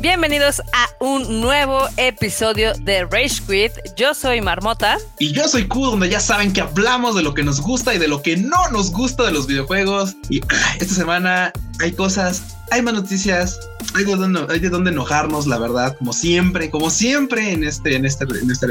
Bienvenidos 0.00 0.62
a 0.72 0.88
un 1.00 1.40
nuevo 1.40 1.80
episodio 1.96 2.72
de 2.74 3.04
Rage 3.06 3.42
Quit. 3.44 3.72
Yo 3.96 4.14
soy 4.14 4.40
Marmota. 4.40 4.96
Y 5.18 5.32
yo 5.32 5.48
soy 5.48 5.66
Q, 5.66 5.86
donde 5.86 6.08
ya 6.08 6.20
saben 6.20 6.52
que 6.52 6.60
hablamos 6.60 7.16
de 7.16 7.22
lo 7.24 7.34
que 7.34 7.42
nos 7.42 7.60
gusta 7.60 7.92
y 7.92 7.98
de 7.98 8.06
lo 8.06 8.22
que 8.22 8.36
no 8.36 8.70
nos 8.70 8.92
gusta 8.92 9.24
de 9.24 9.32
los 9.32 9.48
videojuegos. 9.48 10.14
Y 10.30 10.40
esta 10.78 10.94
semana 10.94 11.52
hay 11.80 11.90
cosas 11.90 12.57
hay 12.70 12.82
más 12.82 12.94
noticias, 12.94 13.60
hay 13.94 14.04
de, 14.04 14.16
dónde, 14.16 14.46
hay 14.48 14.58
de 14.58 14.68
dónde 14.68 14.90
enojarnos, 14.90 15.46
la 15.46 15.58
verdad, 15.58 15.96
como 15.96 16.12
siempre, 16.12 16.70
como 16.70 16.90
siempre 16.90 17.52
en 17.52 17.64
este, 17.64 17.96
en 17.96 18.04
este, 18.04 18.24
en 18.24 18.50
este 18.50 18.66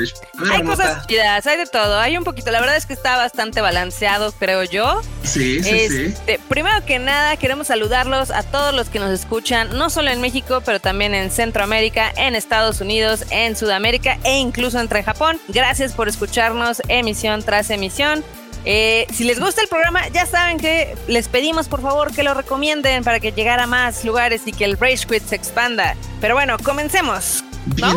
Hay 0.52 0.64
cosas 0.64 1.08
chidas, 1.08 1.46
hay 1.48 1.58
de 1.58 1.66
todo, 1.66 2.00
hay 2.00 2.18
un 2.18 2.24
poquito, 2.24 2.52
la 2.52 2.60
verdad 2.60 2.78
es 2.78 2.86
que 2.86 2.94
está 2.94 3.18
bastante 3.18 3.62
balanceado, 3.62 4.32
creo 4.34 4.64
yo. 4.64 5.02
Sí, 5.24 5.62
sí, 5.64 5.70
este, 5.70 6.12
sí. 6.12 6.44
Primero 6.48 6.86
que 6.86 7.00
nada, 7.00 7.38
queremos 7.38 7.68
saludarlos 7.68 8.32
a 8.32 8.44
todos 8.44 8.74
los 8.74 8.90
que 8.90 9.00
nos 9.00 9.12
escuchan, 9.12 9.70
no 9.78 9.90
solo 9.90 10.12
en 10.12 10.22
México, 10.22 10.62
pero 10.66 10.80
también 10.80 11.14
en 11.14 11.32
Centroamérica, 11.32 12.12
en 12.16 12.36
Estados 12.36 12.82
Unidos, 12.82 13.26
en 13.32 13.56
Sudamérica 13.56 14.18
e 14.24 14.38
incluso 14.38 14.80
entre 14.80 15.04
Japón. 15.04 15.40
Gracias 15.48 15.94
por 15.94 16.08
escucharnos 16.08 16.82
emisión 16.88 17.42
tras 17.42 17.70
emisión. 17.70 18.24
Eh, 18.70 19.08
si 19.14 19.24
les 19.24 19.40
gusta 19.40 19.62
el 19.62 19.70
programa, 19.70 20.10
ya 20.10 20.26
saben 20.26 20.58
que 20.58 20.94
les 21.08 21.30
pedimos 21.30 21.70
por 21.70 21.82
favor 21.82 22.14
que 22.14 22.22
lo 22.22 22.34
recomienden 22.34 23.02
para 23.06 23.22
que 23.22 23.32
llegara 23.32 23.64
a 23.64 23.68
más 23.68 24.04
lugares 24.04 24.42
y 24.46 24.52
que 24.52 24.66
el 24.66 24.78
Rage 24.78 25.08
Quit 25.08 25.24
se 25.24 25.36
expanda. 25.36 25.96
Pero 26.20 26.34
bueno, 26.36 26.58
comencemos. 26.62 27.46
Bien, 27.68 27.96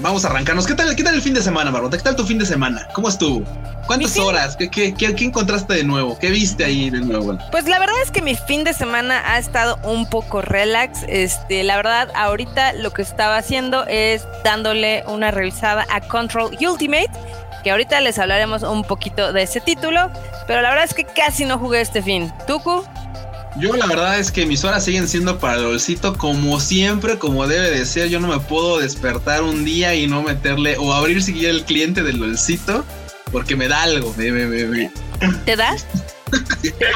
Vamos 0.00 0.24
a 0.24 0.28
arrancarnos. 0.28 0.66
¿Qué 0.66 0.74
tal, 0.74 0.96
¿Qué 0.96 1.04
tal 1.04 1.14
el 1.14 1.22
fin 1.22 1.34
de 1.34 1.42
semana, 1.42 1.70
Barbota? 1.70 1.96
¿Qué 1.96 2.02
tal 2.02 2.16
tu 2.16 2.26
fin 2.26 2.38
de 2.38 2.46
semana? 2.46 2.88
¿Cómo 2.92 3.08
estuvo? 3.08 3.44
¿Cuántas 3.86 4.18
horas? 4.18 4.56
¿Qué, 4.56 4.68
qué, 4.68 4.94
qué, 4.94 5.24
encontraste 5.24 5.74
de 5.74 5.84
nuevo? 5.84 6.18
¿Qué 6.18 6.30
viste 6.30 6.64
ahí 6.64 6.90
de 6.90 7.00
nuevo? 7.00 7.38
Pues 7.52 7.66
la 7.66 7.78
verdad 7.78 7.94
es 8.02 8.10
que 8.10 8.20
mi 8.20 8.34
fin 8.34 8.64
de 8.64 8.72
semana 8.72 9.22
ha 9.32 9.38
estado 9.38 9.78
un 9.84 10.10
poco 10.10 10.42
relax. 10.42 11.04
Este, 11.08 11.62
la 11.62 11.76
verdad, 11.76 12.08
ahorita 12.16 12.72
lo 12.72 12.92
que 12.92 13.02
estaba 13.02 13.36
haciendo 13.36 13.84
es 13.86 14.26
dándole 14.42 15.04
una 15.06 15.30
revisada 15.30 15.86
a 15.88 16.00
Control 16.00 16.56
Ultimate 16.60 17.10
que 17.62 17.70
ahorita 17.70 18.00
les 18.00 18.18
hablaremos 18.18 18.62
un 18.62 18.84
poquito 18.84 19.32
de 19.32 19.42
ese 19.42 19.60
título, 19.60 20.10
pero 20.46 20.62
la 20.62 20.70
verdad 20.70 20.84
es 20.84 20.94
que 20.94 21.04
casi 21.04 21.44
no 21.44 21.58
jugué 21.58 21.80
este 21.80 22.02
fin. 22.02 22.32
¿Tuku? 22.46 22.84
Yo 23.56 23.74
la 23.74 23.86
verdad 23.86 24.18
es 24.18 24.30
que 24.30 24.46
mis 24.46 24.64
horas 24.64 24.84
siguen 24.84 25.08
siendo 25.08 25.38
para 25.38 25.54
el 25.54 25.62
LOLcito 25.62 26.16
como 26.16 26.60
siempre, 26.60 27.18
como 27.18 27.48
debe 27.48 27.70
de 27.70 27.84
ser. 27.84 28.08
Yo 28.08 28.20
no 28.20 28.28
me 28.28 28.38
puedo 28.38 28.78
despertar 28.78 29.42
un 29.42 29.64
día 29.64 29.94
y 29.94 30.06
no 30.06 30.22
meterle 30.22 30.76
o 30.78 30.92
abrir 30.94 31.22
siquiera 31.22 31.52
el 31.52 31.64
cliente 31.64 32.02
del 32.02 32.18
LOLcito 32.18 32.84
porque 33.32 33.56
me 33.56 33.68
da 33.68 33.82
algo. 33.82 34.14
¿Te 34.16 35.56
da? 35.56 35.76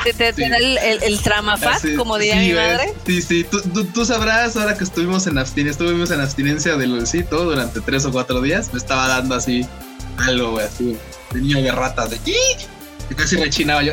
¿Te, 0.04 0.32
da 0.32 0.56
el, 0.56 0.78
el, 0.78 1.96
como 1.96 2.18
diría 2.18 2.36
mi 2.36 2.52
madre? 2.52 2.94
Sí, 3.04 3.20
sí, 3.20 3.44
tú, 3.44 4.04
sabrás 4.04 4.56
ahora 4.56 4.76
que 4.76 4.84
estuvimos 4.84 5.26
en 5.26 5.38
abstinencia, 5.38 5.72
estuvimos 5.72 6.10
en 6.12 6.20
abstinencia 6.20 6.76
del 6.76 6.90
LOLcito 6.90 7.44
durante 7.44 7.80
tres 7.80 8.04
o 8.04 8.12
cuatro 8.12 8.40
días, 8.40 8.72
me 8.72 8.78
estaba 8.78 9.08
dando 9.08 9.34
así 9.34 9.66
algo, 10.18 10.52
güey, 10.52 10.66
así, 10.66 10.96
de 11.32 11.40
niño 11.40 11.62
de 11.62 11.72
ratas, 11.72 12.10
de 12.10 12.18
que 12.18 13.14
casi 13.14 13.36
rechinaba 13.36 13.82
yo. 13.82 13.92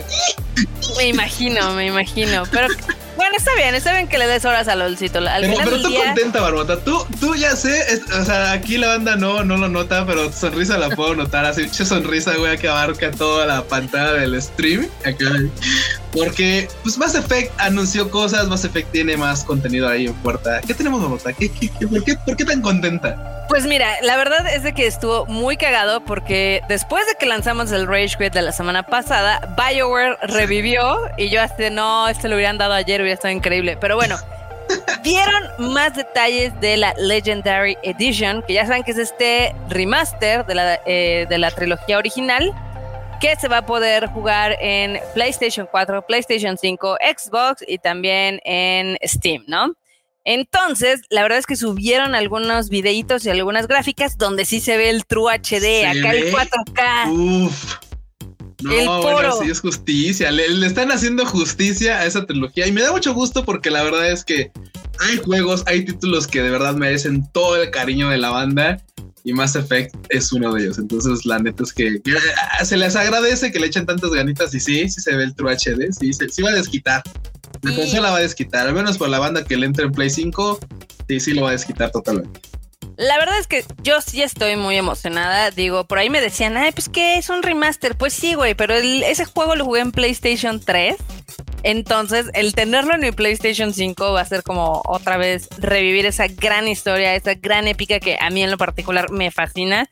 Me 0.98 1.08
imagino, 1.08 1.74
me 1.74 1.88
imagino. 1.88 2.44
Pero 2.52 2.68
bueno, 3.16 3.36
está 3.38 3.54
bien, 3.56 3.76
está 3.76 3.94
bien 3.94 4.08
que 4.08 4.18
le 4.18 4.28
des 4.28 4.46
horas 4.46 4.68
al 4.68 4.80
LOLcito. 4.80 5.20
Al 5.20 5.42
pero, 5.42 5.58
pero 5.64 5.82
tú 5.82 5.94
contenta, 5.94 6.42
Barbota. 6.42 6.84
Tú, 6.84 7.06
tú 7.20 7.36
ya 7.36 7.56
sé, 7.56 8.02
o 8.20 8.26
sea, 8.26 8.52
aquí 8.52 8.78
la 8.78 8.88
banda 8.88 9.16
no, 9.16 9.44
no 9.44 9.58
lo 9.58 9.70
nota, 9.70 10.06
pero 10.06 10.30
tu 10.30 10.38
sonrisa 10.38 10.78
la 10.78 10.90
puedo 10.90 11.16
notar. 11.16 11.46
Así, 11.46 11.64
mucha 11.64 11.86
sonrisa, 11.86 12.36
güey, 12.36 12.58
que 12.58 12.68
abarca 12.68 13.12
toda 13.12 13.46
la 13.46 13.64
pantalla 13.64 14.14
del 14.14 14.42
stream. 14.42 14.88
Porque, 16.12 16.68
pues, 16.84 16.98
Mass 16.98 17.16
Effect 17.16 17.52
anunció 17.60 18.10
cosas, 18.10 18.48
Mass 18.48 18.66
Effect 18.66 18.92
tiene 18.92 19.16
más 19.18 19.44
contenido 19.44 19.88
ahí 19.88 20.08
en 20.08 20.14
puerta. 20.16 20.62
¿Qué 20.62 20.74
tenemos, 20.74 21.02
Barbota? 21.02 21.32
¿Qué, 21.34 21.50
por, 21.90 22.04
qué, 22.04 22.16
¿Por 22.16 22.36
qué 22.36 22.46
tan 22.46 22.62
contenta? 22.62 23.46
Pues 23.48 23.66
mira, 23.66 23.96
la 24.02 24.16
verdad 24.16 24.48
es 24.54 24.64
de 24.64 24.74
que 24.74 24.88
estuvo 24.88 25.26
muy 25.26 25.58
cagado 25.58 26.06
porque 26.06 26.62
después 26.70 27.06
de 27.06 27.16
que 27.16 27.26
lanzamos 27.26 27.72
el 27.74 27.86
Rage 27.86 28.16
Quit 28.18 28.34
de 28.34 28.42
la 28.42 28.54
semana 28.54 28.84
pasada, 28.84 29.56
BioWare 29.58 30.18
revivió 30.24 31.02
y 31.18 31.30
yo 31.30 31.42
hasta 31.42 31.70
no, 31.70 32.08
este 32.08 32.30
lo 32.30 32.36
hubieran 32.36 32.58
dado 32.58 32.74
ayer, 32.74 33.02
hubiera 33.02 33.16
estado 33.16 33.34
increíble. 33.34 33.78
Pero 33.80 33.98
bueno, 33.98 34.18
vieron 35.04 35.44
más 35.60 35.96
detalles 35.96 36.58
de 36.62 36.78
la 36.78 36.94
Legendary 36.98 37.78
Edition, 37.84 38.42
que 38.44 38.54
ya 38.54 38.66
saben 38.66 38.84
que 38.84 38.92
es 38.92 38.98
este 38.98 39.54
remaster 39.70 40.46
de 40.46 40.56
la, 40.56 40.80
eh, 40.86 41.26
de 41.30 41.38
la 41.38 41.52
trilogía 41.52 41.98
original, 41.98 42.54
que 43.22 43.36
se 43.36 43.48
va 43.48 43.58
a 43.58 43.66
poder 43.66 44.08
jugar 44.08 44.58
en 44.60 45.00
PlayStation 45.14 45.68
4, 45.70 46.06
PlayStation 46.08 46.58
5, 46.58 46.98
Xbox 47.16 47.64
y 47.68 47.78
también 47.78 48.42
en 48.44 48.98
Steam, 49.04 49.44
¿no? 49.48 49.76
Entonces, 50.24 51.02
la 51.10 51.22
verdad 51.22 51.38
es 51.38 51.46
que 51.46 51.56
subieron 51.56 52.16
algunos 52.16 52.70
videitos 52.70 53.26
y 53.26 53.30
algunas 53.30 53.68
gráficas 53.68 54.18
donde 54.18 54.46
sí 54.46 54.60
se 54.60 54.76
ve 54.76 54.90
el 54.90 55.06
True 55.06 55.34
HD, 55.34 55.86
acá 55.86 56.12
el 56.12 56.34
4K. 56.34 57.46
Uf. 57.46 57.91
No, 58.62 59.02
bueno, 59.02 59.36
sí 59.42 59.50
es 59.50 59.60
justicia. 59.60 60.32
Le, 60.32 60.66
están 60.66 60.92
haciendo 60.92 61.26
justicia 61.26 62.00
a 62.00 62.06
esa 62.06 62.26
trilogía 62.26 62.68
y 62.68 62.72
me 62.72 62.82
da 62.82 62.92
mucho 62.92 63.14
gusto 63.14 63.44
porque 63.44 63.70
la 63.70 63.84
verdad 63.84 64.12
es 64.12 64.24
que 64.24 64.52
hay 65.00 65.18
juegos, 65.18 65.64
hay 65.66 65.86
títulos 65.86 66.28
que 66.28 66.42
de 66.42 66.50
verdad 66.50 66.76
merecen 66.76 67.28
todo 67.32 67.62
el 67.62 67.72
cariño 67.72 68.10
de 68.10 68.18
la 68.18 68.30
banda 68.30 68.82
y 69.24 69.34
Mass 69.34 69.56
Effect 69.56 69.96
es 70.10 70.32
uno 70.32 70.54
de 70.54 70.64
ellos. 70.64 70.78
Entonces, 70.78 71.26
la 71.26 71.40
neta 71.40 71.64
es 71.64 71.74
que, 71.74 72.02
se 72.64 72.78
les 72.78 72.96
agradece 72.96 73.52
que 73.52 73.60
le 73.60 73.68
echen 73.68 73.86
tantas 73.86 74.12
ganitas 74.12 74.54
y 74.54 74.60
sí, 74.60 74.90
sí 74.90 75.02
se 75.02 75.16
ve 75.16 75.24
el 75.24 75.36
True 75.36 75.56
HD, 75.56 75.92
sí, 75.92 76.12
sí 76.14 76.42
va 76.42 76.50
a 76.50 76.56
desquitar. 76.56 77.04
La 77.62 77.76
consola 77.76 78.12
va 78.12 78.18
a 78.18 78.22
desquitar, 78.22 78.68
al 78.68 78.74
menos 78.74 78.98
por 78.98 79.10
la 79.10 79.20
banda 79.20 79.44
que 79.44 79.58
le 79.58 79.68
entre 79.68 79.86
en 79.86 79.92
Play 79.92 80.10
5, 80.10 80.60
sí, 81.08 81.20
sí 81.20 81.34
lo 81.34 81.44
va 81.44 81.50
a 81.50 81.52
desquitar 81.52 81.92
totalmente. 81.92 82.51
La 83.02 83.18
verdad 83.18 83.40
es 83.40 83.48
que 83.48 83.66
yo 83.82 84.00
sí 84.00 84.22
estoy 84.22 84.58
muy 84.58 84.78
emocionada. 84.78 85.50
Digo, 85.50 85.86
por 85.86 85.98
ahí 85.98 86.12
me 86.12 86.22
decían, 86.22 86.56
ay, 86.56 86.72
pues 86.72 86.88
que 86.88 87.18
es 87.18 87.32
un 87.32 87.42
remaster. 87.42 87.98
Pues 87.98 88.14
sí, 88.14 88.36
güey, 88.36 88.54
pero 88.54 88.76
ese 88.76 89.26
juego 89.26 89.56
lo 89.56 89.66
jugué 89.66 89.82
en 89.82 89.92
PlayStation 89.92 90.60
3. 90.64 90.98
Entonces, 91.64 92.28
el 92.36 92.54
tenerlo 92.54 92.94
en 92.94 93.02
mi 93.02 93.12
PlayStation 93.12 93.74
5 93.74 94.14
va 94.14 94.22
a 94.22 94.26
ser 94.26 94.44
como 94.44 94.84
otra 94.86 95.18
vez 95.18 95.48
revivir 95.58 96.06
esa 96.06 96.28
gran 96.28 96.68
historia, 96.68 97.16
esa 97.16 97.34
gran 97.34 97.68
épica 97.68 98.00
que 98.00 98.20
a 98.22 98.30
mí 98.30 98.44
en 98.44 98.52
lo 98.52 98.58
particular 98.60 99.10
me 99.10 99.32
fascina. 99.32 99.90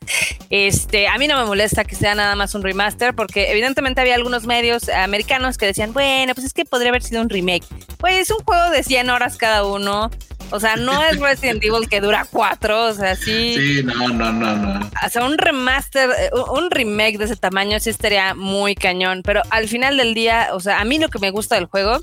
Este, 0.52 1.08
a 1.08 1.18
mí 1.18 1.28
no 1.28 1.36
me 1.36 1.46
molesta 1.46 1.86
que 1.86 1.96
sea 1.96 2.14
nada 2.14 2.36
más 2.36 2.54
un 2.54 2.62
remaster, 2.62 3.16
porque 3.16 3.50
evidentemente 3.50 4.02
había 4.02 4.14
algunos 4.14 4.46
medios 4.46 4.88
americanos 4.88 5.58
que 5.58 5.66
decían, 5.66 5.94
bueno, 5.94 6.36
pues 6.36 6.46
es 6.46 6.54
que 6.54 6.64
podría 6.64 6.90
haber 6.90 7.02
sido 7.02 7.24
un 7.24 7.30
remake. 7.30 7.66
Pues 7.98 8.20
es 8.20 8.30
un 8.30 8.44
juego 8.44 8.70
de 8.70 8.84
100 8.84 9.10
horas 9.10 9.36
cada 9.36 9.66
uno. 9.66 10.12
O 10.52 10.60
sea, 10.60 10.76
no 10.76 11.04
es 11.04 11.20
Resident 11.20 11.64
Evil 11.64 11.88
que 11.90 12.02
dura 12.02 12.26
cuatro, 12.30 12.86
o 12.86 12.94
sea, 12.94 13.16
sí. 13.16 13.56
Sí, 13.56 13.84
no, 13.84 14.10
no, 14.10 14.32
no, 14.32 14.56
no. 14.56 14.90
O 15.06 15.10
sea, 15.10 15.26
un 15.26 15.38
remaster, 15.38 16.10
eh, 16.10 16.30
un 16.54 16.72
remake 16.72 17.18
de 17.18 17.26
ese 17.26 17.36
tamaño 17.36 17.80
sí 17.80 17.90
estaría 17.90 18.34
muy 18.34 18.76
cañón, 18.76 19.22
pero 19.24 19.42
al 19.50 19.68
final 19.68 19.98
del 19.98 20.14
día, 20.14 20.50
o 20.54 20.60
sea, 20.60 20.80
a 20.80 20.86
mí 20.86 20.98
lo 21.00 21.10
que 21.10 21.20
me 21.20 21.32
gusta 21.32 21.56
del 21.56 21.66
juego 21.66 22.00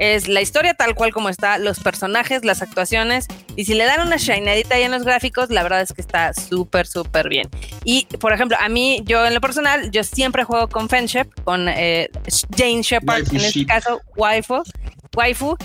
es 0.00 0.28
la 0.28 0.40
historia 0.40 0.72
tal 0.72 0.94
cual 0.94 1.12
como 1.12 1.28
está, 1.28 1.58
los 1.58 1.78
personajes, 1.80 2.42
las 2.42 2.62
actuaciones, 2.62 3.26
y 3.54 3.66
si 3.66 3.74
le 3.74 3.84
dan 3.84 4.06
una 4.06 4.16
shinadita 4.16 4.76
ahí 4.76 4.84
en 4.84 4.92
los 4.92 5.04
gráficos, 5.04 5.50
la 5.50 5.62
verdad 5.62 5.82
es 5.82 5.92
que 5.92 6.00
está 6.00 6.32
súper, 6.32 6.86
súper 6.86 7.28
bien. 7.28 7.50
Y, 7.84 8.06
por 8.18 8.32
ejemplo, 8.32 8.56
a 8.58 8.70
mí, 8.70 9.02
yo 9.04 9.26
en 9.26 9.34
lo 9.34 9.42
personal, 9.42 9.90
yo 9.90 10.02
siempre 10.02 10.44
juego 10.44 10.68
con 10.70 10.88
Friendship, 10.88 11.26
con 11.44 11.68
eh, 11.68 12.08
Jane 12.56 12.80
Shepard, 12.80 13.28
en 13.30 13.42
este 13.42 13.66
caso, 13.66 14.00
waifu, 14.16 14.62
waifu, 15.14 15.58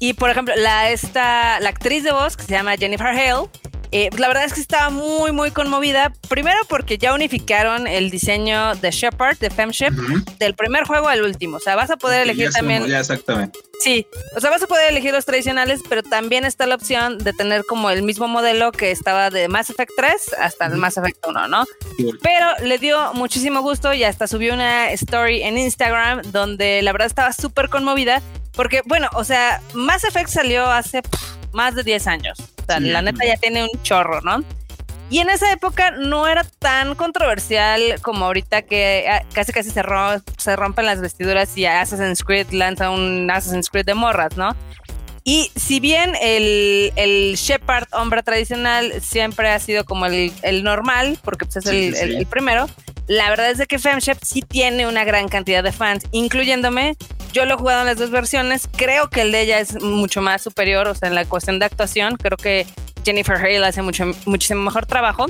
y 0.00 0.14
por 0.14 0.30
ejemplo, 0.30 0.54
la, 0.56 0.90
esta, 0.90 1.60
la 1.60 1.68
actriz 1.68 2.02
de 2.02 2.12
voz 2.12 2.36
que 2.36 2.44
se 2.44 2.52
llama 2.52 2.76
Jennifer 2.76 3.06
Hale, 3.06 3.48
eh, 3.92 4.08
la 4.16 4.28
verdad 4.28 4.44
es 4.44 4.54
que 4.54 4.60
estaba 4.60 4.88
muy, 4.90 5.32
muy 5.32 5.50
conmovida. 5.50 6.12
Primero 6.28 6.58
porque 6.68 6.96
ya 6.96 7.12
unificaron 7.12 7.86
el 7.86 8.10
diseño 8.10 8.74
de 8.76 8.92
Shepard, 8.92 9.38
de 9.38 9.50
Femship, 9.50 9.90
del 10.38 10.54
primer 10.54 10.84
juego 10.84 11.08
al 11.08 11.22
último. 11.22 11.56
O 11.56 11.60
sea, 11.60 11.74
vas 11.74 11.90
a 11.90 11.96
poder 11.96 12.22
elegir 12.22 12.50
también. 12.50 12.86
ya, 12.86 13.00
exactamente. 13.00 13.58
Sí, 13.80 14.06
o 14.36 14.40
sea, 14.40 14.50
vas 14.50 14.62
a 14.62 14.66
poder 14.66 14.90
elegir 14.90 15.12
los 15.12 15.24
tradicionales, 15.24 15.80
pero 15.88 16.02
también 16.02 16.44
está 16.44 16.66
la 16.66 16.74
opción 16.74 17.18
de 17.18 17.32
tener 17.32 17.64
como 17.64 17.90
el 17.90 18.02
mismo 18.02 18.28
modelo 18.28 18.72
que 18.72 18.90
estaba 18.90 19.30
de 19.30 19.48
Mass 19.48 19.70
Effect 19.70 19.92
3 19.96 20.34
hasta 20.38 20.66
el 20.66 20.76
Mass 20.76 20.98
Effect 20.98 21.26
1, 21.26 21.48
¿no? 21.48 21.64
Pero 22.22 22.46
le 22.62 22.78
dio 22.78 23.14
muchísimo 23.14 23.62
gusto 23.62 23.92
y 23.94 24.04
hasta 24.04 24.26
subió 24.26 24.52
una 24.52 24.90
story 24.92 25.42
en 25.42 25.56
Instagram 25.56 26.22
donde 26.30 26.82
la 26.82 26.92
verdad 26.92 27.06
estaba 27.06 27.32
súper 27.32 27.70
conmovida 27.70 28.22
porque, 28.52 28.82
bueno, 28.86 29.08
o 29.14 29.24
sea, 29.24 29.60
Mass 29.74 30.04
Effect 30.04 30.28
salió 30.28 30.66
hace 30.66 31.02
más 31.52 31.74
de 31.74 31.82
10 31.82 32.06
años. 32.06 32.38
O 32.62 32.66
sea, 32.66 32.80
la 32.80 33.02
neta 33.02 33.24
ya 33.24 33.36
tiene 33.36 33.64
un 33.64 33.82
chorro, 33.82 34.20
¿no? 34.20 34.44
Y 35.10 35.18
en 35.18 35.28
esa 35.28 35.50
época 35.52 35.90
no 35.90 36.28
era 36.28 36.44
tan 36.44 36.94
controversial 36.94 38.00
como 38.00 38.26
ahorita 38.26 38.62
que 38.62 39.06
ah, 39.10 39.24
casi 39.32 39.52
casi 39.52 39.70
se, 39.70 39.82
se 40.38 40.56
rompen 40.56 40.86
las 40.86 41.00
vestiduras 41.00 41.56
y 41.58 41.66
Assassin's 41.66 42.22
Creed 42.22 42.52
lanza 42.52 42.90
un 42.90 43.28
Assassin's 43.28 43.68
Creed 43.68 43.86
de 43.86 43.94
morras, 43.94 44.36
¿no? 44.36 44.54
Y 45.24 45.50
si 45.54 45.80
bien 45.80 46.14
el, 46.20 46.92
el 46.96 47.34
Shepard 47.34 47.88
hombre 47.92 48.22
tradicional 48.22 49.02
siempre 49.02 49.50
ha 49.50 49.58
sido 49.58 49.84
como 49.84 50.06
el, 50.06 50.32
normal, 50.62 51.18
porque 51.22 51.44
pues 51.44 51.56
es 51.56 51.66
el, 51.66 51.94
el, 51.94 52.26
primero, 52.26 52.66
la 53.10 53.28
verdad 53.28 53.50
es 53.50 53.66
que 53.66 53.80
Femshep 53.80 54.22
sí 54.22 54.40
tiene 54.42 54.86
una 54.86 55.02
gran 55.02 55.28
cantidad 55.28 55.64
de 55.64 55.72
fans, 55.72 56.04
incluyéndome. 56.12 56.96
Yo 57.32 57.44
lo 57.44 57.54
he 57.54 57.56
jugado 57.56 57.80
en 57.80 57.88
las 57.88 57.98
dos 57.98 58.12
versiones. 58.12 58.68
Creo 58.76 59.10
que 59.10 59.22
el 59.22 59.32
de 59.32 59.40
ella 59.40 59.58
es 59.58 59.82
mucho 59.82 60.22
más 60.22 60.42
superior, 60.42 60.86
o 60.86 60.94
sea, 60.94 61.08
en 61.08 61.16
la 61.16 61.24
cuestión 61.24 61.58
de 61.58 61.64
actuación. 61.64 62.14
Creo 62.14 62.36
que 62.36 62.68
Jennifer 63.04 63.34
Hale 63.34 63.66
hace 63.66 63.82
mucho, 63.82 64.04
muchísimo 64.26 64.62
mejor 64.62 64.86
trabajo. 64.86 65.26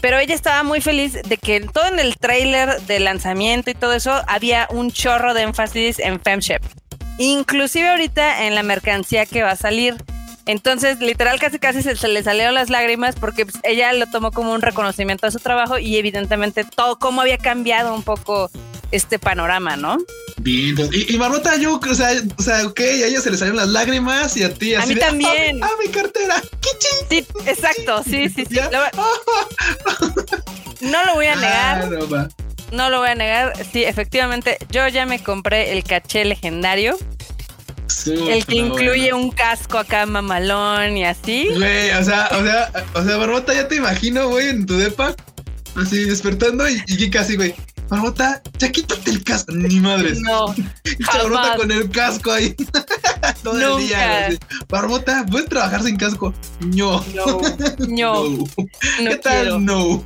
Pero 0.00 0.18
ella 0.18 0.34
estaba 0.34 0.64
muy 0.64 0.80
feliz 0.80 1.12
de 1.12 1.36
que 1.36 1.60
todo 1.60 1.86
en 1.86 2.00
el 2.00 2.16
trailer 2.16 2.80
de 2.82 2.98
lanzamiento 2.98 3.70
y 3.70 3.74
todo 3.74 3.92
eso 3.92 4.20
había 4.26 4.66
un 4.70 4.90
chorro 4.90 5.34
de 5.34 5.42
énfasis 5.42 6.00
en 6.00 6.18
Femship. 6.20 6.62
Inclusive 7.18 7.90
ahorita 7.90 8.48
en 8.48 8.56
la 8.56 8.64
mercancía 8.64 9.24
que 9.24 9.44
va 9.44 9.52
a 9.52 9.56
salir. 9.56 9.94
Entonces, 10.46 11.00
literal, 11.00 11.38
casi 11.40 11.58
casi 11.58 11.82
se, 11.82 12.08
le 12.08 12.22
salieron 12.22 12.54
las 12.54 12.68
lágrimas 12.68 13.14
porque 13.16 13.46
pues, 13.46 13.56
ella 13.62 13.92
lo 13.92 14.06
tomó 14.06 14.30
como 14.30 14.52
un 14.52 14.60
reconocimiento 14.60 15.26
a 15.26 15.30
su 15.30 15.38
trabajo 15.38 15.78
y 15.78 15.96
evidentemente 15.96 16.64
todo 16.64 16.98
cómo 16.98 17.22
había 17.22 17.38
cambiado 17.38 17.94
un 17.94 18.02
poco 18.02 18.50
este 18.90 19.18
panorama, 19.18 19.76
¿no? 19.76 19.98
Bien, 20.36 20.76
y, 20.92 21.14
y 21.14 21.16
Barbota, 21.16 21.56
yo, 21.56 21.80
o 21.80 21.94
sea, 21.94 22.10
o 22.36 22.42
sea, 22.42 22.66
ok, 22.66 22.80
a 22.80 23.06
ella 23.06 23.20
se 23.20 23.30
le 23.30 23.38
salieron 23.38 23.56
las 23.56 23.68
lágrimas 23.68 24.36
y 24.36 24.42
a 24.42 24.52
ti 24.52 24.74
así. 24.74 24.92
A 24.92 24.94
mí 24.94 25.00
también. 25.00 25.62
¡Ah, 25.62 25.70
mi 25.84 25.90
cartera! 25.90 26.42
Sí, 27.08 27.26
exacto, 27.46 28.02
sí, 28.02 28.28
sí, 28.28 28.44
sí. 28.46 28.58
no 30.80 31.04
lo 31.04 31.14
voy 31.14 31.26
a 31.26 31.32
ah, 31.32 31.36
negar. 31.36 31.90
no, 32.72 32.90
lo 32.90 32.98
voy 32.98 33.08
a 33.08 33.14
negar. 33.14 33.52
Sí, 33.72 33.84
efectivamente, 33.84 34.58
yo 34.70 34.86
ya 34.88 35.06
me 35.06 35.22
compré 35.22 35.72
el 35.72 35.84
caché 35.84 36.24
legendario. 36.24 36.96
El 38.06 38.44
que 38.46 38.56
incluye 38.56 39.12
un 39.12 39.30
casco 39.30 39.78
acá 39.78 40.06
mamalón 40.06 40.96
y 40.96 41.04
así. 41.04 41.48
Güey, 41.54 41.90
o 41.90 42.04
sea, 42.04 42.28
o 42.32 42.42
sea, 42.42 42.70
o 42.94 43.04
sea, 43.04 43.16
Barbota, 43.16 43.54
ya 43.54 43.68
te 43.68 43.76
imagino, 43.76 44.28
güey, 44.28 44.48
en 44.48 44.66
tu 44.66 44.76
depa, 44.76 45.14
así 45.76 46.04
despertando 46.04 46.68
y, 46.68 46.82
y 46.86 47.10
casi, 47.10 47.36
güey. 47.36 47.54
Barbota, 47.88 48.42
ya 48.58 48.72
quítate 48.72 49.10
el 49.10 49.22
casco. 49.22 49.52
Ni 49.52 49.78
madres. 49.78 50.20
No. 50.20 50.54
Barbota 51.12 51.56
con 51.56 51.70
el 51.70 51.90
casco 51.90 52.32
ahí. 52.32 52.54
Todo 53.42 53.78
el 53.78 53.86
día. 53.86 54.30
Barbota, 54.68 55.26
¿puedes 55.30 55.48
trabajar 55.48 55.82
sin 55.82 55.96
casco? 55.96 56.32
No. 56.60 57.04
No. 57.14 57.40
No. 57.88 58.44
¿Qué 58.98 59.16
tal? 59.16 59.64
No. 59.64 60.02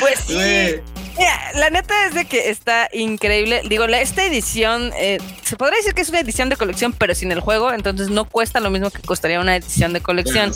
pues 0.00 0.20
sí. 0.26 0.80
Mira, 1.16 1.52
la 1.54 1.70
neta 1.70 2.06
es 2.06 2.14
de 2.14 2.24
que 2.24 2.50
está 2.50 2.88
increíble. 2.92 3.62
Digo, 3.68 3.84
esta 3.84 4.24
edición, 4.24 4.92
eh, 4.96 5.18
se 5.42 5.56
podría 5.56 5.78
decir 5.78 5.94
que 5.94 6.02
es 6.02 6.08
una 6.08 6.20
edición 6.20 6.48
de 6.48 6.56
colección, 6.56 6.92
pero 6.92 7.14
sin 7.14 7.30
el 7.30 7.40
juego, 7.40 7.72
entonces 7.72 8.10
no 8.10 8.24
cuesta 8.24 8.60
lo 8.60 8.70
mismo 8.70 8.90
que 8.90 9.02
costaría 9.02 9.40
una 9.40 9.56
edición 9.56 9.92
de 9.92 10.00
colección. 10.00 10.52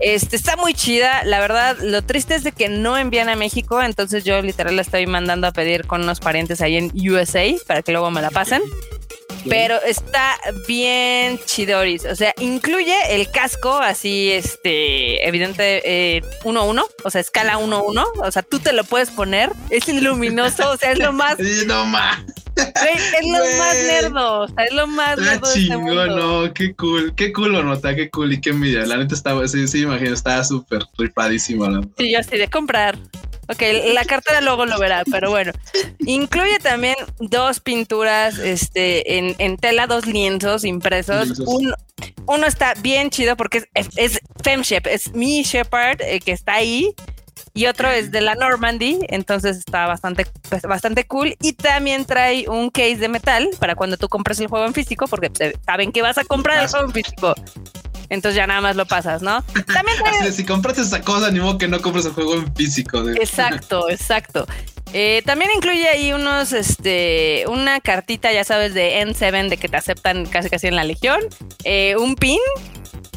este 0.00 0.36
está 0.36 0.56
muy 0.56 0.74
chida. 0.74 1.22
La 1.24 1.38
verdad, 1.40 1.76
lo 1.80 2.02
triste 2.02 2.34
es 2.34 2.42
de 2.42 2.52
que 2.52 2.68
no 2.68 2.98
envían 2.98 3.28
a 3.28 3.36
México, 3.36 3.82
entonces 3.82 4.24
yo 4.24 4.40
literal 4.42 4.76
la 4.76 4.82
estoy 4.82 5.06
mandando 5.06 5.46
a 5.46 5.52
pedir 5.52 5.86
con 5.86 6.02
unos 6.02 6.20
parientes 6.20 6.60
ahí 6.60 6.76
en 6.76 6.90
USA 6.94 7.44
para 7.66 7.82
que 7.82 7.92
luego 7.92 8.10
me 8.10 8.22
la 8.22 8.30
pasen 8.30 8.62
pero 9.48 9.80
está 9.82 10.38
bien 10.66 11.38
chidoris. 11.44 12.04
O 12.04 12.14
sea, 12.14 12.34
incluye 12.40 12.96
el 13.10 13.30
casco 13.30 13.74
así, 13.74 14.30
este, 14.32 15.26
evidente, 15.26 16.22
1-1, 16.44 16.78
eh, 16.80 16.82
o 17.04 17.10
sea, 17.10 17.20
escala 17.20 17.58
1-1. 17.58 18.04
O 18.22 18.30
sea, 18.30 18.42
tú 18.42 18.58
te 18.58 18.72
lo 18.72 18.84
puedes 18.84 19.10
poner. 19.10 19.52
Es 19.70 19.88
luminoso, 19.88 20.70
o 20.70 20.76
sea, 20.76 20.92
es 20.92 20.98
lo 20.98 21.12
más. 21.12 21.38
no 21.66 21.86
más. 21.86 22.20
Es 22.56 23.26
lo 23.26 23.58
más 23.58 23.76
nerdo, 23.86 24.40
o 24.40 24.48
sea, 24.48 24.64
es 24.64 24.72
lo 24.72 24.86
más 24.86 25.18
nerdo. 25.18 25.52
Este 25.52 25.76
no, 25.76 26.54
qué 26.54 26.74
cool, 26.74 27.14
qué 27.14 27.32
cool 27.32 27.52
nota, 27.52 27.94
qué 27.94 28.08
cool 28.08 28.32
y 28.32 28.40
qué 28.40 28.50
envidia. 28.50 28.86
La 28.86 28.96
neta 28.96 29.14
estaba, 29.14 29.46
sí, 29.46 29.68
sí, 29.68 29.82
imagino, 29.82 30.14
estaba 30.14 30.42
súper 30.42 30.84
ripadísimo. 30.96 31.66
Sí, 31.98 32.12
yo 32.12 32.18
así 32.18 32.38
de 32.38 32.48
comprar. 32.48 32.98
Ok, 33.48 33.62
la 33.92 34.04
cartera 34.04 34.40
luego 34.40 34.66
lo 34.66 34.78
verá, 34.78 35.04
pero 35.10 35.30
bueno. 35.30 35.52
Incluye 36.00 36.58
también 36.58 36.96
dos 37.18 37.60
pinturas 37.60 38.38
este, 38.38 39.18
en, 39.18 39.56
tela, 39.56 39.86
dos 39.86 40.06
lienzos 40.06 40.64
impresos. 40.64 41.40
uno 42.26 42.46
está 42.46 42.74
bien 42.74 43.10
chido 43.10 43.36
porque 43.36 43.68
es, 43.74 43.88
es, 43.96 44.20
Femshep, 44.42 44.86
es 44.86 45.12
mi 45.14 45.42
Shepard 45.42 46.00
eh, 46.00 46.20
que 46.20 46.32
está 46.32 46.54
ahí. 46.54 46.94
Y 47.54 47.66
otro 47.66 47.88
es 47.88 48.10
de 48.10 48.20
la 48.20 48.34
Normandy, 48.34 48.98
entonces 49.08 49.56
está 49.56 49.86
bastante, 49.86 50.26
pues, 50.50 50.62
bastante 50.62 51.06
cool. 51.06 51.36
Y 51.40 51.54
también 51.54 52.04
trae 52.04 52.46
un 52.48 52.70
case 52.70 52.96
de 52.96 53.08
metal 53.08 53.48
para 53.58 53.74
cuando 53.74 53.96
tú 53.96 54.08
compres 54.08 54.38
el 54.40 54.48
juego 54.48 54.66
en 54.66 54.74
físico, 54.74 55.06
porque 55.06 55.30
saben 55.64 55.90
que 55.90 56.02
vas 56.02 56.18
a 56.18 56.24
comprar 56.24 56.62
el 56.62 56.68
juego 56.68 56.86
en 56.86 56.92
físico 56.92 57.34
entonces 58.08 58.36
ya 58.36 58.46
nada 58.46 58.60
más 58.60 58.76
lo 58.76 58.86
pasas, 58.86 59.22
¿no? 59.22 59.42
También 59.72 60.32
si 60.32 60.44
compras 60.44 60.78
esa 60.78 61.00
cosa, 61.00 61.30
ni 61.30 61.40
modo 61.40 61.58
que 61.58 61.68
no 61.68 61.80
compres 61.80 62.06
el 62.06 62.12
juego 62.12 62.34
en 62.34 62.54
físico. 62.54 63.08
Exacto, 63.10 63.88
exacto. 63.90 64.46
Eh, 64.92 65.22
también 65.26 65.50
incluye 65.54 65.88
ahí 65.88 66.12
unos, 66.12 66.52
este, 66.52 67.44
una 67.48 67.80
cartita, 67.80 68.32
ya 68.32 68.44
sabes, 68.44 68.72
de 68.72 69.02
N7 69.02 69.48
de 69.48 69.56
que 69.56 69.68
te 69.68 69.76
aceptan 69.76 70.26
casi 70.26 70.48
casi 70.48 70.68
en 70.68 70.76
la 70.76 70.84
legión, 70.84 71.20
eh, 71.64 71.96
un 71.96 72.14
pin 72.14 72.38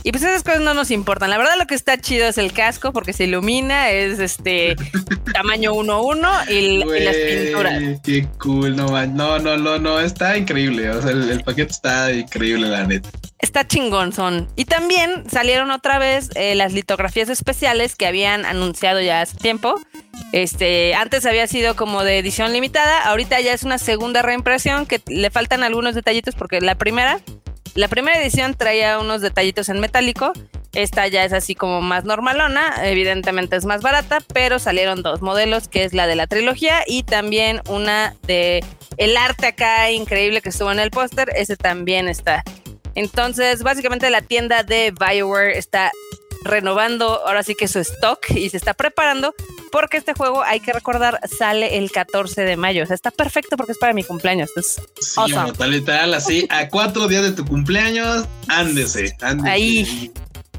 y 0.03 0.11
pues 0.11 0.23
esas 0.23 0.43
cosas 0.43 0.61
no 0.61 0.73
nos 0.73 0.91
importan. 0.91 1.29
La 1.29 1.37
verdad 1.37 1.53
lo 1.57 1.67
que 1.67 1.75
está 1.75 1.97
chido 1.97 2.27
es 2.27 2.37
el 2.37 2.53
casco 2.53 2.93
porque 2.93 3.13
se 3.13 3.25
ilumina, 3.25 3.89
es 3.89 4.19
este 4.19 4.75
tamaño 5.33 5.73
1-1 5.73 6.49
y, 6.49 6.83
las 7.03 7.15
pinturas. 7.15 8.01
Qué 8.03 8.27
cool, 8.39 8.75
no, 8.75 8.87
no, 9.07 9.39
no, 9.39 9.57
no, 9.57 9.77
no, 9.77 9.99
está 9.99 10.37
increíble. 10.37 10.89
O 10.91 11.01
sea, 11.01 11.11
el, 11.11 11.43
paquete 11.43 11.71
está 11.71 12.11
increíble, 12.13 12.67
la 12.67 12.85
neta. 12.85 13.09
Está 13.39 13.65
chingón, 13.65 14.11
son. 14.11 14.49
Y 14.55 14.65
también 14.65 15.23
salieron 15.29 15.71
otra 15.71 15.97
vez 15.97 16.29
eh, 16.35 16.55
las 16.55 16.73
litografías 16.73 17.29
especiales 17.29 17.95
que 17.95 18.05
habían 18.05 18.45
anunciado 18.45 18.99
ya 19.01 19.21
hace 19.21 19.37
tiempo. 19.37 19.79
Este, 20.33 20.93
antes 20.93 21.25
había 21.25 21.47
sido 21.47 21.75
como 21.75 22.03
de 22.03 22.19
edición 22.19 22.51
limitada, 22.51 23.03
ahorita 23.05 23.39
ya 23.39 23.53
es 23.53 23.63
una 23.63 23.77
segunda 23.77 24.21
reimpresión 24.21 24.85
que 24.85 25.01
le 25.07 25.31
faltan 25.31 25.63
algunos 25.63 25.95
detallitos 25.95 26.35
porque 26.35 26.59
la 26.61 26.75
primera 26.75 27.19
la 27.75 27.87
primera 27.87 28.19
edición 28.19 28.55
traía 28.55 28.99
unos 28.99 29.21
detallitos 29.21 29.69
en 29.69 29.79
metálico. 29.79 30.33
Esta 30.73 31.07
ya 31.07 31.23
es 31.23 31.33
así 31.33 31.55
como 31.55 31.81
más 31.81 32.03
normalona, 32.03 32.73
evidentemente 32.83 33.55
es 33.55 33.65
más 33.65 33.81
barata, 33.81 34.19
pero 34.33 34.59
salieron 34.59 35.01
dos 35.01 35.21
modelos, 35.21 35.67
que 35.67 35.83
es 35.83 35.93
la 35.93 36.05
de 36.05 36.15
la 36.15 36.27
trilogía 36.27 36.83
y 36.85 37.03
también 37.03 37.61
una 37.69 38.15
de 38.23 38.63
el 38.97 39.17
arte 39.17 39.47
acá 39.47 39.89
increíble 39.91 40.41
que 40.41 40.49
estuvo 40.49 40.71
en 40.71 40.79
el 40.79 40.91
póster, 40.91 41.29
ese 41.35 41.55
también 41.55 42.07
está. 42.07 42.43
Entonces, 42.99 43.63
básicamente 43.63 44.09
la 44.09 44.21
tienda 44.21 44.63
de 44.63 44.91
BioWare 44.91 45.57
está 45.57 45.89
renovando 46.43 47.25
ahora 47.25 47.43
sí 47.43 47.55
que 47.55 47.69
su 47.69 47.79
stock 47.79 48.29
y 48.31 48.49
se 48.49 48.57
está 48.57 48.73
preparando 48.73 49.33
porque 49.71 49.95
este 49.95 50.13
juego, 50.13 50.43
hay 50.43 50.59
que 50.59 50.73
recordar, 50.73 51.21
sale 51.25 51.77
el 51.77 51.91
14 51.91 52.41
de 52.41 52.57
mayo. 52.57 52.83
O 52.83 52.85
sea, 52.85 52.95
está 52.95 53.11
perfecto 53.11 53.55
porque 53.55 53.71
es 53.71 53.77
para 53.77 53.93
mi 53.93 54.03
cumpleaños. 54.03 54.49
Es 54.57 54.81
sí, 54.99 55.21
tal 55.57 55.71
literal, 55.71 56.13
así, 56.13 56.45
a 56.49 56.67
cuatro 56.67 57.07
días 57.07 57.23
de 57.23 57.31
tu 57.31 57.45
cumpleaños, 57.45 58.27
ándese, 58.49 59.15
ándese. 59.21 59.49
Ahí, 59.49 60.11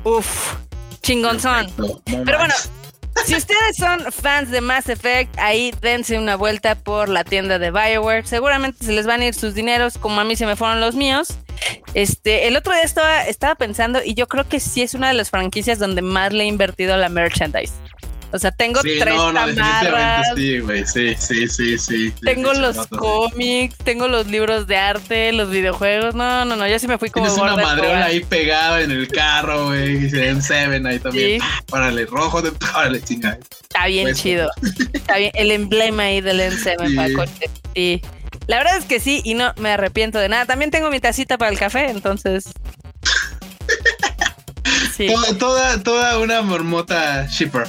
uf, 0.05 0.55
chingonzón. 1.03 1.71
Pero 2.25 2.39
bueno, 2.39 2.55
si 3.27 3.35
ustedes 3.35 3.77
son 3.77 4.13
fans 4.13 4.51
de 4.51 4.61
Mass 4.61 4.89
Effect, 4.89 5.37
ahí 5.39 5.73
dense 5.81 6.19
una 6.19 6.37
vuelta 6.37 6.75
por 6.75 7.09
la 7.09 7.25
tienda 7.25 7.59
de 7.59 7.71
Bioware. 7.71 8.27
Seguramente 8.27 8.85
se 8.85 8.93
les 8.93 9.07
van 9.07 9.21
a 9.21 9.27
ir 9.27 9.35
sus 9.35 9.55
dineros, 9.55 9.99
como 9.99 10.21
a 10.21 10.25
mí 10.25 10.37
se 10.37 10.47
me 10.47 10.57
fueron 10.57 10.81
los 10.81 10.95
míos. 10.95 11.39
Este, 11.95 12.49
el 12.49 12.57
otro 12.57 12.73
día 12.73 12.83
estaba, 12.83 13.27
estaba 13.27 13.55
pensando, 13.55 14.01
y 14.05 14.15
yo 14.15 14.29
creo 14.29 14.49
que 14.49 14.61
sí 14.61 14.83
es 14.83 14.95
una 14.95 15.09
de 15.09 15.15
las 15.15 15.31
franquicias 15.31 15.79
donde 15.79 16.03
más 16.03 16.33
le 16.33 16.45
he 16.45 16.47
invertido 16.47 16.97
la 16.97 17.09
merchandise. 17.09 17.75
O 18.33 18.39
sea, 18.39 18.53
tengo 18.53 18.81
tres 18.81 19.15
no, 19.15 19.33
no, 19.33 19.41
Sí, 20.37 20.61
güey, 20.61 20.87
sí, 20.87 21.15
sí, 21.19 21.49
sí, 21.49 21.79
sí. 21.79 22.13
Tengo 22.23 22.53
los 22.53 22.87
cómics, 22.87 23.77
tengo 23.79 24.07
los 24.09 24.27
libros 24.29 24.67
de 24.67 24.77
arte, 24.77 25.33
los 25.33 25.51
videojuegos. 25.51 26.15
No, 26.15 26.45
no, 26.45 26.57
no, 26.57 26.67
yo 26.69 26.79
sí 26.79 26.87
me 26.87 26.99
fui 26.99 27.11
como. 27.11 27.27
Tienes 27.27 27.43
una 27.43 27.57
madreola 27.57 28.07
ahí 28.07 28.21
pegada 28.21 28.81
en 28.83 28.93
el 28.93 29.09
carro, 29.09 29.67
güey. 29.67 30.09
Se 30.11 30.41
Seven 30.41 30.87
ahí 30.87 30.99
también. 30.99 31.43
Párale, 31.69 32.07
rojo 32.07 32.41
de 32.41 32.53
párale, 32.73 33.03
chingada. 33.03 33.39
Está 33.63 33.87
bien 33.87 34.15
chido. 34.15 34.51
Está 34.93 35.17
bien. 35.17 35.33
El 35.35 35.51
emblema 35.51 36.05
ahí 36.05 36.21
del 36.21 36.41
N7 36.41 36.95
para 36.95 37.13
coche. 37.15 37.51
Sí. 37.75 38.01
La 38.47 38.59
verdad 38.59 38.77
es 38.79 38.85
que 38.85 39.01
sí, 39.01 39.23
y 39.25 39.35
no 39.35 39.53
me 39.59 39.71
arrepiento 39.71 40.19
de 40.19 40.29
nada. 40.29 40.47
También 40.47 40.71
tengo 40.71 40.91
mi 40.91 41.01
tacita 41.01 41.39
para 41.39 41.51
el 41.51 41.59
café, 41.59 41.91
entonces. 41.91 42.45
Toda, 45.39 45.83
toda, 45.83 46.19
una 46.19 46.43
mormota 46.43 47.27
shipper. 47.27 47.67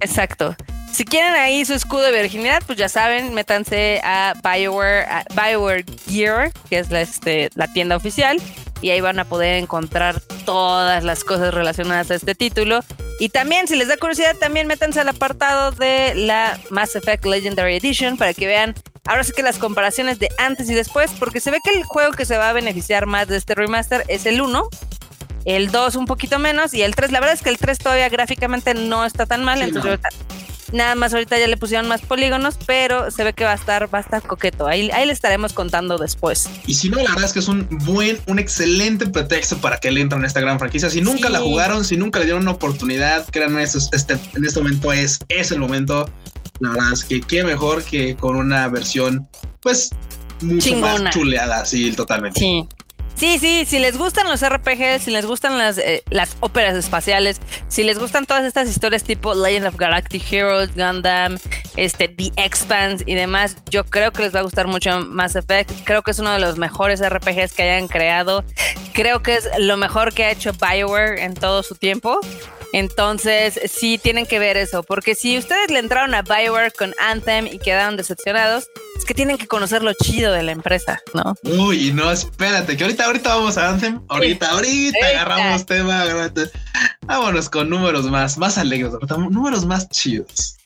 Exacto. 0.00 0.56
Si 0.92 1.04
quieren 1.04 1.34
ahí 1.34 1.64
su 1.64 1.74
escudo 1.74 2.02
de 2.02 2.12
virginidad, 2.12 2.62
pues 2.66 2.76
ya 2.76 2.88
saben, 2.88 3.32
métanse 3.32 4.00
a 4.02 4.34
Bioware, 4.42 5.06
Bioware 5.34 5.84
Gear, 6.08 6.52
que 6.68 6.78
es 6.78 6.90
la, 6.90 7.00
este, 7.00 7.50
la 7.54 7.72
tienda 7.72 7.96
oficial, 7.96 8.40
y 8.82 8.90
ahí 8.90 9.00
van 9.00 9.18
a 9.20 9.24
poder 9.24 9.56
encontrar 9.56 10.20
todas 10.44 11.04
las 11.04 11.22
cosas 11.22 11.54
relacionadas 11.54 12.10
a 12.10 12.14
este 12.16 12.34
título. 12.34 12.80
Y 13.20 13.28
también, 13.28 13.68
si 13.68 13.76
les 13.76 13.88
da 13.88 13.96
curiosidad, 13.96 14.36
también 14.36 14.66
métanse 14.66 15.00
al 15.00 15.08
apartado 15.08 15.70
de 15.70 16.14
la 16.16 16.58
Mass 16.70 16.96
Effect 16.96 17.24
Legendary 17.24 17.76
Edition 17.76 18.16
para 18.16 18.34
que 18.34 18.46
vean 18.46 18.74
ahora 19.06 19.24
sí 19.24 19.32
que 19.32 19.42
las 19.42 19.58
comparaciones 19.58 20.18
de 20.18 20.28
antes 20.38 20.70
y 20.70 20.74
después, 20.74 21.12
porque 21.18 21.40
se 21.40 21.50
ve 21.50 21.58
que 21.62 21.70
el 21.70 21.84
juego 21.84 22.12
que 22.12 22.24
se 22.24 22.36
va 22.36 22.48
a 22.48 22.52
beneficiar 22.52 23.06
más 23.06 23.28
de 23.28 23.36
este 23.36 23.54
remaster 23.54 24.04
es 24.08 24.26
el 24.26 24.40
1, 24.40 24.68
el 25.44 25.70
2 25.70 25.96
un 25.96 26.06
poquito 26.06 26.38
menos 26.38 26.74
y 26.74 26.82
el 26.82 26.94
3, 26.94 27.12
la 27.12 27.20
verdad 27.20 27.34
es 27.34 27.42
que 27.42 27.50
el 27.50 27.58
3 27.58 27.78
todavía 27.78 28.08
gráficamente 28.08 28.74
no 28.74 29.04
está 29.04 29.26
tan 29.26 29.44
mal, 29.44 29.62
entonces 29.62 29.98
Nada 30.72 30.94
más 30.94 31.12
ahorita 31.12 31.38
ya 31.38 31.48
le 31.48 31.56
pusieron 31.56 31.88
más 31.88 32.00
polígonos, 32.00 32.56
pero 32.64 33.10
se 33.10 33.24
ve 33.24 33.32
que 33.32 33.44
va 33.44 33.52
a 33.52 33.54
estar, 33.54 33.92
va 33.92 33.98
a 33.98 34.00
estar 34.02 34.22
coqueto. 34.22 34.66
Ahí, 34.66 34.90
ahí 34.92 35.04
le 35.04 35.12
estaremos 35.12 35.52
contando 35.52 35.98
después. 35.98 36.48
Y 36.66 36.74
si 36.74 36.88
no, 36.88 36.98
la 36.98 37.10
verdad 37.10 37.24
es 37.24 37.32
que 37.32 37.40
es 37.40 37.48
un 37.48 37.66
buen, 37.84 38.18
un 38.26 38.38
excelente 38.38 39.06
pretexto 39.06 39.58
para 39.58 39.78
que 39.78 39.90
le 39.90 40.00
entren 40.00 40.22
a 40.22 40.26
esta 40.26 40.40
gran 40.40 40.58
franquicia. 40.58 40.88
Si 40.88 41.00
nunca 41.00 41.28
la 41.28 41.40
jugaron, 41.40 41.84
si 41.84 41.96
nunca 41.96 42.20
le 42.20 42.26
dieron 42.26 42.42
una 42.42 42.52
oportunidad, 42.52 43.26
créanme, 43.30 43.64
este, 43.64 44.12
en 44.12 44.44
este 44.44 44.60
momento 44.60 44.92
es, 44.92 45.18
es 45.28 45.50
el 45.50 45.58
momento. 45.58 46.08
La 46.60 46.70
verdad 46.70 46.92
es 46.92 47.04
que 47.04 47.20
qué 47.20 47.42
mejor 47.42 47.82
que 47.82 48.14
con 48.14 48.36
una 48.36 48.68
versión, 48.68 49.28
pues, 49.60 49.90
mucho 50.40 50.76
más 50.76 51.10
chuleada, 51.10 51.64
sí, 51.64 51.90
totalmente. 51.92 52.38
Sí. 52.38 52.68
Sí, 53.20 53.38
sí, 53.38 53.66
si 53.66 53.78
les 53.78 53.98
gustan 53.98 54.26
los 54.28 54.40
RPGs, 54.40 55.02
si 55.02 55.10
les 55.10 55.26
gustan 55.26 55.58
las, 55.58 55.76
eh, 55.76 56.02
las 56.08 56.38
óperas 56.40 56.74
espaciales, 56.74 57.38
si 57.68 57.84
les 57.84 57.98
gustan 57.98 58.24
todas 58.24 58.46
estas 58.46 58.66
historias 58.66 59.04
tipo 59.04 59.34
Legend 59.34 59.66
of 59.66 59.76
Galactic 59.76 60.32
Heroes, 60.32 60.74
Gundam, 60.74 61.36
este, 61.76 62.08
The 62.08 62.32
Expanse 62.36 63.04
y 63.06 63.14
demás, 63.14 63.58
yo 63.68 63.84
creo 63.84 64.10
que 64.10 64.22
les 64.22 64.34
va 64.34 64.40
a 64.40 64.42
gustar 64.42 64.68
mucho 64.68 65.00
Mass 65.04 65.36
Effect. 65.36 65.70
Creo 65.84 66.00
que 66.00 66.12
es 66.12 66.18
uno 66.18 66.32
de 66.32 66.38
los 66.38 66.56
mejores 66.56 67.06
RPGs 67.06 67.52
que 67.52 67.64
hayan 67.64 67.88
creado. 67.88 68.42
Creo 68.94 69.22
que 69.22 69.34
es 69.34 69.50
lo 69.58 69.76
mejor 69.76 70.14
que 70.14 70.24
ha 70.24 70.30
hecho 70.30 70.52
BioWare 70.54 71.20
en 71.20 71.34
todo 71.34 71.62
su 71.62 71.74
tiempo. 71.74 72.20
Entonces, 72.72 73.60
sí 73.66 73.98
tienen 73.98 74.26
que 74.26 74.38
ver 74.38 74.56
eso, 74.56 74.82
porque 74.82 75.14
si 75.14 75.36
ustedes 75.38 75.70
le 75.70 75.78
entraron 75.78 76.14
a 76.14 76.22
Bioware 76.22 76.72
con 76.72 76.94
Anthem 76.98 77.46
y 77.46 77.58
quedaron 77.58 77.96
decepcionados, 77.96 78.66
es 78.96 79.04
que 79.04 79.14
tienen 79.14 79.38
que 79.38 79.48
conocer 79.48 79.82
lo 79.82 79.92
chido 79.94 80.32
de 80.32 80.42
la 80.42 80.52
empresa, 80.52 81.00
¿no? 81.14 81.34
Uy, 81.42 81.92
no, 81.92 82.10
espérate, 82.12 82.76
que 82.76 82.84
ahorita, 82.84 83.06
ahorita 83.06 83.34
vamos 83.34 83.58
a 83.58 83.70
Anthem, 83.70 84.00
ahorita, 84.08 84.50
ahorita 84.50 85.06
agarramos 85.06 85.66
tema, 85.66 86.04
vámonos 87.02 87.48
con 87.50 87.68
números 87.68 88.04
más, 88.04 88.38
más 88.38 88.56
alegres, 88.58 88.92
números 89.30 89.66
más 89.66 89.88
chidos. 89.88 90.56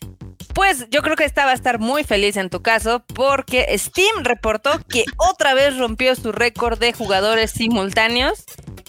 Pues 0.55 0.87
yo 0.91 1.03
creo 1.03 1.17
que 1.17 1.25
esta 1.25 1.45
va 1.45 1.51
a 1.51 1.55
estar 1.55 1.81
muy 1.81 2.05
feliz 2.05 2.37
en 2.37 2.49
tu 2.49 2.63
caso 2.63 3.03
porque 3.15 3.67
Steam 3.77 4.23
reportó 4.23 4.79
que 4.89 5.05
otra 5.17 5.53
vez 5.53 5.77
rompió 5.77 6.15
su 6.15 6.31
récord 6.31 6.79
de 6.79 6.93
jugadores 6.93 7.51
simultáneos 7.51 8.45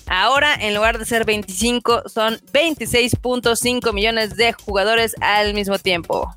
Ahora, 0.08 0.56
en 0.60 0.76
lugar 0.76 1.00
de 1.00 1.06
ser 1.06 1.26
25, 1.26 2.04
son 2.08 2.38
26.5 2.54 3.94
millones 3.94 4.36
de 4.36 4.54
jugadores 4.54 5.16
al 5.22 5.54
mismo 5.54 5.80
tiempo. 5.80 6.34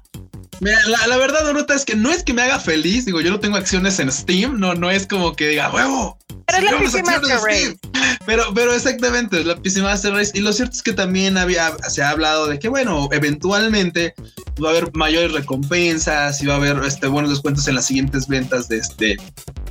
Mira, 0.61 0.79
la, 1.07 1.17
verdad, 1.17 1.45
Dorota, 1.45 1.75
es 1.75 1.85
que 1.85 1.95
no 1.95 2.11
es 2.11 2.23
que 2.23 2.33
me 2.33 2.43
haga 2.43 2.59
feliz. 2.59 3.05
Digo, 3.05 3.21
yo 3.21 3.31
no 3.31 3.41
tengo 3.41 3.57
acciones 3.57 3.99
en 4.01 4.11
Steam. 4.11 4.59
No, 4.59 4.75
no 4.75 4.91
es 4.91 5.07
como 5.07 5.35
que 5.37 5.49
diga, 5.49 5.71
huevo. 5.73 6.19
Pero 6.47 6.67
es 6.67 6.73
la 6.73 6.79
PC 6.79 7.03
Master 7.03 7.39
Race. 7.45 7.79
Pero, 8.27 8.45
pero 8.55 8.75
exactamente, 8.75 9.41
es 9.41 9.47
la 9.47 9.57
PC 9.57 9.83
Master 9.83 10.13
Race. 10.13 10.33
Y 10.35 10.41
lo 10.41 10.53
cierto 10.53 10.75
es 10.75 10.83
que 10.83 10.93
también 10.93 11.37
había, 11.37 11.77
se 11.89 12.03
ha 12.03 12.11
hablado 12.11 12.47
de 12.47 12.59
que, 12.59 12.69
bueno, 12.69 13.09
eventualmente 13.13 14.15
va 14.63 14.69
a 14.69 14.73
haber 14.73 14.91
mayores 14.95 15.33
recompensas 15.33 16.43
y 16.43 16.47
va 16.47 16.55
a 16.55 16.57
haber 16.57 16.79
este, 16.85 17.07
buenos 17.07 17.31
descuentos 17.31 17.69
en 17.69 17.75
las 17.75 17.87
siguientes 17.87 18.27
ventas 18.27 18.69
de 18.69 18.79
este, 18.79 19.17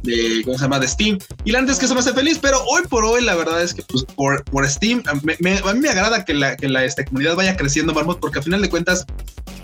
de, 0.03 0.41
¿cómo 0.45 0.57
se 0.57 0.63
llama? 0.63 0.79
De 0.79 0.87
Steam. 0.87 1.17
Y 1.43 1.51
la 1.51 1.59
antes 1.59 1.73
es 1.73 1.79
que 1.79 1.85
eso 1.85 1.93
me 1.93 2.01
hace 2.01 2.13
feliz, 2.13 2.39
pero 2.41 2.63
hoy 2.65 2.83
por 2.87 3.03
hoy 3.05 3.23
la 3.23 3.35
verdad 3.35 3.61
es 3.61 3.73
que 3.73 3.81
pues, 3.81 4.03
por, 4.15 4.43
por 4.45 4.67
Steam, 4.67 5.03
me, 5.39 5.57
a 5.57 5.73
mí 5.73 5.79
me 5.79 5.89
agrada 5.89 6.25
que 6.25 6.33
la, 6.33 6.55
que 6.55 6.69
la 6.69 6.85
esta 6.85 7.03
comunidad 7.05 7.35
vaya 7.35 7.57
creciendo, 7.57 7.93
Marmot, 7.93 8.19
porque 8.19 8.39
al 8.39 8.43
final 8.43 8.61
de 8.61 8.69
cuentas, 8.69 9.05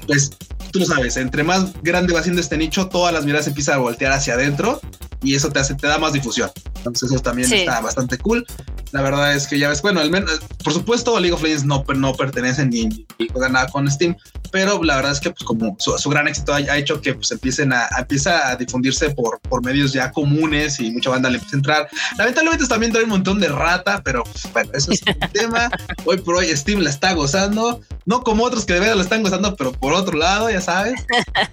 pues 0.05 0.31
tú 0.71 0.79
lo 0.79 0.85
sabes, 0.85 1.17
entre 1.17 1.43
más 1.43 1.73
grande 1.81 2.13
va 2.13 2.23
siendo 2.23 2.41
este 2.41 2.57
nicho, 2.57 2.87
todas 2.87 3.13
las 3.13 3.25
miradas 3.25 3.47
empiezan 3.47 3.75
a 3.75 3.77
voltear 3.77 4.11
hacia 4.11 4.33
adentro 4.33 4.81
y 5.23 5.35
eso 5.35 5.49
te 5.49 5.59
hace, 5.59 5.75
te 5.75 5.87
da 5.87 5.97
más 5.97 6.13
difusión. 6.13 6.51
Entonces 6.77 7.11
eso 7.11 7.21
también 7.21 7.51
está 7.51 7.79
bastante 7.79 8.17
cool. 8.17 8.45
La 8.91 9.01
verdad 9.01 9.33
es 9.33 9.47
que 9.47 9.57
ya 9.57 9.69
ves, 9.69 9.81
bueno, 9.81 10.01
al 10.01 10.11
menos, 10.11 10.39
por 10.63 10.73
supuesto, 10.73 11.19
League 11.19 11.33
of 11.33 11.41
Legends 11.41 11.65
no, 11.65 11.83
no 11.95 12.13
pertenece 12.13 12.65
ni, 12.65 12.85
ni, 12.85 13.27
nada 13.49 13.67
con 13.67 13.89
Steam, 13.89 14.15
pero 14.51 14.83
la 14.83 14.97
verdad 14.97 15.13
es 15.13 15.19
que 15.19 15.31
pues 15.31 15.43
como 15.43 15.75
su, 15.79 16.09
gran 16.09 16.27
éxito 16.27 16.53
ha, 16.53 16.77
hecho 16.77 17.01
que 17.01 17.15
pues 17.15 17.31
empiecen 17.31 17.73
a, 17.73 17.87
empieza 17.97 18.49
a 18.49 18.55
difundirse 18.55 19.09
por, 19.09 19.39
por 19.41 19.63
medios 19.63 19.93
ya 19.93 20.11
comunes 20.11 20.79
y 20.79 20.91
mucha 20.91 21.09
banda 21.09 21.29
le 21.29 21.37
empieza 21.37 21.55
a 21.55 21.59
entrar. 21.59 21.89
Lamentablemente 22.17 22.67
también 22.67 22.91
trae 22.91 23.05
un 23.05 23.09
montón 23.09 23.39
de 23.39 23.47
rata, 23.47 24.01
pero 24.03 24.23
pues, 24.23 24.51
bueno, 24.53 24.69
eso 24.73 24.91
es 24.91 25.01
un 25.07 25.29
tema. 25.33 25.71
Hoy 26.05 26.17
por 26.17 26.35
hoy 26.35 26.55
Steam 26.55 26.81
la 26.81 26.91
está 26.91 27.13
gozando, 27.13 27.81
no 28.05 28.21
como 28.23 28.43
otros 28.43 28.65
que 28.65 28.73
de 28.73 28.81
verdad 28.81 28.95
la 28.95 29.03
están 29.03 29.23
gozando, 29.23 29.55
pero 29.55 29.71
por 29.71 29.93
otro 29.93 30.17
lado, 30.17 30.49
ya 30.51 30.61
sabes. 30.61 31.03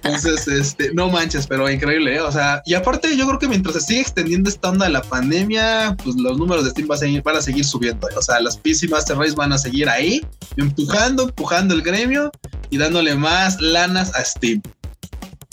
Entonces, 0.03 0.47
este, 0.49 0.93
no 0.93 1.09
manches, 1.09 1.47
pero 1.47 1.71
increíble, 1.71 2.17
¿eh? 2.17 2.21
o 2.21 2.33
sea, 2.33 2.61
y 2.67 2.75
aparte 2.75 3.17
yo 3.17 3.27
creo 3.27 3.39
que 3.39 3.49
mientras 3.61 3.85
se 3.85 3.89
sigue 3.89 4.01
extendiendo 4.01 4.49
esta 4.49 4.71
onda 4.71 4.87
de 4.87 4.93
la 4.93 5.03
pandemia, 5.03 5.95
pues 6.03 6.17
los 6.17 6.39
números 6.39 6.65
de 6.65 6.71
Steam 6.71 6.89
van 6.89 6.97
a 6.97 6.99
seguir, 6.99 7.23
van 7.23 7.37
a 7.37 7.43
seguir 7.43 7.65
subiendo. 7.65 8.09
O 8.17 8.23
sea, 8.23 8.41
las 8.41 8.57
PC 8.57 8.89
Master 8.89 9.19
Race 9.19 9.35
van 9.35 9.53
a 9.53 9.59
seguir 9.59 9.89
ahí, 9.89 10.25
empujando, 10.57 11.25
empujando 11.25 11.75
el 11.75 11.83
gremio 11.83 12.31
y 12.71 12.79
dándole 12.79 13.15
más 13.15 13.61
lanas 13.61 14.15
a 14.15 14.25
Steam. 14.25 14.63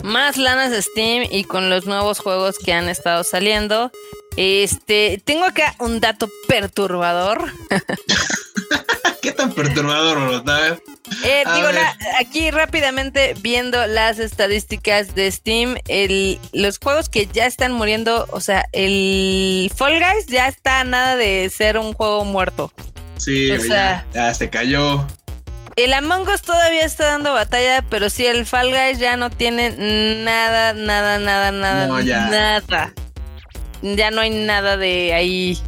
Más 0.02 0.38
lanas 0.38 0.72
a 0.72 0.80
Steam 0.80 1.28
y 1.30 1.44
con 1.44 1.68
los 1.68 1.84
nuevos 1.84 2.18
juegos 2.18 2.56
que 2.58 2.72
han 2.72 2.88
estado 2.88 3.24
saliendo. 3.24 3.90
Este, 4.36 5.20
tengo 5.24 5.44
acá 5.44 5.74
un 5.78 6.00
dato 6.00 6.30
perturbador. 6.48 7.52
¿Qué 9.28 9.34
tan 9.34 9.52
perturbador, 9.52 10.42
eh, 11.22 11.44
digo, 11.54 11.68
aquí 12.18 12.50
rápidamente 12.50 13.34
viendo 13.42 13.86
las 13.86 14.18
estadísticas 14.18 15.14
de 15.14 15.30
Steam, 15.30 15.76
el, 15.86 16.38
los 16.54 16.78
juegos 16.78 17.10
que 17.10 17.26
ya 17.26 17.44
están 17.44 17.72
muriendo, 17.72 18.26
o 18.30 18.40
sea, 18.40 18.64
el 18.72 19.70
Fall 19.76 19.98
Guys 19.98 20.28
ya 20.28 20.48
está 20.48 20.82
nada 20.84 21.16
de 21.16 21.50
ser 21.50 21.76
un 21.76 21.92
juego 21.92 22.24
muerto. 22.24 22.72
Sí, 23.18 23.50
ya, 23.68 24.32
se 24.32 24.48
cayó. 24.48 25.06
El 25.76 25.92
Among 25.92 26.26
Us 26.26 26.40
todavía 26.40 26.86
está 26.86 27.04
dando 27.08 27.34
batalla, 27.34 27.84
pero 27.90 28.08
sí, 28.08 28.24
el 28.24 28.46
Fall 28.46 28.70
Guys 28.70 28.98
ya 28.98 29.18
no 29.18 29.28
tiene 29.28 29.74
nada, 30.24 30.72
nada, 30.72 31.18
nada, 31.18 31.52
nada, 31.52 32.00
ya. 32.00 32.28
nada. 32.30 32.94
Ya 33.82 34.10
no 34.10 34.22
hay 34.22 34.30
nada 34.30 34.78
de 34.78 35.12
ahí. 35.12 35.58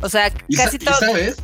O 0.00 0.08
sea, 0.08 0.32
casi 0.56 0.78
todo. 0.78 0.94
¿Sabes? 0.94 1.36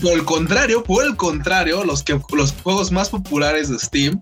Por 0.00 0.12
el 0.12 0.24
contrario, 0.24 0.82
por 0.82 1.04
el 1.04 1.16
contrario, 1.16 1.84
los, 1.84 2.02
que, 2.02 2.20
los 2.34 2.52
juegos 2.62 2.92
más 2.92 3.08
populares 3.08 3.68
de 3.68 3.78
Steam 3.78 4.20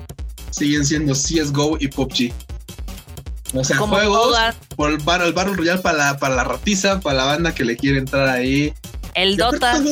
siguen 0.51 0.85
siendo 0.85 1.15
CSGO 1.15 1.79
y 1.81 1.89
PUBG. 1.89 2.33
O 3.55 3.65
sea, 3.65 3.77
juegos 3.79 4.37
por 4.77 4.91
el, 4.91 4.99
bar, 4.99 5.23
el 5.23 5.33
Battle 5.33 5.55
Royale 5.55 5.81
para 5.81 5.99
la, 5.99 6.19
para 6.19 6.37
la 6.37 6.45
ratiza, 6.45 7.01
para 7.01 7.17
la 7.17 7.25
banda 7.25 7.55
que 7.55 7.65
le 7.65 7.77
quiere 7.77 7.99
entrar 7.99 8.29
ahí. 8.29 8.73
El 9.15 9.37
Dota. 9.37 9.83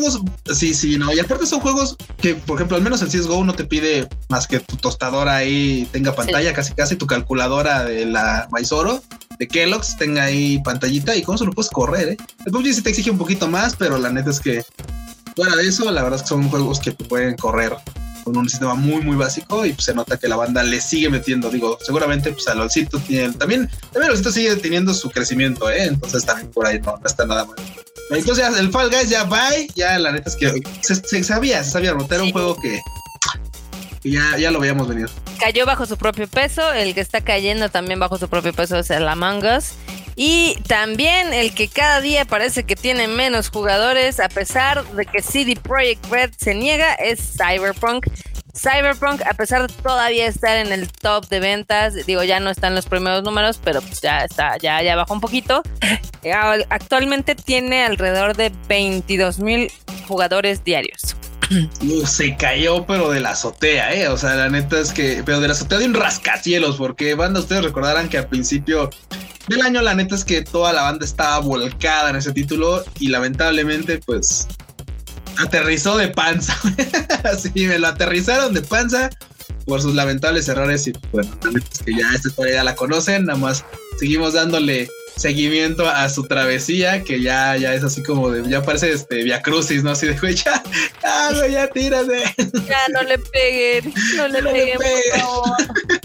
sí, 0.54 0.75
sí, 0.75 0.96
no. 0.96 1.12
Y 1.12 1.18
aparte 1.18 1.44
son 1.44 1.58
juegos 1.58 1.96
que, 2.18 2.37
por 2.37 2.56
ejemplo, 2.56 2.76
al 2.76 2.84
menos 2.84 3.02
el 3.02 3.08
CSGO 3.08 3.44
no 3.44 3.52
te 3.52 3.64
pide 3.64 4.08
más 4.28 4.46
que 4.46 4.60
tu 4.60 4.76
tostadora 4.76 5.37
ahí 5.37 5.88
tenga 5.90 6.14
pantalla, 6.14 6.52
casi 6.52 6.72
casi 6.72 6.94
tu 6.94 7.06
calculadora 7.06 7.84
de 7.84 8.06
la 8.06 8.46
Maizoro 8.52 9.02
de 9.38 9.46
Kellogg's 9.46 9.96
tenga 9.96 10.25
ahí 10.25 10.60
pantallita 10.62 11.16
y 11.16 11.22
con 11.22 11.37
eso 11.37 11.44
lo 11.44 11.52
puedes 11.52 11.70
correr, 11.70 12.08
¿eh? 12.10 12.16
El 12.44 12.52
PUBG 12.52 12.75
sí 12.75 12.82
te 12.82 12.90
exige 12.90 13.10
un 13.10 13.18
poquito 13.18 13.48
más, 13.48 13.76
pero 13.76 13.98
la 13.98 14.10
neta 14.10 14.30
es 14.30 14.40
que 14.40 14.64
fuera 15.38 15.54
de 15.54 15.68
eso, 15.68 15.88
la 15.92 16.02
verdad 16.02 16.16
es 16.16 16.23
que 16.23 16.30
son 16.30 16.49
juegos 16.49 16.80
que 16.80 16.90
pueden 16.90 17.37
correr 17.37 17.73
con 18.25 18.37
un 18.37 18.49
sistema 18.49 18.75
muy, 18.75 19.02
muy 19.02 19.14
básico 19.14 19.64
y 19.64 19.73
pues, 19.73 19.85
se 19.85 19.95
nota 19.95 20.16
que 20.16 20.26
la 20.26 20.35
banda 20.35 20.64
le 20.64 20.80
sigue 20.80 21.09
metiendo. 21.09 21.49
Digo, 21.49 21.78
seguramente 21.80 22.33
pues 22.33 22.49
a 22.49 22.57
LOLcito 22.57 22.99
tiene, 22.99 23.33
también, 23.35 23.71
también 23.92 24.09
LOLcito 24.09 24.33
sigue 24.33 24.57
teniendo 24.57 24.92
su 24.92 25.09
crecimiento, 25.11 25.71
¿eh? 25.71 25.85
Entonces 25.85 26.26
también 26.26 26.50
por 26.50 26.66
ahí 26.66 26.80
no, 26.80 26.99
está 27.04 27.25
nada 27.25 27.45
mal. 27.45 27.54
Entonces 28.11 28.45
el 28.59 28.73
Fall 28.73 28.90
Guys 28.90 29.11
ya 29.11 29.23
va, 29.23 29.49
ya 29.76 29.97
la 30.00 30.11
neta 30.11 30.28
es 30.28 30.35
que 30.35 30.61
se, 30.80 31.23
sabía, 31.23 31.62
se 31.62 31.71
sabía, 31.71 31.90
era 32.11 32.23
un 32.25 32.33
juego 32.33 32.61
que, 32.61 32.80
ya, 34.02 34.37
ya 34.38 34.50
lo 34.50 34.59
veíamos 34.59 34.88
venir. 34.88 35.09
Cayó 35.38 35.66
bajo 35.66 35.87
su 35.87 35.97
propio 35.97 36.26
peso, 36.26 36.73
el 36.73 36.95
que 36.95 37.00
está 37.00 37.21
cayendo 37.21 37.68
también 37.68 38.00
bajo 38.00 38.18
su 38.18 38.28
propio 38.28 38.52
peso 38.52 38.76
es 38.76 38.90
el 38.90 39.07
Among 39.07 39.45
Us. 39.57 39.75
Y 40.20 40.56
también 40.66 41.32
el 41.32 41.54
que 41.54 41.68
cada 41.68 42.00
día 42.00 42.25
parece 42.25 42.64
que 42.64 42.75
tiene 42.75 43.06
menos 43.06 43.50
jugadores, 43.50 44.18
a 44.18 44.28
pesar 44.28 44.84
de 44.84 45.06
que 45.06 45.22
CD 45.22 45.54
Projekt 45.54 46.04
Red 46.10 46.32
se 46.37 46.56
niega, 46.56 46.92
es 46.94 47.37
Cyberpunk. 47.37 48.04
Cyberpunk, 48.52 49.22
a 49.25 49.34
pesar 49.34 49.68
de 49.68 49.72
todavía 49.80 50.26
estar 50.26 50.56
en 50.56 50.72
el 50.72 50.90
top 50.90 51.28
de 51.28 51.38
ventas, 51.38 51.94
digo, 52.04 52.25
ya 52.25 52.40
no 52.40 52.50
están 52.50 52.75
los 52.75 52.87
primeros 52.87 53.22
números, 53.22 53.60
pero 53.62 53.80
pues 53.80 54.00
ya 54.00 54.25
está, 54.25 54.56
ya, 54.56 54.82
ya 54.82 54.96
bajó 54.96 55.14
un 55.14 55.20
poquito. 55.20 55.62
Actualmente 56.68 57.37
tiene 57.37 57.84
alrededor 57.84 58.37
de 58.37 58.50
22 58.66 59.38
mil 59.38 59.70
jugadores 60.08 60.64
diarios. 60.64 61.14
se 62.06 62.37
cayó, 62.37 62.84
pero 62.87 63.10
de 63.10 63.20
la 63.20 63.30
azotea, 63.30 63.94
¿eh? 63.94 64.08
O 64.08 64.18
sea, 64.18 64.34
la 64.34 64.48
neta 64.48 64.80
es 64.80 64.90
que, 64.90 65.22
pero 65.25 65.38
de 65.38 65.46
la 65.46 65.54
azotea 65.54 65.78
de 65.78 65.84
un 65.84 65.94
rascacielos, 65.94 66.75
porque 66.75 67.14
banda, 67.14 67.38
ustedes 67.38 67.62
recordarán 67.62 68.08
que 68.08 68.18
al 68.18 68.26
principio 68.26 68.90
del 69.49 69.62
año, 69.62 69.83
la 69.83 69.95
neta 69.95 70.14
es 70.14 70.25
que 70.25 70.43
toda 70.43 70.73
la 70.73 70.83
banda 70.83 71.05
estaba 71.05 71.38
volcada 71.38 72.11
en 72.11 72.17
ese 72.17 72.33
título 72.33 72.85
y 73.00 73.09
lamentablemente, 73.09 73.99
pues, 74.05 74.47
aterrizó 75.38 75.97
de 75.97 76.09
panza. 76.09 76.55
Así 77.25 77.50
me 77.67 77.78
lo 77.78 77.88
aterrizaron 77.88 78.55
de 78.55 78.62
panza 78.62 79.11
por 79.68 79.82
sus 79.82 79.94
lamentables 79.94 80.48
errores 80.48 80.87
y 80.87 80.92
bueno, 81.12 81.30
es 81.54 81.82
que 81.82 81.92
ya 81.92 82.10
esta 82.14 82.28
historia 82.28 82.54
ya 82.54 82.64
la 82.64 82.75
conocen, 82.75 83.26
nada 83.26 83.38
más 83.38 83.64
seguimos 83.98 84.32
dándole 84.32 84.88
seguimiento 85.18 85.88
a 85.88 86.08
su 86.08 86.25
travesía, 86.25 87.02
que 87.02 87.20
ya, 87.20 87.56
ya 87.56 87.75
es 87.75 87.82
así 87.82 88.02
como 88.02 88.30
de, 88.30 88.48
ya 88.48 88.62
parece 88.62 88.92
este 88.92 89.25
Via 89.25 89.42
Crucis, 89.42 89.82
¿no? 89.82 89.90
Así 89.90 90.06
de, 90.06 90.16
güey, 90.16 90.34
ya, 90.34 90.62
ya, 91.02 91.32
güey, 91.32 91.52
ya 91.52 91.68
tírate. 91.68 92.22
Ya, 92.68 92.78
no 92.94 93.02
le 93.02 93.18
peguen, 93.18 93.92
no 94.16 94.28
le 94.28 94.42
peguen, 94.52 94.78
por 94.78 95.20
favor. 95.20 95.56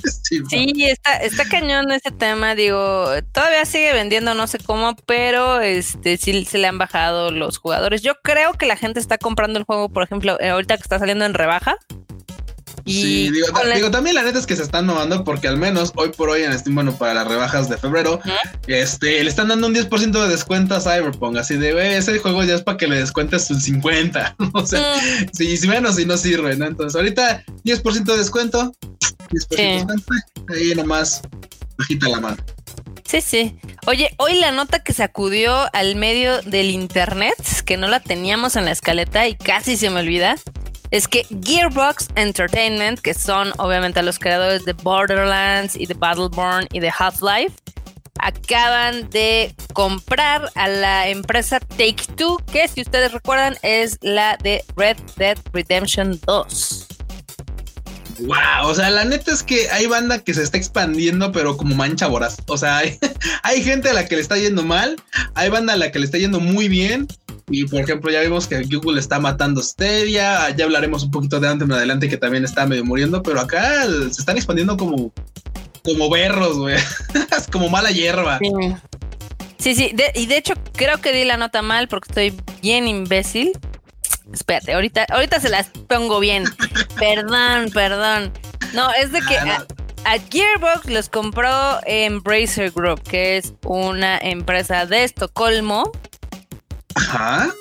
sí, 0.49 0.85
está, 0.85 1.17
está 1.17 1.45
cañón 1.45 1.91
ese 1.91 2.11
tema, 2.11 2.55
digo, 2.55 3.07
todavía 3.31 3.65
sigue 3.65 3.93
vendiendo, 3.93 4.33
no 4.33 4.47
sé 4.47 4.57
cómo, 4.57 4.95
pero 5.05 5.61
este 5.61 6.17
sí 6.17 6.45
se 6.45 6.57
le 6.57 6.67
han 6.67 6.79
bajado 6.79 7.31
los 7.31 7.59
jugadores. 7.59 8.01
Yo 8.01 8.15
creo 8.23 8.53
que 8.53 8.65
la 8.65 8.77
gente 8.77 8.99
está 8.99 9.17
comprando 9.17 9.59
el 9.59 9.65
juego, 9.65 9.89
por 9.89 10.03
ejemplo, 10.03 10.39
eh, 10.39 10.49
ahorita 10.49 10.75
que 10.75 10.83
está 10.83 10.97
saliendo 10.97 11.25
en 11.25 11.35
rebaja. 11.35 11.77
Y 12.85 12.93
sí, 13.01 13.31
digo, 13.31 13.91
también 13.91 14.15
la 14.15 14.23
neta 14.23 14.39
es 14.39 14.45
que 14.45 14.55
se 14.55 14.63
están 14.63 14.85
movando 14.85 15.23
porque 15.23 15.47
al 15.47 15.57
menos 15.57 15.93
hoy 15.95 16.09
por 16.09 16.29
hoy 16.29 16.43
en 16.43 16.57
Steam, 16.57 16.75
bueno, 16.75 16.95
para 16.97 17.13
las 17.13 17.27
rebajas 17.27 17.69
de 17.69 17.77
febrero, 17.77 18.19
este, 18.67 19.23
le 19.23 19.29
están 19.29 19.47
dando 19.47 19.67
un 19.67 19.75
10% 19.75 20.11
de 20.11 20.27
descuento 20.27 20.75
a 20.75 20.81
Cyberpunk, 20.81 21.37
así 21.37 21.55
de, 21.55 21.97
ese 21.97 22.19
juego 22.19 22.43
ya 22.43 22.55
es 22.55 22.61
para 22.61 22.77
que 22.77 22.87
le 22.87 22.97
descuentes 22.97 23.49
un 23.49 23.61
50, 23.61 24.35
o 24.53 24.65
sea, 24.65 24.95
mm. 24.97 25.29
si, 25.33 25.67
menos 25.67 25.95
si 25.95 26.05
no 26.05 26.17
sirve, 26.17 26.55
¿no? 26.57 26.65
Entonces 26.65 26.95
ahorita 26.95 27.43
10% 27.63 28.03
de 28.03 28.17
descuento, 28.17 28.73
10% 29.29 29.47
de 29.55 29.63
descuento, 29.73 30.13
ahí 30.49 30.75
nomás, 30.75 31.21
bajita 31.77 32.09
la 32.09 32.19
mano. 32.19 32.37
Sí, 33.05 33.21
sí. 33.21 33.55
Oye, 33.85 34.09
hoy 34.17 34.35
la 34.39 34.51
nota 34.51 34.79
que 34.79 34.91
sacudió 34.91 35.67
al 35.73 35.95
medio 35.95 36.41
del 36.41 36.69
internet, 36.69 37.35
que 37.65 37.77
no 37.77 37.87
la 37.87 37.99
teníamos 37.99 38.55
en 38.55 38.65
la 38.65 38.71
escaleta 38.71 39.27
y 39.27 39.35
casi 39.35 39.77
se 39.77 39.89
me 39.89 39.99
olvida, 39.99 40.35
es 40.93 41.07
que 41.07 41.25
Gearbox 41.43 42.09
Entertainment, 42.13 42.99
que 42.99 43.15
son 43.15 43.51
obviamente 43.57 44.03
los 44.03 44.19
creadores 44.19 44.63
de 44.63 44.73
Borderlands 44.73 45.75
y 45.75 45.87
de 45.87 45.95
Battleborn 45.95 46.67
y 46.71 46.79
de 46.81 46.91
Half-Life, 46.95 47.55
acaban 48.19 49.09
de 49.09 49.55
comprar 49.73 50.51
a 50.53 50.67
la 50.67 51.07
empresa 51.07 51.59
Take 51.59 52.05
Two, 52.15 52.37
que 52.51 52.67
si 52.67 52.81
ustedes 52.81 53.11
recuerdan 53.11 53.57
es 53.63 53.97
la 54.01 54.37
de 54.37 54.63
Red 54.75 54.97
Dead 55.17 55.35
Redemption 55.51 56.19
2. 56.27 56.87
Wow, 58.19 58.67
o 58.67 58.75
sea, 58.75 58.91
la 58.91 59.03
neta 59.03 59.31
es 59.31 59.41
que 59.41 59.71
hay 59.71 59.87
banda 59.87 60.19
que 60.19 60.35
se 60.35 60.43
está 60.43 60.59
expandiendo, 60.59 61.31
pero 61.31 61.57
como 61.57 61.73
mancha 61.73 62.05
voraz. 62.05 62.37
O 62.45 62.57
sea, 62.57 62.77
hay, 62.77 62.99
hay, 63.41 63.63
gente 63.63 63.89
a 63.89 63.93
la 63.93 64.05
que 64.05 64.15
le 64.15 64.21
está 64.21 64.37
yendo 64.37 64.61
mal, 64.61 64.95
hay 65.33 65.49
banda 65.49 65.73
a 65.73 65.77
la 65.77 65.91
que 65.91 65.97
le 65.97 66.05
está 66.05 66.19
yendo 66.19 66.39
muy 66.39 66.67
bien. 66.67 67.07
Y 67.49 67.65
por 67.65 67.81
ejemplo, 67.81 68.11
ya 68.11 68.21
vimos 68.21 68.47
que 68.47 68.63
Google 68.63 68.99
está 68.99 69.19
matando 69.19 69.61
Stadia. 69.61 70.49
Ya 70.55 70.65
hablaremos 70.65 71.03
un 71.03 71.11
poquito 71.11 71.39
de 71.39 71.49
antes 71.49 71.67
en 71.67 71.73
adelante 71.73 72.09
que 72.09 72.17
también 72.17 72.45
está 72.45 72.65
medio 72.65 72.85
muriendo, 72.85 73.21
pero 73.21 73.39
acá 73.39 73.85
se 73.85 74.19
están 74.19 74.37
expandiendo 74.37 74.77
como, 74.77 75.11
como 75.83 76.09
berros, 76.09 76.57
güey. 76.57 76.77
como 77.51 77.69
mala 77.69 77.91
hierba. 77.91 78.39
Sí, 79.57 79.75
sí, 79.75 79.95
y 80.15 80.25
de 80.25 80.37
hecho 80.37 80.53
creo 80.73 80.99
que 80.99 81.13
di 81.13 81.23
la 81.25 81.37
nota 81.37 81.61
mal 81.61 81.87
porque 81.87 82.09
estoy 82.09 82.41
bien 82.61 82.87
imbécil. 82.87 83.51
Espérate, 84.31 84.73
ahorita, 84.73 85.05
ahorita 85.09 85.39
se 85.39 85.49
las 85.49 85.69
pongo 85.87 86.19
bien. 86.19 86.45
perdón, 86.99 87.69
perdón. 87.73 88.31
No, 88.73 88.91
es 88.93 89.11
de 89.11 89.21
que 89.21 89.37
a, 89.37 89.65
a, 90.05 90.17
Gearbox 90.29 90.89
los 90.89 91.09
compró 91.09 91.79
Embracer 91.85 92.71
Group, 92.71 93.03
que 93.03 93.37
es 93.37 93.53
una 93.63 94.17
empresa 94.17 94.85
de 94.85 95.03
Estocolmo 95.03 95.91
Ajá. 96.95 97.53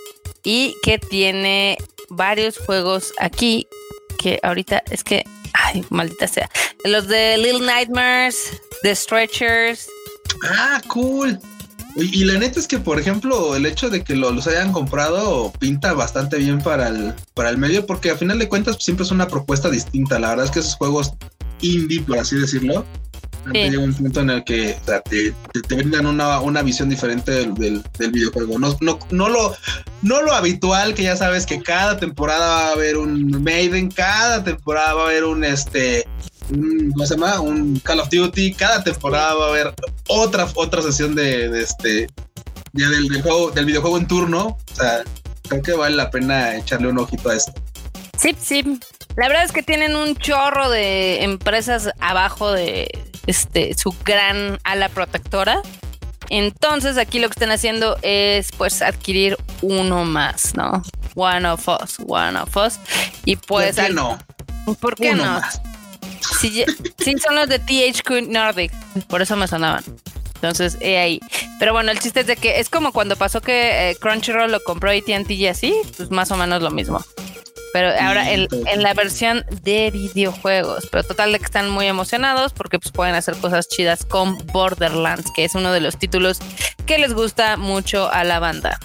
Y 0.42 0.74
que 0.82 0.98
tiene 0.98 1.78
varios 2.08 2.58
juegos 2.58 3.12
aquí 3.18 3.66
que 4.18 4.38
ahorita 4.42 4.82
es 4.90 5.02
que, 5.04 5.24
ay, 5.52 5.84
maldita 5.90 6.28
sea. 6.28 6.50
Los 6.84 7.08
de 7.08 7.36
Little 7.38 7.66
Nightmares, 7.66 8.60
The 8.82 8.94
Stretchers. 8.94 9.88
Ah, 10.44 10.80
cool. 10.88 11.38
Y, 11.94 12.24
la 12.24 12.38
neta 12.38 12.58
es 12.58 12.66
que, 12.66 12.78
por 12.78 12.98
ejemplo, 12.98 13.54
el 13.54 13.66
hecho 13.66 13.90
de 13.90 14.02
que 14.02 14.16
los 14.16 14.46
hayan 14.46 14.72
comprado 14.72 15.52
pinta 15.58 15.92
bastante 15.92 16.38
bien 16.38 16.62
para 16.62 16.88
el, 16.88 17.12
para 17.34 17.50
el 17.50 17.58
medio, 17.58 17.84
porque 17.84 18.10
a 18.10 18.16
final 18.16 18.38
de 18.38 18.48
cuentas 18.48 18.76
siempre 18.80 19.04
es 19.04 19.10
una 19.10 19.28
propuesta 19.28 19.68
distinta. 19.68 20.18
La 20.18 20.30
verdad 20.30 20.46
es 20.46 20.50
que 20.50 20.60
esos 20.60 20.76
juegos 20.76 21.12
indie, 21.60 22.00
por 22.00 22.18
así 22.18 22.36
decirlo, 22.36 22.86
Llega 23.50 23.78
un 23.78 23.92
punto 23.92 24.20
en 24.20 24.30
el 24.30 24.44
que 24.44 24.76
te, 24.86 25.34
te, 25.62 25.74
brindan 25.74 26.06
una, 26.06 26.40
una, 26.40 26.62
visión 26.62 26.88
diferente 26.88 27.32
del, 27.32 27.54
del, 27.54 28.10
videojuego. 28.12 28.58
No, 28.58 28.76
no, 28.80 28.98
no, 29.10 29.28
lo, 29.28 29.54
no 30.02 30.22
lo 30.22 30.32
habitual, 30.32 30.94
que 30.94 31.02
ya 31.02 31.16
sabes 31.16 31.44
que 31.44 31.60
cada 31.60 31.96
temporada 31.96 32.46
va 32.46 32.68
a 32.68 32.72
haber 32.72 32.96
un 32.96 33.42
Maiden, 33.42 33.90
cada 33.90 34.44
temporada 34.44 34.94
va 34.94 35.02
a 35.02 35.06
haber 35.06 35.24
un 35.24 35.44
este. 35.44 36.06
Un, 36.50 36.92
¿Cómo 36.92 37.04
se 37.04 37.14
llama? 37.14 37.40
Un 37.40 37.80
Call 37.80 38.00
of 38.00 38.10
Duty. 38.10 38.54
Cada 38.54 38.84
temporada 38.84 39.34
va 39.34 39.46
a 39.46 39.48
haber 39.48 39.74
otra, 40.08 40.46
otra 40.54 40.80
sesión 40.82 41.14
de, 41.14 41.48
de 41.48 41.62
este. 41.62 42.06
Ya 42.74 42.88
del, 42.88 43.08
del, 43.08 43.22
juego, 43.22 43.50
del 43.50 43.66
videojuego 43.66 43.98
en 43.98 44.06
turno. 44.06 44.56
O 44.70 44.74
sea, 44.74 45.02
creo 45.48 45.62
que 45.62 45.72
vale 45.72 45.96
la 45.96 46.10
pena 46.10 46.56
echarle 46.56 46.88
un 46.88 46.98
ojito 46.98 47.28
a 47.28 47.36
esto. 47.36 47.52
Sí, 48.18 48.36
sí. 48.40 48.78
La 49.16 49.28
verdad 49.28 49.44
es 49.44 49.52
que 49.52 49.62
tienen 49.62 49.96
un 49.96 50.16
chorro 50.16 50.70
de 50.70 51.24
empresas 51.24 51.90
abajo 52.00 52.52
de, 52.52 52.88
este, 53.26 53.74
su 53.74 53.94
gran 54.04 54.58
ala 54.64 54.88
protectora. 54.88 55.62
Entonces 56.28 56.96
aquí 56.96 57.18
lo 57.18 57.28
que 57.28 57.34
están 57.34 57.50
haciendo 57.50 57.98
es 58.02 58.52
pues 58.52 58.80
adquirir 58.80 59.36
uno 59.60 60.04
más, 60.04 60.54
¿no? 60.54 60.82
One 61.14 61.46
of 61.46 61.68
us, 61.68 61.98
one 62.06 62.38
of 62.38 62.56
us. 62.56 62.78
Y 63.24 63.36
pues... 63.36 63.76
¿Por 63.76 63.86
qué 63.86 63.92
no? 63.92 64.18
¿Por 64.80 64.94
qué 64.94 65.14
no? 65.14 65.40
Sí, 66.40 66.64
son 67.22 67.36
los 67.36 67.48
de 67.48 67.58
THQ 67.58 68.28
Nordic, 68.28 68.72
por 69.08 69.22
eso 69.22 69.36
me 69.36 69.46
sonaban. 69.46 69.84
Entonces, 70.34 70.76
he 70.80 70.98
ahí. 70.98 71.20
Pero 71.58 71.72
bueno, 71.72 71.92
el 71.92 72.00
chiste 72.00 72.20
es 72.20 72.26
de 72.26 72.36
que 72.36 72.58
es 72.58 72.68
como 72.68 72.92
cuando 72.92 73.14
pasó 73.14 73.40
que 73.40 73.90
eh, 73.90 73.96
Crunchyroll 73.96 74.50
lo 74.50 74.60
compró 74.64 74.90
AT&T 74.90 75.32
y 75.34 75.46
así, 75.46 75.72
pues 75.96 76.10
más 76.10 76.32
o 76.32 76.36
menos 76.36 76.62
lo 76.62 76.70
mismo. 76.70 77.00
Pero 77.72 77.88
ahora 77.88 78.30
en, 78.30 78.48
la 78.82 78.94
versión 78.94 79.44
de 79.62 79.90
videojuegos. 79.90 80.88
Pero 80.90 81.04
total 81.04 81.32
de 81.32 81.38
que 81.38 81.44
están 81.44 81.70
muy 81.70 81.86
emocionados 81.86 82.52
porque 82.52 82.78
pues 82.78 82.92
pueden 82.92 83.14
hacer 83.14 83.36
cosas 83.36 83.68
chidas 83.68 84.04
con 84.04 84.38
Borderlands, 84.52 85.30
que 85.34 85.44
es 85.44 85.54
uno 85.54 85.72
de 85.72 85.80
los 85.80 85.98
títulos 85.98 86.38
que 86.86 86.98
les 86.98 87.14
gusta 87.14 87.56
mucho 87.56 88.10
a 88.10 88.24
la 88.24 88.38
banda. 88.38 88.78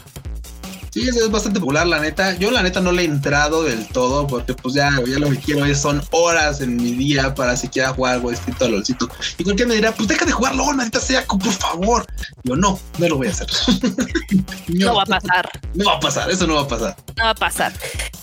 Sí, 0.97 1.08
es 1.08 1.30
bastante 1.30 1.60
popular, 1.60 1.86
la 1.86 2.00
neta. 2.00 2.36
Yo, 2.38 2.50
la 2.50 2.63
neta, 2.63 2.82
no 2.82 2.91
le 2.91 3.04
he 3.04 3.06
entrado 3.06 3.63
del 3.63 3.88
todo 3.88 4.26
porque, 4.26 4.56
pues, 4.56 4.73
ya, 4.73 4.89
ya 5.06 5.19
lo 5.19 5.30
que 5.30 5.38
quiero 5.38 5.63
es 5.63 5.80
son 5.80 6.02
horas 6.10 6.60
en 6.62 6.76
mi 6.76 6.93
día 6.93 7.36
para 7.36 7.56
siquiera 7.56 7.89
jugar 7.89 8.15
algo 8.15 8.32
distinto 8.32 8.65
a 8.65 8.67
LOLcito. 8.67 9.08
Y 9.38 9.43
cualquiera 9.43 9.69
me 9.69 9.76
dirá, 9.76 9.91
pues, 9.91 10.08
deja 10.08 10.26
de 10.26 10.32
jugar 10.32 10.56
LOL, 10.56 10.76
maldita 10.76 11.00
sea, 11.00 11.23
por 11.26 11.52
favor. 11.52 12.08
Yo, 12.45 12.56
no, 12.56 12.80
no 12.97 13.10
lo 13.10 13.17
voy 13.17 13.28
a 13.28 13.30
hacer. 13.30 13.47
no, 14.69 14.95
va 14.95 15.04
a 15.04 15.06
pasar. 15.06 15.50
No 15.76 15.86
va 15.86 15.93
a 15.93 16.00
pasar, 16.00 16.32
eso 16.32 16.47
no 16.47 16.56
va 16.56 16.62
a 16.62 16.67
pasar. 16.67 16.95
No 17.15 17.26
va 17.26 17.30
a 17.30 17.36
pasar. 17.36 17.73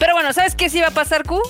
Pero 0.04 0.16
bueno, 0.16 0.34
¿sabes 0.34 0.54
qué 0.54 0.68
sí 0.68 0.82
va 0.82 0.88
a 0.88 0.90
pasar, 0.90 1.24
Q? 1.24 1.40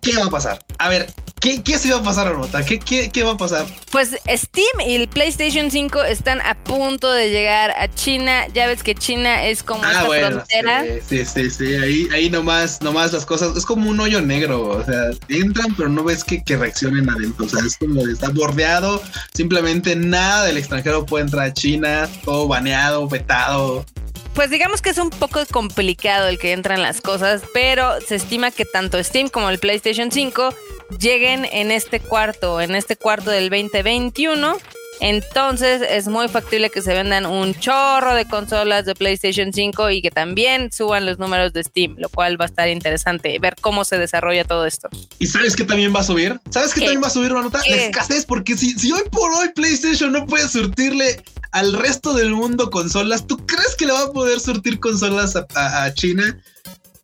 ¿Qué 0.00 0.16
va 0.16 0.26
a 0.26 0.30
pasar? 0.30 0.64
A 0.78 0.88
ver, 0.88 1.12
¿Qué, 1.40 1.64
¿Qué 1.64 1.78
se 1.78 1.90
va 1.90 1.98
a 1.98 2.02
pasar, 2.04 2.28
Armota? 2.28 2.64
¿Qué, 2.64 2.78
qué, 2.78 3.10
qué 3.10 3.24
va 3.24 3.32
a 3.32 3.36
pasar? 3.36 3.66
Pues 3.90 4.16
Steam 4.28 4.80
y 4.86 4.94
el 4.94 5.08
PlayStation 5.08 5.68
5 5.68 6.04
están 6.04 6.40
a 6.40 6.54
punto 6.54 7.10
de 7.10 7.30
llegar 7.30 7.72
a 7.72 7.92
China. 7.92 8.46
Ya 8.54 8.68
ves 8.68 8.84
que 8.84 8.94
China 8.94 9.44
es 9.44 9.64
como 9.64 9.82
ah, 9.82 10.06
frontera. 10.08 10.84
Sí, 11.08 11.24
sí, 11.24 11.50
sí, 11.50 11.74
Ahí, 11.74 12.08
ahí 12.14 12.30
nomás, 12.30 12.80
nomás 12.82 13.12
las 13.12 13.26
cosas. 13.26 13.56
Es 13.56 13.66
como 13.66 13.90
un 13.90 13.98
hoyo 13.98 14.22
negro. 14.22 14.62
O 14.62 14.84
sea, 14.84 15.10
entran, 15.28 15.74
pero 15.76 15.88
no 15.88 16.04
ves 16.04 16.22
que, 16.22 16.44
que 16.44 16.56
reaccionen 16.56 17.10
adentro. 17.10 17.46
O 17.46 17.48
sea, 17.48 17.66
es 17.66 17.76
como 17.76 18.06
está 18.06 18.28
bordeado. 18.28 19.02
Simplemente 19.34 19.96
nada 19.96 20.44
del 20.44 20.56
extranjero 20.56 21.04
puede 21.04 21.24
entrar 21.24 21.48
a 21.48 21.52
China. 21.52 22.08
Todo 22.24 22.46
baneado, 22.46 23.08
vetado 23.08 23.84
pues 24.34 24.50
digamos 24.50 24.82
que 24.82 24.90
es 24.90 24.98
un 24.98 25.10
poco 25.10 25.40
complicado 25.50 26.28
el 26.28 26.38
que 26.38 26.52
entran 26.52 26.82
las 26.82 27.00
cosas, 27.00 27.42
pero 27.52 28.00
se 28.00 28.16
estima 28.16 28.50
que 28.50 28.64
tanto 28.64 29.02
Steam 29.02 29.28
como 29.28 29.50
el 29.50 29.58
PlayStation 29.58 30.10
5 30.10 30.54
lleguen 30.98 31.44
en 31.44 31.70
este 31.70 32.00
cuarto, 32.00 32.60
en 32.60 32.74
este 32.74 32.96
cuarto 32.96 33.30
del 33.30 33.48
2021. 33.48 34.56
Entonces 35.00 35.82
es 35.88 36.08
muy 36.08 36.28
factible 36.28 36.70
que 36.70 36.82
se 36.82 36.92
vendan 36.94 37.26
un 37.26 37.54
chorro 37.54 38.14
de 38.14 38.24
consolas 38.26 38.84
de 38.86 38.94
PlayStation 38.94 39.52
5 39.52 39.90
y 39.90 40.02
que 40.02 40.10
también 40.10 40.72
suban 40.72 41.06
los 41.06 41.18
números 41.18 41.52
de 41.52 41.64
Steam, 41.64 41.96
lo 41.98 42.08
cual 42.08 42.40
va 42.40 42.46
a 42.46 42.48
estar 42.48 42.68
interesante 42.68 43.38
ver 43.38 43.56
cómo 43.60 43.84
se 43.84 43.98
desarrolla 43.98 44.44
todo 44.44 44.66
esto. 44.66 44.88
¿Y 45.18 45.26
sabes 45.26 45.56
qué 45.56 45.64
también 45.64 45.94
va 45.94 46.00
a 46.00 46.04
subir? 46.04 46.40
¿Sabes 46.50 46.72
qué, 46.72 46.80
también 46.80 47.02
va 47.02 47.08
a 47.08 47.10
subir, 47.10 47.32
Manuta? 47.32 47.60
La 47.68 47.76
escasez, 47.76 48.24
porque 48.24 48.56
si, 48.56 48.78
si 48.78 48.92
hoy 48.92 49.02
por 49.10 49.32
hoy 49.32 49.48
PlayStation 49.54 50.12
no 50.12 50.26
puede 50.26 50.48
surtirle 50.48 51.22
al 51.54 51.72
resto 51.72 52.14
del 52.14 52.32
mundo 52.32 52.68
consolas, 52.68 53.28
¿tú 53.28 53.36
crees 53.46 53.76
que 53.76 53.86
le 53.86 53.92
va 53.92 54.02
a 54.02 54.10
poder 54.10 54.40
surtir 54.40 54.80
consolas 54.80 55.36
a, 55.36 55.94
China? 55.94 56.36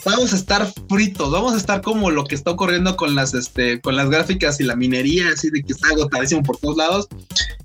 Vamos 0.04 0.32
a 0.32 0.36
estar 0.36 0.72
fritos, 0.88 1.30
vamos 1.30 1.54
a 1.54 1.56
estar 1.56 1.80
como 1.80 2.10
lo 2.10 2.24
que 2.24 2.34
está 2.34 2.50
ocurriendo 2.50 2.96
con 2.96 3.14
las, 3.14 3.34
este, 3.34 3.80
con 3.80 3.96
las 3.96 4.08
gráficas 4.10 4.60
y 4.60 4.64
la 4.64 4.76
minería, 4.76 5.28
así 5.34 5.50
de 5.50 5.62
que 5.62 5.72
está 5.72 5.88
agotadísimo 5.88 6.42
por 6.42 6.56
todos 6.58 6.76
lados. 6.76 7.08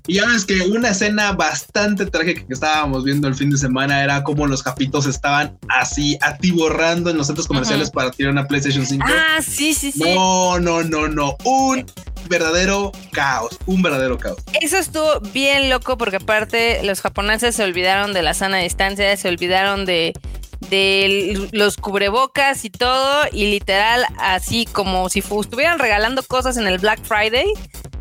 Y 0.06 0.14
ya 0.14 0.26
ves 0.26 0.44
que 0.44 0.60
una 0.62 0.90
escena 0.90 1.32
bastante 1.32 2.06
trágica 2.06 2.46
que 2.46 2.54
estábamos 2.54 3.04
viendo 3.04 3.26
el 3.26 3.34
fin 3.34 3.50
de 3.50 3.58
semana 3.58 4.04
era 4.04 4.22
como 4.22 4.46
los 4.46 4.62
capitos 4.62 5.06
estaban 5.06 5.58
así 5.68 6.16
atiborrando 6.20 7.10
en 7.10 7.16
los 7.16 7.26
centros 7.26 7.48
comerciales 7.48 7.90
para 7.90 8.10
tirar 8.12 8.32
una 8.32 8.46
PlayStation 8.46 8.86
5. 8.86 9.04
Ah, 9.06 9.42
sí, 9.42 9.74
sí, 9.74 9.90
sí. 9.90 10.14
No, 10.14 10.60
no, 10.60 10.84
no, 10.84 11.08
no. 11.08 11.36
Un 11.44 11.84
verdadero 12.28 12.92
caos, 13.12 13.58
un 13.66 13.82
verdadero 13.82 14.18
caos. 14.18 14.38
Eso 14.60 14.76
estuvo 14.78 15.20
bien 15.32 15.70
loco 15.70 15.98
porque 15.98 16.16
aparte 16.16 16.82
los 16.84 17.00
japoneses 17.00 17.56
se 17.56 17.64
olvidaron 17.64 18.12
de 18.12 18.22
la 18.22 18.34
sana 18.34 18.58
distancia, 18.58 19.16
se 19.16 19.28
olvidaron 19.28 19.86
de 19.86 20.12
de 20.60 21.48
los 21.52 21.76
cubrebocas 21.76 22.64
y 22.64 22.70
todo, 22.70 23.24
y 23.32 23.50
literal, 23.50 24.06
así 24.18 24.66
como 24.66 25.08
si 25.08 25.20
estuvieran 25.20 25.78
regalando 25.78 26.22
cosas 26.22 26.56
en 26.56 26.66
el 26.66 26.78
Black 26.78 27.02
Friday, 27.02 27.46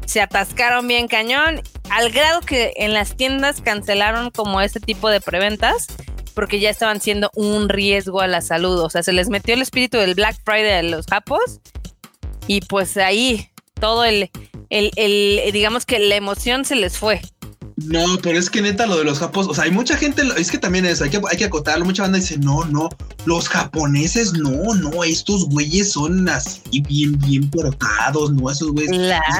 se 0.06 0.22
atascaron 0.22 0.88
bien 0.88 1.08
cañón, 1.08 1.62
al 1.90 2.12
grado 2.12 2.42
que 2.42 2.74
en 2.78 2.94
las 2.94 3.16
tiendas 3.16 3.62
cancelaron 3.62 4.32
como 4.32 4.62
este 4.62 4.80
tipo 4.80 5.10
de 5.10 5.22
preventas, 5.22 5.88
porque 6.34 6.60
ya 6.60 6.70
estaban 6.70 7.02
siendo 7.02 7.32
un 7.36 7.70
riesgo 7.70 8.22
a 8.22 8.28
la 8.28 8.42
salud, 8.42 8.80
o 8.80 8.90
sea, 8.90 9.04
se 9.04 9.14
les 9.14 9.30
metió 9.30 9.54
el 9.54 9.62
espíritu 9.62 9.98
del 9.98 10.16
Black 10.16 10.38
Friday 10.44 10.80
a 10.80 10.84
los 10.84 11.06
japos, 11.06 11.60
y 12.48 12.62
pues 12.62 12.98
ahí 12.98 13.50
todo 13.80 14.06
el, 14.06 14.30
el, 14.70 14.92
el 14.96 15.52
digamos 15.52 15.86
que 15.86 16.00
la 16.00 16.16
emoción 16.16 16.66
se 16.66 16.76
les 16.76 16.98
fue. 16.98 17.22
No, 17.78 18.18
pero 18.24 18.40
es 18.40 18.50
que 18.50 18.62
neta 18.62 18.86
lo 18.86 18.98
de 18.98 19.04
los 19.04 19.20
japoneses, 19.20 19.52
o 19.52 19.54
sea, 19.54 19.66
hay 19.66 19.72
mucha 19.72 19.98
gente, 19.98 20.24
es 20.38 20.50
que 20.50 20.58
también 20.58 20.86
es, 20.86 21.02
hay 21.02 21.10
que, 21.10 21.20
hay 21.30 21.38
que 21.38 21.44
acotarlo, 21.44 21.84
mucha 21.84 22.04
banda 22.04 22.18
dice, 22.18 22.38
no, 22.38 22.64
no, 22.66 22.88
los 23.26 23.50
japoneses, 23.50 24.32
no, 24.32 24.74
no, 24.76 25.04
estos 25.04 25.50
güeyes 25.50 25.92
son 25.92 26.30
así 26.30 26.62
bien, 26.88 27.20
bien 27.20 27.50
portados, 27.50 28.32
no, 28.32 28.50
esos 28.50 28.72
güeyes, 28.72 28.92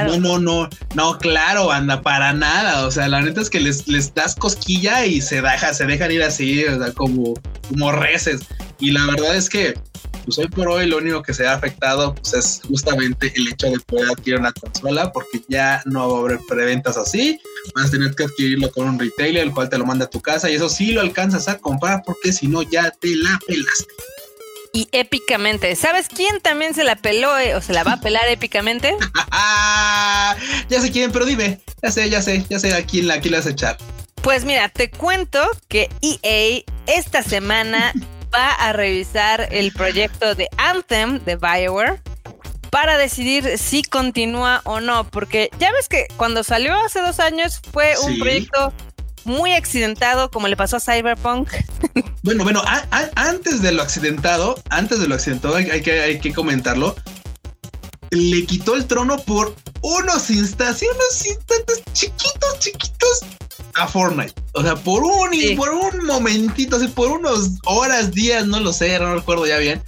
no, 0.06 0.18
no, 0.18 0.38
no, 0.38 0.70
no, 0.96 1.18
claro, 1.18 1.72
anda, 1.72 2.02
para 2.02 2.34
nada, 2.34 2.86
o 2.86 2.92
sea, 2.92 3.08
la 3.08 3.22
neta 3.22 3.40
es 3.40 3.50
que 3.50 3.62
les, 3.62 3.88
les 3.88 4.14
das 4.14 4.36
cosquilla 4.36 5.06
y 5.06 5.22
se 5.22 5.42
deja, 5.42 5.74
se 5.74 5.86
dejan 5.86 6.12
ir 6.12 6.22
así, 6.22 6.66
o 6.66 6.78
sea, 6.78 6.92
como, 6.92 7.36
como 7.70 7.94
reces, 7.94 8.42
y 8.80 8.92
la 8.92 9.06
verdad 9.06 9.36
es 9.36 9.50
que 9.50 9.74
pues 10.26 10.40
hoy 10.40 10.48
por 10.48 10.68
hoy 10.68 10.88
lo 10.88 10.98
único 10.98 11.22
que 11.22 11.34
se 11.34 11.46
ha 11.46 11.54
afectado 11.54 12.16
pues, 12.16 12.34
es 12.34 12.62
justamente 12.68 13.32
el 13.36 13.48
hecho 13.48 13.68
de 13.68 13.80
poder 13.80 14.10
adquirir 14.10 14.40
una 14.40 14.52
consola 14.52 15.12
porque 15.12 15.42
ya 15.48 15.82
no 15.86 16.10
va 16.10 16.18
a 16.18 16.20
haber 16.22 16.40
preventas 16.48 16.98
así, 16.98 17.40
vas 17.76 17.88
a 17.88 17.92
tener 17.92 18.16
que 18.16 18.24
adquirirlo 18.24 18.72
con 18.72 18.90
un 18.90 19.00
retailer 19.00 19.44
el 19.44 19.52
cual 19.52 19.70
te 19.70 19.78
lo 19.78 19.86
manda 19.86 20.06
a 20.06 20.10
tu 20.10 20.22
casa 20.22 20.50
y 20.50 20.56
eso 20.56 20.68
sí 20.68 20.92
lo 20.92 21.02
alcanzas 21.02 21.48
a 21.48 21.60
comprar 21.60 22.02
porque 22.06 22.34
si 22.34 22.48
no 22.48 22.64
ya 22.64 22.90
te 22.92 23.16
la 23.16 23.40
pelaste. 23.46 23.94
Y 24.74 24.90
épicamente, 24.92 25.74
¿sabes 25.78 26.08
quién 26.10 26.42
también 26.42 26.74
se 26.74 26.84
la 26.84 26.98
peló 26.98 27.38
eh, 27.38 27.56
o 27.56 27.62
se 27.62 27.72
la 27.72 27.86
va 27.86 27.94
a 27.94 28.02
pelar 28.02 28.28
épicamente? 28.28 28.94
ya 30.70 30.82
sé 30.82 30.92
quién, 30.92 31.12
pero 31.12 31.26
dime, 31.26 31.62
ya 31.82 31.92
sé, 31.92 32.10
ya 32.10 32.22
sé, 32.22 32.46
ya 32.50 32.60
sé 32.60 32.74
a 32.74 32.86
quién 32.86 33.08
la, 33.08 33.22
quién 33.22 33.32
la 33.32 33.38
vas 33.38 33.48
a 33.48 33.52
echar. 33.52 33.78
Pues 34.22 34.44
mira, 34.44 34.70
te 34.70 34.90
cuento 34.90 35.40
que 35.70 35.88
EA 36.02 36.64
esta 36.88 37.22
semana 37.22 37.94
va 38.36 38.52
a 38.52 38.74
revisar 38.74 39.48
el 39.52 39.72
proyecto 39.72 40.36
de 40.36 40.50
Anthem 40.58 41.24
de 41.24 41.38
Bioware 41.38 42.02
para 42.70 42.98
decidir 42.98 43.58
si 43.58 43.84
continúa 43.84 44.62
o 44.66 44.82
no, 44.82 45.10
porque 45.10 45.50
ya 45.60 45.72
ves 45.72 45.88
que 45.88 46.08
cuando 46.18 46.44
salió 46.44 46.76
hace 46.76 47.00
dos 47.00 47.20
años 47.20 47.62
fue 47.72 47.94
un 48.04 48.20
proyecto 48.20 48.74
muy 49.24 49.54
accidentado, 49.54 50.30
como 50.30 50.48
le 50.48 50.58
pasó 50.58 50.78
a 50.78 50.80
Cyberpunk. 50.80 51.52
Bueno, 52.24 52.44
bueno, 52.44 52.64
antes 53.16 53.62
de 53.62 53.72
lo 53.72 53.84
accidentado, 53.84 54.56
antes 54.72 55.00
de 55.00 55.08
lo 55.08 55.14
accidentado, 55.14 55.58
hay, 55.58 55.84
que, 55.84 56.02
hay 56.02 56.20
que 56.20 56.34
comentarlo. 56.34 56.96
Le 58.10 58.48
quitó 58.48 58.76
el 58.76 58.88
trono 58.88 59.18
por 59.18 59.56
unos 59.82 60.32
instantes, 60.32 60.90
unos 60.92 61.24
instantes 61.24 61.84
chiquitos, 61.94 62.60
chiquitos 62.60 63.20
a 63.76 63.88
Fortnite. 63.88 64.34
O 64.54 64.62
sea, 64.62 64.76
por 64.76 65.04
un, 65.04 65.30
por 65.56 65.70
un 65.70 66.06
momentito, 66.06 66.78
así 66.78 66.88
por 66.88 67.12
unos 67.12 67.52
horas, 67.66 68.12
días, 68.12 68.46
no 68.48 68.60
lo 68.60 68.74
sé, 68.74 68.98
no 69.00 69.16
recuerdo 69.16 69.46
ya 69.46 69.58
bien. 69.58 69.82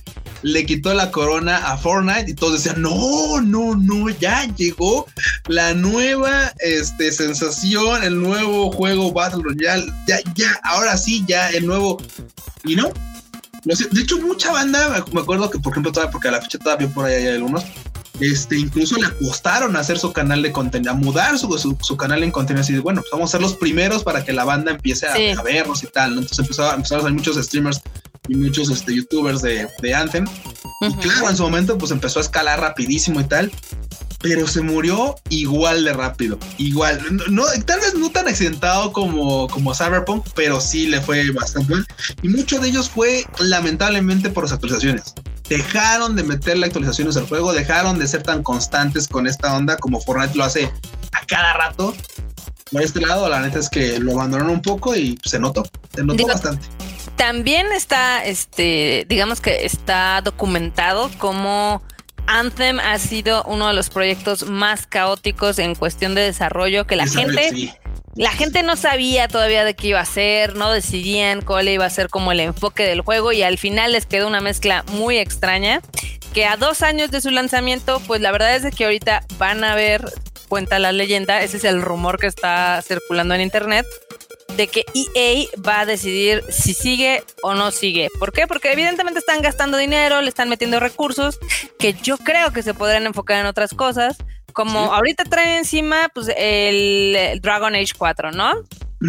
Le 0.43 0.65
quitó 0.65 0.93
la 0.93 1.09
corona 1.09 1.57
a 1.57 1.77
Fortnite 1.77 2.29
y 2.29 2.33
todos 2.35 2.63
decían, 2.63 2.81
no, 2.81 3.41
no, 3.41 3.75
no, 3.75 4.09
ya 4.09 4.45
llegó 4.55 5.07
la 5.47 5.73
nueva 5.73 6.53
este, 6.59 7.11
sensación, 7.11 8.03
el 8.03 8.21
nuevo 8.21 8.71
juego 8.71 9.11
Battle 9.11 9.41
Royale, 9.43 9.91
ya, 10.07 10.19
ya, 10.35 10.59
ahora 10.63 10.95
sí, 10.95 11.23
ya 11.27 11.49
el 11.49 11.65
nuevo. 11.65 11.97
Y 12.63 12.75
no, 12.75 12.91
de 13.63 14.01
hecho, 14.01 14.19
mucha 14.19 14.51
banda, 14.51 15.03
me 15.11 15.19
acuerdo 15.19 15.49
que, 15.49 15.59
por 15.59 15.73
ejemplo, 15.73 15.91
todavía, 15.91 16.11
porque 16.11 16.29
a 16.29 16.31
la 16.31 16.41
fecha 16.41 16.57
todavía 16.57 16.87
por 16.87 17.05
ahí 17.05 17.15
hay 17.15 17.35
algunos, 17.35 17.63
este, 18.19 18.57
incluso 18.57 18.97
le 18.97 19.07
apostaron 19.07 19.75
a 19.75 19.79
hacer 19.79 19.99
su 19.99 20.11
canal 20.13 20.41
de 20.41 20.51
contenido, 20.51 20.91
a 20.91 20.95
mudar 20.95 21.37
su, 21.37 21.77
su, 21.81 21.97
canal 21.97 22.23
en 22.23 22.31
contenido 22.31 22.61
así 22.61 22.73
de, 22.73 22.79
bueno, 22.79 23.01
pues 23.01 23.11
vamos 23.11 23.29
a 23.29 23.31
ser 23.33 23.41
los 23.41 23.55
primeros 23.55 24.03
para 24.03 24.23
que 24.23 24.33
la 24.33 24.43
banda 24.43 24.71
empiece 24.71 25.07
a, 25.07 25.41
vernos 25.43 25.83
y 25.83 25.87
tal, 25.87 26.11
Entonces 26.11 26.39
empezó, 26.39 26.73
empezaron 26.73 27.01
a 27.01 27.03
salir 27.03 27.17
muchos 27.17 27.43
streamers 27.43 27.81
y 28.27 28.35
muchos 28.35 28.69
este, 28.69 28.95
youtubers 28.95 29.41
de, 29.41 29.67
de 29.81 29.93
Anthem. 29.93 30.25
Y 30.81 30.93
claro, 30.95 31.29
en 31.29 31.37
su 31.37 31.43
momento 31.43 31.77
pues 31.77 31.91
empezó 31.91 32.19
a 32.19 32.23
escalar 32.23 32.59
rapidísimo 32.59 33.19
y 33.21 33.23
tal 33.23 33.51
pero 34.19 34.47
se 34.47 34.61
murió 34.61 35.15
igual 35.29 35.83
de 35.83 35.93
rápido. 35.93 36.39
Igual, 36.57 36.99
no, 37.29 37.43
tal 37.65 37.79
vez 37.79 37.93
no 37.95 38.09
tan 38.09 38.27
accidentado 38.27 38.91
como, 38.91 39.47
como 39.47 39.75
Cyberpunk, 39.75 40.25
pero 40.35 40.59
sí 40.59 40.87
le 40.87 41.01
fue 41.01 41.31
bastante 41.31 41.73
mal. 41.73 41.85
Y 42.21 42.29
mucho 42.29 42.59
de 42.59 42.69
ellos 42.69 42.89
fue 42.89 43.25
lamentablemente 43.39 44.29
por 44.29 44.43
las 44.43 44.53
actualizaciones. 44.53 45.13
Dejaron 45.49 46.15
de 46.15 46.23
meterle 46.23 46.65
actualizaciones 46.65 47.15
al 47.17 47.27
juego, 47.27 47.53
dejaron 47.53 47.99
de 47.99 48.07
ser 48.07 48.23
tan 48.23 48.43
constantes 48.43 49.07
con 49.07 49.27
esta 49.27 49.55
onda 49.55 49.77
como 49.77 50.01
Fortnite 50.01 50.37
lo 50.37 50.43
hace 50.43 50.65
a 51.13 51.25
cada 51.25 51.53
rato. 51.53 51.95
Por 52.71 52.81
este 52.81 52.99
lado, 52.99 53.29
la 53.29 53.39
neta 53.39 53.59
es 53.59 53.69
que 53.69 53.97
lo 53.99 54.11
abandonaron 54.13 54.51
un 54.51 54.61
poco 54.61 54.95
y 54.95 55.17
se 55.23 55.39
notó, 55.39 55.63
se 55.95 56.03
notó 56.03 56.27
bastante. 56.27 56.67
También 57.15 57.67
está, 57.71 58.25
este, 58.25 59.05
digamos 59.07 59.39
que 59.39 59.65
está 59.65 60.21
documentado 60.21 61.09
como 61.17 61.81
Anthem 62.27 62.79
ha 62.79 62.99
sido 62.99 63.43
uno 63.43 63.69
de 63.69 63.73
los 63.73 63.89
proyectos 63.89 64.47
más 64.47 64.85
caóticos 64.85 65.59
en 65.59 65.75
cuestión 65.75 66.13
de 66.13 66.21
desarrollo 66.21 66.85
que 66.85 66.97
la 66.97 67.07
gente 67.07 67.73
la 68.17 68.31
gente 68.31 68.63
no 68.63 68.75
sabía 68.75 69.27
todavía 69.27 69.63
de 69.63 69.75
qué 69.75 69.89
iba 69.89 69.99
a 69.99 70.05
ser, 70.05 70.55
no 70.55 70.71
decidían 70.71 71.41
cuál 71.41 71.69
iba 71.69 71.85
a 71.85 71.89
ser 71.89 72.09
como 72.09 72.31
el 72.31 72.39
enfoque 72.39 72.83
del 72.83 73.01
juego 73.01 73.31
y 73.31 73.43
al 73.43 73.59
final 73.59 73.91
les 73.91 74.07
quedó 74.07 74.27
una 74.27 74.41
mezcla 74.41 74.83
muy 74.93 75.19
extraña 75.19 75.81
que 76.33 76.45
a 76.45 76.57
dos 76.57 76.81
años 76.81 77.11
de 77.11 77.21
su 77.21 77.29
lanzamiento, 77.29 78.01
pues 78.07 78.19
la 78.21 78.31
verdad 78.31 78.55
es 78.55 78.75
que 78.75 78.85
ahorita 78.85 79.23
van 79.37 79.63
a 79.63 79.75
ver, 79.75 80.03
cuenta 80.49 80.79
la 80.79 80.91
leyenda, 80.91 81.43
ese 81.43 81.57
es 81.57 81.63
el 81.63 81.81
rumor 81.81 82.19
que 82.19 82.25
está 82.25 82.81
circulando 82.81 83.35
en 83.35 83.41
internet, 83.41 83.85
de 84.55 84.67
que 84.67 84.85
EA 84.95 85.45
va 85.65 85.81
a 85.81 85.85
decidir 85.85 86.43
si 86.49 86.73
sigue 86.73 87.23
o 87.43 87.53
no 87.53 87.69
sigue. 87.69 88.09
¿Por 88.17 88.33
qué? 88.33 88.47
Porque 88.47 88.71
evidentemente 88.71 89.19
están 89.19 89.41
gastando 89.43 89.77
dinero, 89.77 90.21
le 90.21 90.29
están 90.29 90.49
metiendo 90.49 90.79
recursos 90.79 91.37
que 91.77 91.93
yo 91.93 92.17
creo 92.17 92.51
que 92.51 92.63
se 92.63 92.73
podrían 92.73 93.05
enfocar 93.05 93.39
en 93.39 93.45
otras 93.45 93.75
cosas. 93.75 94.17
Como 94.57 94.91
ahorita 94.91 95.23
traen 95.25 95.57
encima 95.57 96.09
pues 96.15 96.31
el, 96.35 97.39
Dragon 97.43 97.75
Age 97.75 97.93
4, 97.95 98.31
¿no? 98.31 98.53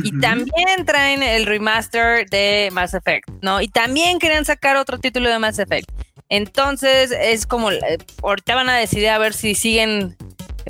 Y 0.04 0.20
también 0.20 0.84
traen 0.84 1.22
el 1.22 1.46
remaster 1.46 2.28
de 2.28 2.68
Mass 2.70 2.92
Effect, 2.92 3.30
¿no? 3.40 3.62
Y 3.62 3.68
también 3.68 4.18
querían 4.18 4.44
sacar 4.44 4.76
otro 4.76 4.98
título 4.98 5.30
de 5.30 5.38
Mass 5.38 5.58
Effect. 5.58 5.90
Entonces 6.28 7.14
es 7.18 7.46
como, 7.46 7.70
eh, 7.70 7.96
ahorita 8.22 8.56
van 8.56 8.68
a 8.68 8.76
decidir 8.76 9.08
a 9.08 9.16
ver 9.16 9.32
si 9.32 9.54
siguen 9.54 10.18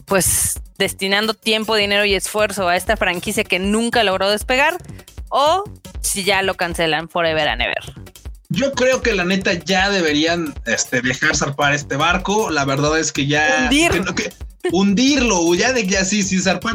pues 0.05 0.61
destinando 0.79 1.35
tiempo, 1.35 1.75
dinero 1.75 2.05
y 2.05 2.15
esfuerzo 2.15 2.69
a 2.69 2.77
esta 2.77 2.97
franquicia 2.97 3.43
que 3.43 3.59
nunca 3.59 4.05
logró 4.05 4.31
despegar 4.31 4.77
o 5.29 5.65
si 6.03 6.23
ya 6.23 6.43
lo 6.43 6.55
cancelan 6.55 7.09
forever 7.09 7.49
and 7.49 7.63
ever. 7.63 7.95
Yo 8.49 8.71
creo 8.75 9.03
que 9.03 9.13
la 9.13 9.25
neta 9.25 9.55
ya 9.55 9.91
deberían 9.91 10.55
este, 10.67 11.03
dejar 11.03 11.35
zarpar 11.35 11.75
este 11.75 11.97
barco. 11.97 12.49
La 12.51 12.65
verdad 12.65 12.97
es 12.97 13.13
que 13.13 13.27
ya 13.27 13.69
hundirlo, 14.73 15.55
ya 15.55 15.73
de 15.73 15.87
que 15.87 15.99
así, 15.99 16.23
sin 16.23 16.43
zarpar, 16.43 16.75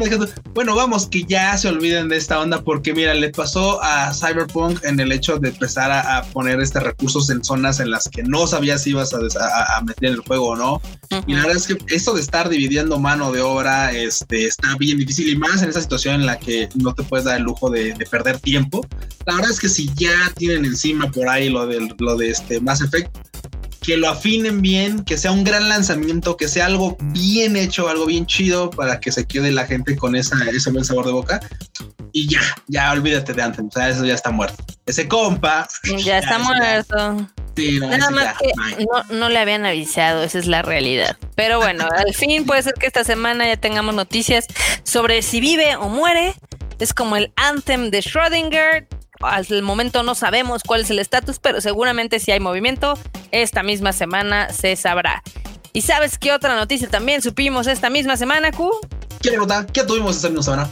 bueno, 0.54 0.74
vamos, 0.74 1.06
que 1.06 1.24
ya 1.24 1.56
se 1.56 1.68
olviden 1.68 2.08
de 2.08 2.16
esta 2.16 2.40
onda, 2.40 2.62
porque 2.62 2.94
mira, 2.94 3.14
le 3.14 3.30
pasó 3.30 3.82
a 3.82 4.12
Cyberpunk 4.12 4.84
en 4.84 4.98
el 5.00 5.12
hecho 5.12 5.38
de 5.38 5.50
empezar 5.50 5.90
a, 5.90 6.24
poner 6.32 6.60
este 6.60 6.80
recursos 6.80 7.30
en 7.30 7.44
zonas 7.44 7.80
en 7.80 7.90
las 7.90 8.08
que 8.08 8.22
no 8.22 8.46
sabías 8.46 8.82
si 8.82 8.90
ibas 8.90 9.12
a, 9.14 9.80
meter 9.82 10.10
el 10.10 10.20
juego 10.20 10.50
o 10.50 10.56
no. 10.56 10.82
Y 11.26 11.34
la 11.34 11.42
verdad 11.42 11.56
es 11.56 11.66
que 11.66 11.78
esto 11.94 12.14
de 12.14 12.20
estar 12.20 12.48
dividiendo 12.48 12.98
mano 12.98 13.30
de 13.30 13.40
obra 13.40 13.92
este, 13.92 14.46
está 14.46 14.76
bien 14.78 14.98
difícil 14.98 15.28
y 15.28 15.36
más 15.36 15.62
en 15.62 15.70
esa 15.70 15.80
situación 15.80 16.16
en 16.16 16.26
la 16.26 16.38
que 16.38 16.68
no 16.74 16.94
te 16.94 17.02
puedes 17.02 17.24
dar 17.24 17.36
el 17.36 17.42
lujo 17.42 17.70
de, 17.70 17.94
perder 18.10 18.38
tiempo. 18.38 18.86
La 19.26 19.34
verdad 19.34 19.50
es 19.50 19.60
que 19.60 19.68
si 19.68 19.90
ya 19.94 20.32
tienen 20.36 20.64
encima 20.64 21.10
por 21.10 21.28
ahí 21.28 21.48
lo 21.48 21.66
de, 21.66 21.94
lo 21.98 22.16
de 22.16 22.30
este 22.30 22.60
Mass 22.60 22.80
Effect, 22.80 23.16
que 23.84 23.98
lo 23.98 24.08
afinen 24.08 24.62
bien, 24.62 25.04
que 25.04 25.18
sea 25.18 25.30
un 25.30 25.44
gran 25.44 25.68
lanzamiento, 25.68 26.38
que 26.38 26.48
sea 26.48 26.64
algo 26.64 26.96
bien 27.12 27.54
hecho, 27.54 27.88
algo 27.88 28.06
bien 28.06 28.24
chido 28.24 28.70
para 28.70 28.98
que 28.98 29.12
se 29.12 29.26
quede 29.26 29.52
la 29.52 29.66
gente 29.66 29.94
con 29.94 30.16
esa, 30.16 30.36
ese 30.50 30.70
buen 30.70 30.86
sabor 30.86 31.04
de 31.04 31.12
boca. 31.12 31.40
Y 32.10 32.26
ya, 32.28 32.40
ya 32.66 32.90
olvídate 32.92 33.34
de 33.34 33.42
Anthem, 33.42 33.66
o 33.66 33.70
sea, 33.70 33.90
eso 33.90 34.06
ya 34.06 34.14
está 34.14 34.30
muerto. 34.30 34.64
Ese 34.86 35.06
compa. 35.06 35.68
Ya, 35.98 36.18
está 36.18 36.38
muerto. 36.38 37.28
Nada 37.80 38.10
más 38.10 38.36
que 38.38 38.52
no, 38.84 39.04
no, 39.18 39.28
le 39.28 39.38
habían 39.38 39.66
avisado, 39.66 40.22
esa 40.22 40.38
es 40.38 40.46
la 40.46 40.62
realidad. 40.62 41.18
Pero 41.34 41.58
bueno, 41.58 41.86
al 41.94 42.14
fin 42.14 42.46
puede 42.46 42.62
ser 42.62 42.74
que 42.74 42.86
esta 42.86 43.04
semana 43.04 43.46
ya 43.46 43.58
tengamos 43.58 43.94
noticias 43.94 44.46
sobre 44.82 45.20
si 45.20 45.40
vive 45.40 45.76
o 45.76 45.88
muere. 45.88 46.34
Es 46.78 46.94
como 46.94 47.16
el 47.16 47.32
anthem 47.36 47.90
de 47.90 47.98
Schrödinger. 47.98 48.86
Al 49.26 49.62
momento 49.62 50.02
no 50.02 50.14
sabemos 50.14 50.62
cuál 50.64 50.82
es 50.82 50.90
el 50.90 50.98
estatus, 50.98 51.38
pero 51.38 51.60
seguramente 51.60 52.20
si 52.20 52.30
hay 52.30 52.40
movimiento, 52.40 52.98
esta 53.30 53.62
misma 53.62 53.92
semana 53.92 54.50
se 54.50 54.76
sabrá. 54.76 55.22
¿Y 55.72 55.82
sabes 55.82 56.18
qué 56.18 56.32
otra 56.32 56.54
noticia 56.54 56.88
también 56.88 57.20
supimos 57.20 57.66
esta 57.66 57.90
misma 57.90 58.16
semana, 58.16 58.52
Q? 58.52 58.70
¿Qué 59.20 59.36
nota? 59.36 59.66
¿Qué 59.66 59.82
tuvimos 59.82 60.16
esta 60.16 60.28
misma 60.28 60.42
semana? 60.42 60.70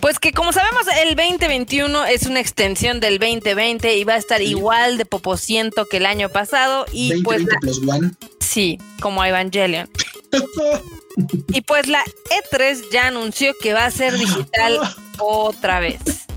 Pues 0.00 0.18
que 0.18 0.32
como 0.32 0.52
sabemos, 0.52 0.84
el 1.02 1.16
2021 1.16 2.06
es 2.06 2.26
una 2.26 2.40
extensión 2.40 3.00
del 3.00 3.18
2020 3.18 3.96
y 3.96 4.04
va 4.04 4.14
a 4.14 4.16
estar 4.16 4.40
igual 4.40 4.96
de 4.96 5.04
popociento 5.04 5.86
que 5.86 5.96
el 5.96 6.06
año 6.06 6.28
pasado. 6.28 6.86
Y 6.92 7.22
20, 7.22 7.24
pues. 7.24 7.44
plus 7.60 7.80
one. 7.86 8.12
Sí, 8.40 8.78
como 9.00 9.24
Evangelion. 9.24 9.90
y 11.48 11.60
pues 11.62 11.88
la 11.88 12.02
E3 12.04 12.90
ya 12.92 13.08
anunció 13.08 13.52
que 13.60 13.72
va 13.72 13.86
a 13.86 13.90
ser 13.90 14.16
digital 14.16 14.78
otra 15.18 15.80
vez. 15.80 16.27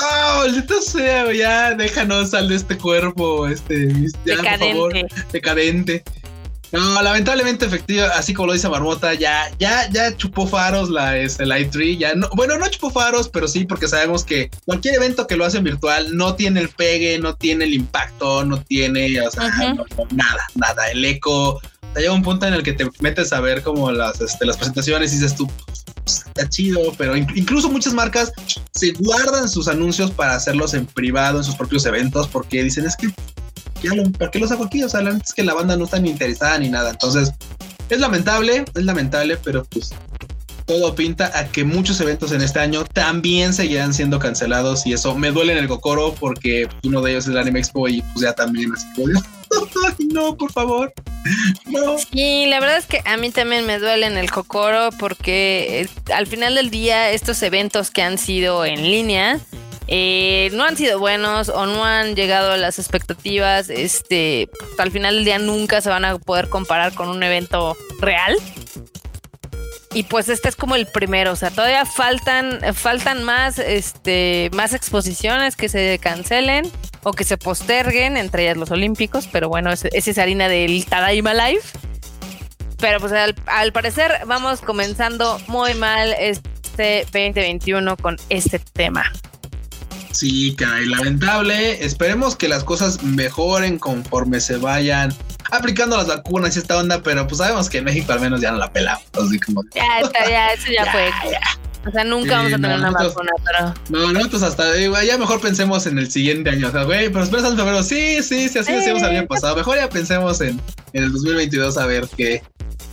¡Ah, 0.00 0.36
maldito 0.38 0.80
sea! 0.80 1.32
Ya 1.32 1.74
déjanos 1.74 2.30
sal 2.30 2.48
de 2.48 2.56
este 2.56 2.76
cuerpo, 2.76 3.46
este. 3.46 3.88
decadente. 4.24 5.06
decadente. 5.32 6.04
No, 6.72 7.02
lamentablemente 7.02 7.66
efectivo, 7.66 8.06
así 8.14 8.32
como 8.32 8.46
lo 8.46 8.52
dice 8.54 8.66
Marmota, 8.66 9.12
ya, 9.12 9.50
ya, 9.58 9.90
ya 9.90 10.16
chupó 10.16 10.46
faros 10.46 10.88
la, 10.88 11.18
este, 11.18 11.44
la 11.44 11.60
i3, 11.60 11.98
ya 11.98 12.14
no, 12.14 12.30
bueno, 12.34 12.56
no 12.56 12.66
chupó 12.68 12.90
faros, 12.90 13.28
pero 13.28 13.46
sí, 13.46 13.66
porque 13.66 13.88
sabemos 13.88 14.24
que 14.24 14.50
cualquier 14.64 14.94
evento 14.94 15.26
que 15.26 15.36
lo 15.36 15.44
hacen 15.44 15.64
virtual 15.64 16.16
no 16.16 16.34
tiene 16.34 16.60
el 16.60 16.70
pegue, 16.70 17.18
no 17.18 17.34
tiene 17.34 17.66
el 17.66 17.74
impacto, 17.74 18.46
no 18.46 18.58
tiene, 18.62 19.20
o 19.20 19.30
sea, 19.30 19.50
nada, 19.50 20.48
nada, 20.54 20.90
el 20.90 21.04
eco. 21.04 21.60
Llega 21.96 22.12
un 22.12 22.22
punto 22.22 22.46
en 22.46 22.54
el 22.54 22.62
que 22.62 22.72
te 22.72 22.88
metes 23.00 23.32
a 23.32 23.40
ver 23.40 23.62
como 23.62 23.90
las, 23.92 24.20
este, 24.20 24.46
las 24.46 24.56
presentaciones 24.56 25.12
y 25.12 25.16
dices 25.16 25.34
tú, 25.34 25.46
pues, 26.04 26.24
está 26.26 26.48
chido, 26.48 26.80
pero 26.96 27.16
incluso 27.16 27.68
muchas 27.68 27.92
marcas 27.92 28.32
se 28.72 28.92
guardan 28.92 29.48
sus 29.48 29.68
anuncios 29.68 30.10
para 30.10 30.34
hacerlos 30.34 30.74
en 30.74 30.86
privado 30.86 31.38
en 31.38 31.44
sus 31.44 31.54
propios 31.54 31.84
eventos 31.86 32.28
porque 32.28 32.62
dicen 32.62 32.86
es 32.86 32.96
que 32.96 33.08
¿por 34.18 34.30
qué 34.30 34.38
lo 34.38 34.46
saco 34.46 34.64
aquí? 34.64 34.82
O 34.82 34.88
sea, 34.88 35.00
es 35.00 35.32
que 35.32 35.42
la 35.42 35.54
banda 35.54 35.76
no 35.76 35.84
está 35.84 35.98
ni 35.98 36.10
interesada 36.10 36.58
ni 36.58 36.68
nada. 36.68 36.90
Entonces, 36.90 37.32
es 37.88 38.00
lamentable, 38.00 38.64
es 38.74 38.84
lamentable, 38.84 39.38
pero 39.42 39.64
pues 39.64 39.92
todo 40.66 40.94
pinta 40.94 41.36
a 41.38 41.48
que 41.48 41.64
muchos 41.64 42.00
eventos 42.00 42.32
en 42.32 42.40
este 42.40 42.60
año 42.60 42.84
también 42.84 43.52
seguirán 43.52 43.92
siendo 43.92 44.18
cancelados 44.18 44.86
y 44.86 44.92
eso 44.92 45.14
me 45.16 45.32
duele 45.32 45.52
en 45.52 45.58
el 45.58 45.68
cocoro 45.68 46.14
porque 46.18 46.68
uno 46.84 47.02
de 47.02 47.10
ellos 47.10 47.24
es 47.24 47.30
el 47.30 47.38
Anime 47.38 47.58
Expo 47.58 47.88
y 47.88 48.00
pues 48.00 48.22
ya 48.22 48.32
también 48.32 48.72
así 48.72 48.86
no, 48.96 49.20
por 50.38 50.52
favor. 50.52 50.92
No. 51.66 51.96
Sí, 51.98 52.46
la 52.46 52.60
verdad 52.60 52.78
es 52.78 52.86
que 52.86 53.00
a 53.04 53.16
mí 53.16 53.30
también 53.30 53.66
me 53.66 53.78
duele 53.78 54.06
en 54.06 54.16
el 54.16 54.30
cocoro 54.30 54.90
porque 54.98 55.82
eh, 55.82 56.12
al 56.12 56.26
final 56.26 56.54
del 56.54 56.70
día 56.70 57.10
estos 57.10 57.42
eventos 57.42 57.90
que 57.90 58.02
han 58.02 58.18
sido 58.18 58.64
en 58.64 58.82
línea 58.82 59.38
eh, 59.88 60.50
no 60.52 60.64
han 60.64 60.76
sido 60.76 60.98
buenos 60.98 61.48
o 61.48 61.66
no 61.66 61.84
han 61.84 62.14
llegado 62.14 62.52
a 62.52 62.56
las 62.56 62.78
expectativas, 62.78 63.68
este, 63.68 64.48
al 64.78 64.90
final 64.90 65.16
del 65.16 65.24
día 65.24 65.38
nunca 65.38 65.80
se 65.80 65.90
van 65.90 66.04
a 66.04 66.18
poder 66.18 66.48
comparar 66.48 66.94
con 66.94 67.08
un 67.08 67.22
evento 67.22 67.76
real. 68.00 68.36
Y 69.94 70.04
pues 70.04 70.28
este 70.30 70.48
es 70.48 70.56
como 70.56 70.74
el 70.74 70.86
primero, 70.86 71.32
o 71.32 71.36
sea, 71.36 71.50
todavía 71.50 71.84
faltan, 71.84 72.60
faltan 72.74 73.24
más, 73.24 73.58
este, 73.58 74.50
más 74.54 74.72
exposiciones 74.72 75.54
que 75.54 75.68
se 75.68 75.98
cancelen 76.00 76.70
o 77.02 77.12
que 77.12 77.24
se 77.24 77.36
posterguen, 77.36 78.16
entre 78.16 78.44
ellas 78.44 78.56
los 78.56 78.70
olímpicos, 78.70 79.28
pero 79.30 79.50
bueno, 79.50 79.70
esa 79.70 79.88
es 79.92 80.18
harina 80.18 80.48
del 80.48 80.86
Tadaima 80.86 81.34
Live. 81.34 81.62
Pero 82.78 83.00
pues 83.00 83.12
al, 83.12 83.34
al 83.46 83.72
parecer 83.72 84.12
vamos 84.26 84.60
comenzando 84.60 85.38
muy 85.46 85.74
mal 85.74 86.14
este 86.18 87.04
2021 87.12 87.96
con 87.98 88.16
este 88.30 88.58
tema. 88.58 89.04
Sí, 90.10 90.54
caray, 90.56 90.86
lamentable. 90.86 91.84
Esperemos 91.84 92.36
que 92.36 92.48
las 92.48 92.64
cosas 92.64 93.02
mejoren 93.02 93.78
conforme 93.78 94.40
se 94.40 94.56
vayan 94.56 95.14
aplicando 95.50 95.96
las 95.96 96.06
vacunas 96.06 96.56
y 96.56 96.60
esta 96.60 96.78
onda, 96.78 97.02
pero 97.02 97.26
pues 97.26 97.38
sabemos 97.38 97.68
que 97.68 97.78
en 97.78 97.84
México 97.84 98.12
al 98.12 98.20
menos 98.20 98.40
ya 98.40 98.52
no 98.52 98.58
la 98.58 98.72
pelamos. 98.72 99.04
Así 99.12 99.38
como. 99.40 99.62
Ya 99.74 100.00
está, 100.00 100.28
ya, 100.28 100.52
eso 100.52 100.72
ya, 100.72 100.86
fue. 100.92 101.10
O 101.86 101.90
sea, 101.90 102.04
nunca 102.04 102.36
vamos 102.36 102.52
a 102.52 102.56
tener 102.56 102.78
una 102.78 102.90
vacuna, 102.90 103.32
pero. 103.44 103.74
No, 103.88 104.12
nosotros 104.12 104.42
hasta, 104.42 104.64
ya 105.04 105.18
mejor 105.18 105.40
pensemos 105.40 105.86
en 105.86 105.98
el 105.98 106.10
siguiente 106.10 106.50
año. 106.50 106.68
O 106.68 106.70
sea, 106.70 106.84
güey, 106.84 107.08
pero 107.08 107.24
esperas 107.24 107.50
en 107.50 107.56
febrero. 107.56 107.82
Sí, 107.82 108.22
sí, 108.22 108.48
sí, 108.48 108.58
así 108.58 108.72
decíamos 108.72 109.02
el 109.02 109.16
año 109.16 109.26
pasado. 109.26 109.56
Mejor 109.56 109.76
ya 109.76 109.88
pensemos 109.88 110.40
en, 110.40 110.60
en 110.92 111.04
el 111.04 111.12
2022 111.12 111.76
a 111.78 111.86
ver 111.86 112.08
qué. 112.16 112.42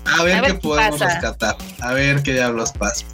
A 0.05 0.23
ver, 0.23 0.41
qué, 0.43 0.53
podemos 0.55 0.99
rescatar. 0.99 1.55
A 1.81 1.93
ver 1.93 2.23
qué 2.23 2.33
diablos 2.33 2.71
pasa. 2.71 3.05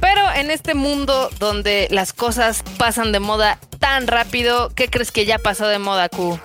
Pero 0.00 0.20
en 0.34 0.50
este 0.50 0.74
mundo 0.74 1.30
donde 1.38 1.88
las 1.90 2.12
cosas 2.12 2.62
pasan 2.78 3.10
de 3.10 3.20
moda 3.20 3.58
tan 3.78 4.06
rápido, 4.06 4.70
¿qué 4.74 4.88
crees 4.88 5.10
que 5.10 5.24
ya 5.24 5.38
pasó 5.38 5.66
de 5.66 5.78
moda, 5.78 6.08
Q? 6.08 6.38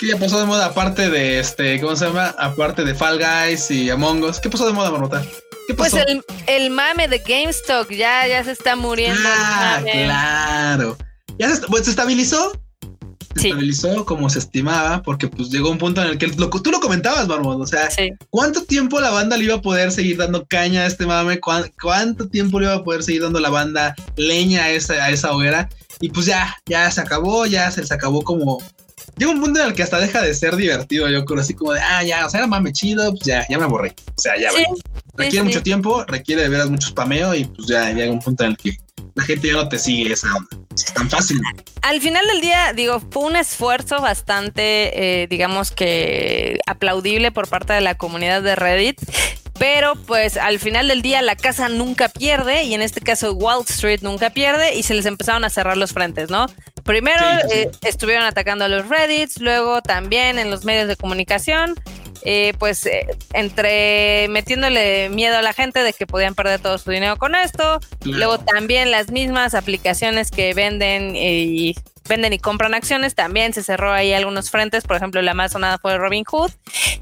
¿Qué 0.00 0.06
ya 0.06 0.16
pasó 0.16 0.40
de 0.40 0.46
moda 0.46 0.64
aparte 0.64 1.10
de 1.10 1.40
este, 1.40 1.78
¿cómo 1.78 1.94
se 1.94 2.06
llama? 2.06 2.34
Aparte 2.38 2.86
de 2.86 2.94
Fall 2.94 3.18
Guys 3.18 3.70
y 3.70 3.90
Among 3.90 4.22
Us. 4.22 4.40
¿Qué 4.40 4.48
pasó 4.48 4.66
de 4.66 4.72
moda, 4.72 4.90
Marmota? 4.90 5.22
¿Qué 5.66 5.74
pues 5.74 5.92
pasó? 5.92 6.02
Pues 6.02 6.16
el, 6.16 6.24
el, 6.46 6.70
mame 6.70 7.06
de 7.06 7.18
GameStop 7.18 7.90
ya, 7.90 8.26
ya 8.26 8.42
se 8.42 8.52
está 8.52 8.76
muriendo. 8.76 9.20
Ah, 9.26 9.78
claro. 9.82 10.96
¿Ya 11.38 11.54
se, 11.54 11.66
pues, 11.66 11.84
se 11.84 11.90
estabilizó? 11.90 12.52
se 13.34 13.48
estabilizó 13.48 14.04
como 14.04 14.28
se 14.30 14.38
estimaba, 14.38 15.02
porque 15.02 15.28
pues 15.28 15.50
llegó 15.50 15.70
un 15.70 15.78
punto 15.78 16.02
en 16.02 16.08
el 16.08 16.18
que 16.18 16.28
tú 16.28 16.70
lo 16.70 16.80
comentabas, 16.80 17.28
Marmot, 17.28 17.60
o 17.60 17.66
sea, 17.66 17.88
¿cuánto 18.30 18.64
tiempo 18.64 19.00
la 19.00 19.10
banda 19.10 19.36
le 19.36 19.44
iba 19.44 19.56
a 19.56 19.62
poder 19.62 19.92
seguir 19.92 20.16
dando 20.16 20.46
caña 20.46 20.82
a 20.82 20.86
este 20.86 21.06
mame? 21.06 21.40
¿Cuánto, 21.40 22.26
tiempo 22.28 22.58
le 22.58 22.66
iba 22.66 22.74
a 22.74 22.84
poder 22.84 23.02
seguir 23.02 23.22
dando 23.22 23.38
la 23.38 23.50
banda 23.50 23.94
leña 24.16 24.64
a 24.64 24.70
esa, 24.70 24.94
a 24.94 25.10
esa 25.10 25.32
hoguera? 25.32 25.68
Y 26.00 26.08
pues 26.08 26.26
ya, 26.26 26.56
ya 26.66 26.90
se 26.90 27.00
acabó, 27.00 27.46
ya 27.46 27.70
se 27.70 27.82
les 27.82 27.92
acabó 27.92 28.22
como... 28.22 28.62
Llega 29.16 29.32
un 29.32 29.40
punto 29.40 29.60
en 29.60 29.66
el 29.66 29.74
que 29.74 29.82
hasta 29.82 29.98
deja 29.98 30.22
de 30.22 30.34
ser 30.34 30.56
divertido, 30.56 31.08
yo 31.08 31.24
creo, 31.24 31.40
así 31.40 31.54
como 31.54 31.72
de, 31.72 31.80
ah, 31.80 32.02
ya, 32.02 32.26
o 32.26 32.30
sea, 32.30 32.40
era 32.40 32.46
mame 32.46 32.72
chido, 32.72 33.10
pues 33.10 33.24
ya, 33.24 33.46
ya 33.48 33.58
me 33.58 33.64
aburrí. 33.64 33.90
O 34.16 34.20
sea, 34.20 34.38
ya, 34.38 34.50
requiere 35.14 35.44
mucho 35.44 35.62
tiempo, 35.62 36.04
requiere 36.04 36.42
de 36.42 36.48
veras 36.48 36.70
mucho 36.70 36.88
spameo 36.88 37.34
y 37.34 37.44
pues 37.44 37.68
ya 37.68 37.90
llega 37.92 38.12
un 38.12 38.20
punto 38.20 38.44
en 38.44 38.50
el 38.50 38.56
que 38.56 38.76
la 39.14 39.24
gente 39.24 39.48
ya 39.48 39.54
no 39.54 39.68
te 39.68 39.78
sigue 39.78 40.12
esa 40.12 40.28
Es 40.74 40.84
tan 40.94 41.10
fácil. 41.10 41.40
Al 41.82 42.00
final 42.00 42.26
del 42.26 42.40
día, 42.40 42.72
digo, 42.72 43.02
fue 43.10 43.24
un 43.24 43.36
esfuerzo 43.36 44.00
bastante, 44.00 45.22
eh, 45.22 45.26
digamos 45.28 45.70
que 45.70 46.58
aplaudible 46.66 47.32
por 47.32 47.48
parte 47.48 47.72
de 47.72 47.80
la 47.80 47.96
comunidad 47.96 48.42
de 48.42 48.56
Reddit. 48.56 49.00
Pero 49.58 49.94
pues 49.94 50.38
al 50.38 50.58
final 50.58 50.88
del 50.88 51.02
día 51.02 51.20
la 51.20 51.36
casa 51.36 51.68
nunca 51.68 52.08
pierde 52.08 52.62
y 52.62 52.72
en 52.72 52.80
este 52.80 53.02
caso 53.02 53.34
Wall 53.34 53.62
Street 53.68 54.00
nunca 54.00 54.30
pierde 54.30 54.74
y 54.74 54.82
se 54.84 54.94
les 54.94 55.04
empezaron 55.04 55.44
a 55.44 55.50
cerrar 55.50 55.76
los 55.76 55.92
frentes, 55.92 56.30
¿no? 56.30 56.46
Primero 56.90 57.24
eh, 57.52 57.70
estuvieron 57.82 58.24
atacando 58.24 58.64
a 58.64 58.68
los 58.68 58.88
Reddits, 58.88 59.40
luego 59.40 59.80
también 59.80 60.40
en 60.40 60.50
los 60.50 60.64
medios 60.64 60.88
de 60.88 60.96
comunicación 60.96 61.76
eh, 62.24 62.52
pues 62.58 62.84
eh, 62.84 63.06
entre 63.32 64.26
metiéndole 64.28 65.08
miedo 65.08 65.38
a 65.38 65.42
la 65.42 65.52
gente 65.52 65.84
de 65.84 65.92
que 65.92 66.08
podían 66.08 66.34
perder 66.34 66.58
todo 66.58 66.78
su 66.78 66.90
dinero 66.90 67.16
con 67.16 67.36
esto, 67.36 67.78
luego 68.04 68.38
también 68.40 68.90
las 68.90 69.12
mismas 69.12 69.54
aplicaciones 69.54 70.32
que 70.32 70.52
venden 70.52 71.14
y 71.14 71.76
venden 72.08 72.32
y 72.32 72.40
compran 72.40 72.74
acciones, 72.74 73.14
también 73.14 73.54
se 73.54 73.62
cerró 73.62 73.92
ahí 73.92 74.12
algunos 74.12 74.50
frentes, 74.50 74.82
por 74.82 74.96
ejemplo, 74.96 75.22
la 75.22 75.32
más 75.32 75.52
sonada 75.52 75.78
fue 75.78 75.96
Robinhood, 75.96 76.50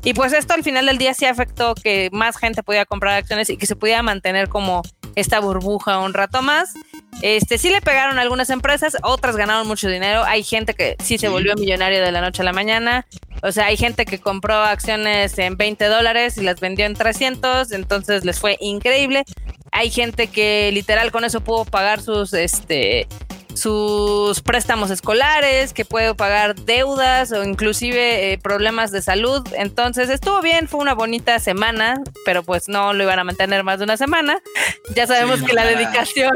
y 0.05 0.12
pues 0.12 0.35
esto 0.35 0.53
al 0.53 0.62
final 0.62 0.85
del 0.85 0.98
día 0.98 1.14
sí 1.14 1.24
afectó 1.24 1.74
que 1.74 2.11
más 2.12 2.37
gente 2.37 2.62
podía 2.62 2.85
comprar 2.85 3.14
acciones 3.14 3.48
y 3.48 3.57
que 3.57 3.64
se 3.64 3.74
pudiera 3.74 4.03
mantener 4.03 4.51
como 4.51 4.83
esta 5.14 5.40
burbuja 5.40 5.98
un 5.98 6.12
rato 6.12 6.42
más. 6.42 6.74
Este 7.22 7.59
sí 7.59 7.70
le 7.70 7.81
pegaron 7.81 8.18
a 8.18 8.22
algunas 8.22 8.50
empresas, 8.50 8.96
otras 9.02 9.37
ganaron 9.37 9.66
mucho 9.66 9.88
dinero. 9.88 10.24
Hay 10.24 10.44
gente 10.44 10.74
que 10.74 10.96
sí 11.02 11.18
se 11.18 11.28
volvió 11.28 11.54
millonario 11.57 12.00
de 12.00 12.12
la 12.12 12.20
noche 12.20 12.42
a 12.42 12.44
la 12.44 12.52
mañana. 12.52 13.07
O 13.42 13.52
sea, 13.52 13.66
hay 13.66 13.76
gente 13.76 14.04
que 14.04 14.18
compró 14.18 14.54
acciones 14.54 15.38
en 15.38 15.57
20 15.57 15.85
dólares 15.87 16.38
y 16.38 16.42
las 16.42 16.61
vendió 16.61 16.87
en 16.87 16.94
300, 16.94 17.72
entonces 17.72 18.24
les 18.24 18.38
fue 18.38 18.57
increíble. 18.61 19.24
Hay 19.72 19.90
gente 19.90 20.28
que 20.28 20.70
literal 20.72 21.11
con 21.12 21.24
eso 21.24 21.40
pudo 21.40 21.64
pagar 21.64 22.00
sus 22.00 22.33
este 22.33 23.07
sus 23.59 24.40
préstamos 24.40 24.90
escolares, 24.90 25.72
que 25.72 25.85
puede 25.85 26.14
pagar 26.14 26.54
deudas 26.54 27.33
o 27.33 27.42
inclusive 27.42 28.33
eh, 28.33 28.38
problemas 28.38 28.92
de 28.92 29.02
salud. 29.02 29.46
Entonces 29.57 30.09
estuvo 30.09 30.40
bien, 30.40 30.68
fue 30.68 30.81
una 30.81 30.94
bonita 30.94 31.38
semana, 31.40 32.00
pero 32.24 32.42
pues 32.42 32.68
no 32.68 32.92
lo 32.92 33.02
iban 33.02 33.18
a 33.18 33.24
mantener 33.24 33.64
más 33.64 33.78
de 33.78 33.85
una 33.85 33.96
semana. 33.96 34.40
Ya 34.94 35.07
sabemos 35.07 35.42
que 35.42 35.52
la 35.52 35.66
dedicación, 35.66 36.33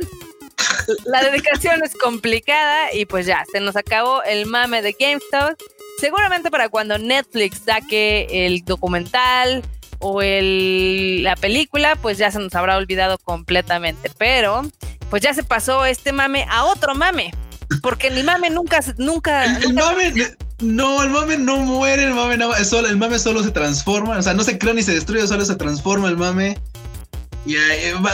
la 1.05 1.23
dedicación 1.23 1.83
es 1.85 1.95
complicada 1.95 2.93
y 2.93 3.07
pues 3.07 3.27
ya, 3.27 3.45
se 3.51 3.61
nos 3.61 3.77
acabó 3.77 4.23
el 4.23 4.47
mame 4.47 4.83
de 4.83 4.97
GameStop. 4.99 5.59
Seguramente 5.99 6.51
para 6.51 6.69
cuando 6.69 6.99
Netflix 6.99 7.63
saque 7.65 8.47
el 8.47 8.65
documental 8.65 9.63
o 9.99 10.23
el, 10.23 11.23
la 11.23 11.37
película, 11.37 11.97
pues 11.97 12.19
ya 12.19 12.31
se 12.31 12.39
nos 12.39 12.55
habrá 12.55 12.77
olvidado 12.77 13.19
completamente. 13.19 14.11
Pero 14.19 14.63
pues 15.11 15.23
ya 15.23 15.35
se 15.35 15.43
pasó 15.43 15.85
este 15.85 16.13
mame 16.13 16.47
a 16.49 16.65
otro 16.65 16.95
mame. 16.95 17.33
Porque 17.81 18.11
mi 18.11 18.23
mame 18.23 18.51
nunca, 18.51 18.81
nunca. 18.99 19.45
El, 19.59 19.73
mame, 19.75 20.13
No, 20.61 21.03
el 21.03 21.11
mame 21.11 21.39
no 21.39 21.59
muere, 21.59 22.05
el 22.05 22.15
mame 22.15 22.37
no, 22.37 22.53
solo, 22.65 22.89
el 22.89 22.97
mame 22.97 23.19
solo 23.19 23.43
se 23.43 23.51
transforma, 23.51 24.19
o 24.19 24.23
sea, 24.23 24.35
no 24.35 24.45
se 24.45 24.59
crea 24.59 24.75
ni 24.75 24.83
se 24.83 24.93
destruye, 24.93 25.27
solo 25.27 25.45
se 25.45 25.55
transforma 25.57 26.09
el 26.09 26.17
mame. 26.17 26.59
Y 27.45 27.57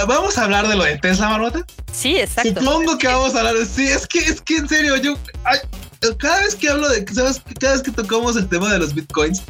vamos 0.07 0.39
a 0.39 0.45
hablar 0.45 0.69
de 0.69 0.77
lo 0.77 0.85
de 0.85 0.97
Tesla, 0.99 1.29
Marmota. 1.29 1.65
Sí, 1.93 2.17
exacto. 2.17 2.61
Supongo 2.61 2.97
que 2.97 3.07
vamos 3.09 3.35
a 3.35 3.39
hablar 3.39 3.55
de 3.55 3.67
sí, 3.67 3.87
es 3.87 4.07
que 4.07 4.21
es 4.21 4.41
que 4.41 4.57
en 4.57 4.69
serio, 4.69 4.97
yo 4.97 5.17
cada 6.19 6.41
vez 6.41 6.55
que 6.55 6.69
hablo 6.69 6.89
de, 6.89 7.05
¿sabes? 7.13 7.43
Cada 7.61 7.75
vez 7.75 7.83
que 7.83 7.91
tocamos 7.91 8.37
el 8.37 8.49
tema 8.49 8.73
de 8.73 8.79
los 8.79 8.95
bitcoins, 8.95 9.43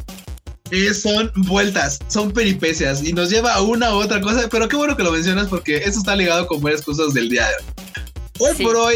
eh, 0.71 0.93
son 0.93 1.31
vueltas, 1.35 1.99
son 2.07 2.31
peripecias 2.31 3.03
y 3.03 3.13
nos 3.13 3.29
lleva 3.29 3.53
a 3.53 3.61
una 3.61 3.93
u 3.93 3.97
otra 3.97 4.21
cosa, 4.21 4.47
pero 4.49 4.67
qué 4.67 4.75
bueno 4.75 4.95
que 4.95 5.03
lo 5.03 5.11
mencionas 5.11 5.47
porque 5.47 5.77
eso 5.77 5.99
está 5.99 6.15
ligado 6.15 6.45
con 6.45 6.61
varias 6.61 6.81
cosas 6.81 7.13
del 7.13 7.29
día 7.29 7.47
de 7.47 7.53
hoy. 7.55 8.51
Hoy 8.51 8.63
por 8.63 8.75
hoy, 8.75 8.95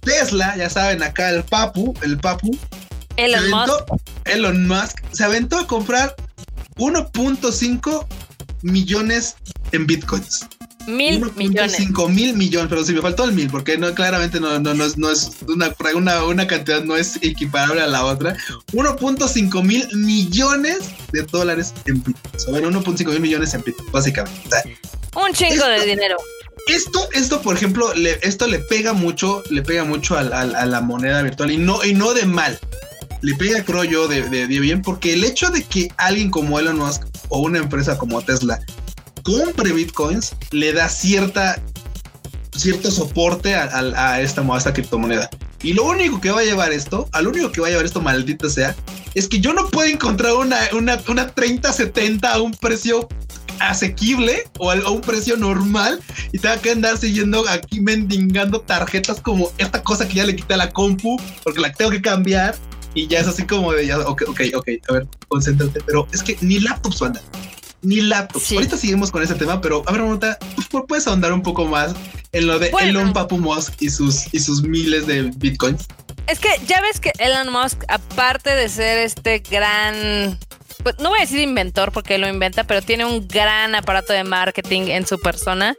Tesla, 0.00 0.56
ya 0.56 0.70
saben, 0.70 1.02
acá 1.02 1.30
el 1.30 1.42
Papu, 1.44 1.94
el 2.02 2.18
Papu, 2.18 2.56
Elon 3.16 3.50
Musk. 3.50 3.72
Elon 4.24 4.66
Musk 4.66 4.98
se 5.12 5.24
aventó 5.24 5.58
a 5.58 5.66
comprar 5.66 6.14
1.5 6.76 8.06
millones 8.62 9.36
en 9.72 9.86
bitcoins. 9.86 10.46
Mil 10.86 11.32
millones. 11.36 11.76
Cinco 11.76 12.08
mil 12.08 12.36
millones, 12.36 12.68
pero 12.68 12.84
si 12.84 12.92
me 12.92 13.00
faltó 13.00 13.24
el 13.24 13.32
mil, 13.32 13.48
porque 13.48 13.78
no, 13.78 13.94
claramente 13.94 14.40
no, 14.40 14.58
no, 14.58 14.74
no 14.74 14.84
es, 14.84 14.98
no 14.98 15.10
es 15.10 15.30
una, 15.46 15.72
una, 15.94 16.24
una, 16.24 16.46
cantidad, 16.46 16.82
no 16.82 16.96
es 16.96 17.16
equiparable 17.22 17.80
a 17.80 17.86
la 17.86 18.04
otra. 18.04 18.36
1.5 18.72 19.62
mil 19.62 19.86
millones 19.94 20.78
de 21.12 21.22
dólares 21.22 21.72
en 21.86 22.02
bitcoins. 22.02 22.48
O 22.48 22.50
bueno, 22.50 22.70
1.5 22.70 23.06
mil 23.10 23.20
millones 23.20 23.54
en 23.54 23.62
bitcoins, 23.62 23.92
básicamente. 23.92 24.78
Un 25.14 25.32
chingo 25.32 25.66
de 25.66 25.86
dinero. 25.86 26.16
Esto, 26.66 27.08
esto, 27.12 27.42
por 27.42 27.56
ejemplo, 27.56 27.92
le, 27.94 28.18
esto 28.22 28.46
le 28.46 28.60
pega 28.60 28.92
mucho, 28.92 29.42
le 29.50 29.62
pega 29.62 29.84
mucho 29.84 30.16
a, 30.16 30.22
la 30.22 30.80
moneda 30.80 31.22
virtual 31.22 31.50
y 31.50 31.58
no, 31.58 31.84
y 31.84 31.94
no 31.94 32.14
de 32.14 32.24
mal. 32.24 32.58
Le 33.22 33.34
pega, 33.34 33.64
creo 33.64 33.84
yo, 33.84 34.08
de, 34.08 34.46
bien, 34.46 34.82
porque 34.82 35.14
el 35.14 35.24
hecho 35.24 35.50
de 35.50 35.62
que 35.62 35.90
alguien 35.96 36.30
como 36.30 36.58
Elon 36.58 36.78
Musk 36.78 37.04
o 37.28 37.40
una 37.40 37.58
empresa 37.58 37.96
como 37.96 38.20
Tesla 38.20 38.60
compre 39.22 39.72
bitcoins 39.72 40.34
le 40.50 40.72
da 40.72 40.88
cierta 40.88 41.60
cierto 42.56 42.90
soporte 42.90 43.54
a, 43.54 43.70
a, 43.96 44.20
esta, 44.20 44.44
esta 44.56 44.72
criptomoneda. 44.72 45.30
Y 45.62 45.72
lo 45.72 45.84
único 45.84 46.20
que 46.20 46.30
va 46.30 46.40
a 46.40 46.44
llevar 46.44 46.72
esto, 46.72 47.08
al 47.12 47.28
único 47.28 47.50
que 47.52 47.60
va 47.60 47.68
a 47.68 47.70
llevar 47.70 47.84
esto, 47.84 48.00
maldita 48.00 48.48
sea, 48.50 48.74
es 49.14 49.28
que 49.28 49.40
yo 49.40 49.52
no 49.52 49.68
puedo 49.68 49.88
encontrar 49.88 50.34
una, 50.34 50.58
una, 50.72 51.00
una 51.08 51.32
30-70 51.34 52.24
a 52.24 52.40
un 52.40 52.52
precio 52.52 53.08
asequible 53.60 54.44
o 54.58 54.70
a, 54.70 54.90
un 54.90 55.00
precio 55.00 55.36
normal 55.36 56.00
y 56.32 56.38
tenga 56.38 56.56
que 56.58 56.70
andar 56.70 56.98
siguiendo 56.98 57.48
aquí 57.48 57.80
mendigando 57.80 58.60
tarjetas 58.60 59.20
como 59.20 59.50
esta 59.58 59.82
cosa 59.82 60.06
que 60.08 60.14
ya 60.14 60.26
le 60.26 60.34
quité 60.34 60.54
a 60.54 60.56
la 60.56 60.70
compu 60.70 61.16
porque 61.44 61.60
la 61.60 61.72
tengo 61.72 61.90
que 61.90 62.02
cambiar 62.02 62.56
y 62.94 63.06
ya 63.06 63.20
es 63.20 63.28
así 63.28 63.46
como 63.46 63.72
de 63.72 63.86
ya, 63.86 63.98
ok, 64.00 64.22
ok, 64.28 64.40
ok, 64.54 64.68
a 64.88 64.92
ver, 64.92 65.06
concéntrate, 65.28 65.80
pero 65.86 66.06
es 66.12 66.22
que 66.22 66.36
ni 66.40 66.60
laptops 66.60 67.00
van 67.00 67.18
ni 67.82 68.00
laptops. 68.00 68.52
Ahorita 68.52 68.76
seguimos 68.76 69.10
con 69.10 69.22
ese 69.22 69.34
tema, 69.34 69.60
pero 69.60 69.82
a 69.86 69.92
ver, 69.92 70.02
Monta, 70.02 70.38
pues, 70.54 70.68
puedes 70.86 71.06
ahondar 71.06 71.32
un 71.32 71.42
poco 71.42 71.66
más 71.66 71.94
en 72.30 72.46
lo 72.46 72.58
de 72.58 72.72
Elon 72.80 73.12
Papu 73.12 73.38
Musk 73.38 73.74
y 73.80 73.90
sus, 73.90 74.32
y 74.32 74.38
sus 74.38 74.62
miles 74.62 75.06
de 75.06 75.32
bitcoins. 75.36 75.86
Es 76.28 76.38
que 76.38 76.48
ya 76.66 76.80
ves 76.80 77.00
que 77.00 77.12
Elon 77.18 77.52
Musk, 77.52 77.82
aparte 77.88 78.50
de 78.50 78.68
ser 78.68 78.98
este 78.98 79.40
gran 79.40 80.38
pues, 80.82 80.98
no 80.98 81.10
voy 81.10 81.18
a 81.18 81.22
decir 81.22 81.40
inventor 81.40 81.92
porque 81.92 82.18
lo 82.18 82.28
inventa, 82.28 82.64
pero 82.64 82.82
tiene 82.82 83.04
un 83.04 83.26
gran 83.28 83.74
aparato 83.74 84.12
de 84.12 84.24
marketing 84.24 84.82
en 84.88 85.06
su 85.06 85.20
persona. 85.20 85.76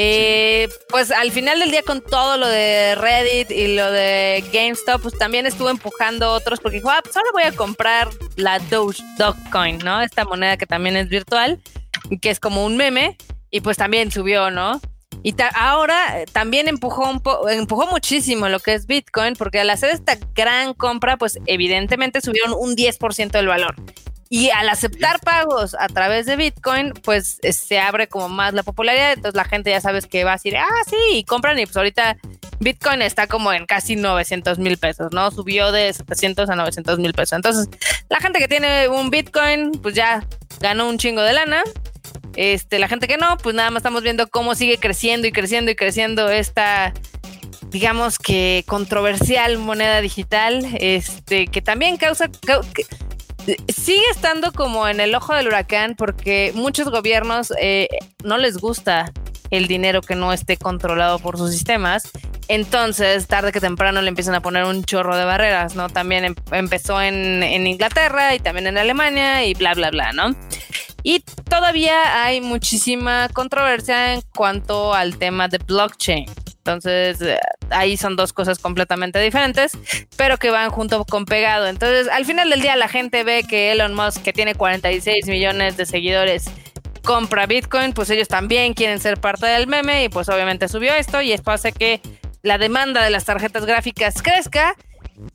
Eh, 0.00 0.68
pues 0.90 1.10
al 1.10 1.32
final 1.32 1.58
del 1.58 1.72
día 1.72 1.82
con 1.82 2.00
todo 2.00 2.36
lo 2.36 2.46
de 2.46 2.94
Reddit 2.94 3.50
y 3.50 3.74
lo 3.74 3.90
de 3.90 4.44
GameStop, 4.52 5.02
pues 5.02 5.18
también 5.18 5.44
estuvo 5.44 5.70
empujando 5.70 6.32
otros 6.32 6.60
porque 6.60 6.76
dijo, 6.76 6.88
ah, 6.88 7.00
pues 7.02 7.16
ahora 7.16 7.30
voy 7.32 7.42
a 7.42 7.50
comprar 7.50 8.08
la 8.36 8.60
Doge, 8.60 9.02
Dogecoin, 9.18 9.78
¿no? 9.78 10.00
Esta 10.00 10.24
moneda 10.24 10.56
que 10.56 10.66
también 10.66 10.96
es 10.96 11.08
virtual 11.08 11.60
que 12.22 12.30
es 12.30 12.40
como 12.40 12.64
un 12.64 12.76
meme 12.76 13.16
y 13.50 13.60
pues 13.60 13.76
también 13.76 14.10
subió, 14.10 14.52
¿no? 14.52 14.80
Y 15.24 15.34
ahora 15.54 16.20
eh, 16.20 16.26
también 16.32 16.68
empujó 16.68 17.10
empujó 17.50 17.86
muchísimo 17.88 18.48
lo 18.48 18.60
que 18.60 18.74
es 18.74 18.86
Bitcoin, 18.86 19.34
porque 19.34 19.58
al 19.58 19.70
hacer 19.70 19.90
esta 19.90 20.16
gran 20.34 20.74
compra, 20.74 21.16
pues 21.16 21.40
evidentemente 21.46 22.20
subieron 22.20 22.54
un 22.56 22.76
10% 22.76 23.32
del 23.32 23.48
valor. 23.48 23.74
Y 24.30 24.50
al 24.50 24.68
aceptar 24.68 25.20
pagos 25.20 25.74
a 25.78 25.88
través 25.88 26.26
de 26.26 26.36
Bitcoin, 26.36 26.92
pues 26.92 27.38
eh, 27.42 27.52
se 27.52 27.78
abre 27.78 28.08
como 28.08 28.28
más 28.28 28.52
la 28.52 28.62
popularidad. 28.62 29.12
Entonces 29.12 29.34
la 29.34 29.44
gente 29.44 29.70
ya 29.70 29.80
sabes 29.80 30.06
que 30.06 30.24
va 30.24 30.32
a 30.32 30.34
decir, 30.34 30.56
ah, 30.56 30.68
sí, 30.86 30.96
y 31.12 31.24
compran. 31.24 31.58
Y 31.58 31.64
pues 31.64 31.76
ahorita 31.76 32.16
Bitcoin 32.60 33.00
está 33.00 33.26
como 33.26 33.52
en 33.52 33.64
casi 33.64 33.96
900 33.96 34.58
mil 34.58 34.76
pesos, 34.76 35.12
¿no? 35.12 35.30
Subió 35.30 35.72
de 35.72 35.92
700 35.92 36.50
a 36.50 36.56
900 36.56 36.98
mil 36.98 37.14
pesos. 37.14 37.36
Entonces 37.36 37.68
la 38.10 38.20
gente 38.20 38.38
que 38.38 38.48
tiene 38.48 38.88
un 38.88 39.10
Bitcoin, 39.10 39.72
pues 39.72 39.94
ya 39.94 40.26
ganó 40.60 40.88
un 40.88 40.98
chingo 40.98 41.22
de 41.22 41.32
lana. 41.32 41.62
Este, 42.36 42.78
la 42.78 42.88
gente 42.88 43.08
que 43.08 43.16
no, 43.16 43.36
pues 43.38 43.54
nada 43.54 43.70
más 43.70 43.80
estamos 43.80 44.02
viendo 44.02 44.28
cómo 44.28 44.54
sigue 44.54 44.78
creciendo 44.78 45.26
y 45.26 45.32
creciendo 45.32 45.70
y 45.70 45.74
creciendo 45.74 46.28
esta 46.28 46.92
digamos 47.70 48.18
que 48.18 48.64
controversial 48.66 49.58
moneda 49.58 50.00
digital, 50.00 50.66
este, 50.80 51.48
que 51.48 51.60
también 51.60 51.96
causa, 51.96 52.30
sigue 53.68 54.04
estando 54.10 54.52
como 54.52 54.88
en 54.88 55.00
el 55.00 55.14
ojo 55.14 55.34
del 55.34 55.48
huracán 55.48 55.94
porque 55.96 56.52
muchos 56.54 56.88
gobiernos 56.90 57.52
eh, 57.60 57.88
no 58.24 58.38
les 58.38 58.58
gusta 58.58 59.12
el 59.50 59.66
dinero 59.66 60.02
que 60.02 60.14
no 60.14 60.32
esté 60.32 60.56
controlado 60.56 61.18
por 61.18 61.38
sus 61.38 61.50
sistemas. 61.50 62.10
Entonces, 62.48 63.26
tarde 63.26 63.52
que 63.52 63.60
temprano 63.60 64.00
le 64.02 64.08
empiezan 64.08 64.34
a 64.34 64.40
poner 64.40 64.64
un 64.64 64.84
chorro 64.84 65.16
de 65.16 65.24
barreras, 65.24 65.74
¿no? 65.74 65.88
También 65.88 66.24
em, 66.24 66.34
empezó 66.52 67.00
en, 67.00 67.42
en, 67.42 67.66
Inglaterra 67.66 68.34
y 68.34 68.38
también 68.38 68.66
en 68.66 68.78
Alemania 68.78 69.44
y 69.44 69.54
bla, 69.54 69.74
bla, 69.74 69.90
bla, 69.90 70.12
¿no? 70.12 70.34
Y 71.02 71.20
todavía 71.48 72.22
hay 72.24 72.40
muchísima 72.40 73.28
controversia 73.32 74.14
en 74.14 74.22
cuanto 74.34 74.94
al 74.94 75.16
tema 75.18 75.48
de 75.48 75.58
blockchain. 75.58 76.26
Entonces, 76.68 77.22
eh, 77.22 77.38
ahí 77.70 77.96
son 77.96 78.14
dos 78.14 78.34
cosas 78.34 78.58
completamente 78.58 79.18
diferentes, 79.20 79.72
pero 80.18 80.36
que 80.36 80.50
van 80.50 80.68
junto 80.68 81.02
con 81.06 81.24
pegado. 81.24 81.66
Entonces, 81.66 82.08
al 82.08 82.26
final 82.26 82.50
del 82.50 82.60
día, 82.60 82.76
la 82.76 82.88
gente 82.88 83.24
ve 83.24 83.42
que 83.48 83.72
Elon 83.72 83.94
Musk, 83.94 84.22
que 84.22 84.34
tiene 84.34 84.54
46 84.54 85.26
millones 85.28 85.78
de 85.78 85.86
seguidores, 85.86 86.44
compra 87.02 87.46
Bitcoin, 87.46 87.94
pues 87.94 88.10
ellos 88.10 88.28
también 88.28 88.74
quieren 88.74 89.00
ser 89.00 89.18
parte 89.18 89.46
del 89.46 89.66
meme 89.66 90.04
y 90.04 90.08
pues 90.10 90.28
obviamente 90.28 90.68
subió 90.68 90.92
esto 90.92 91.22
y 91.22 91.32
esto 91.32 91.52
hace 91.52 91.72
que 91.72 92.02
la 92.42 92.58
demanda 92.58 93.02
de 93.02 93.08
las 93.08 93.24
tarjetas 93.24 93.64
gráficas 93.64 94.20
crezca 94.20 94.76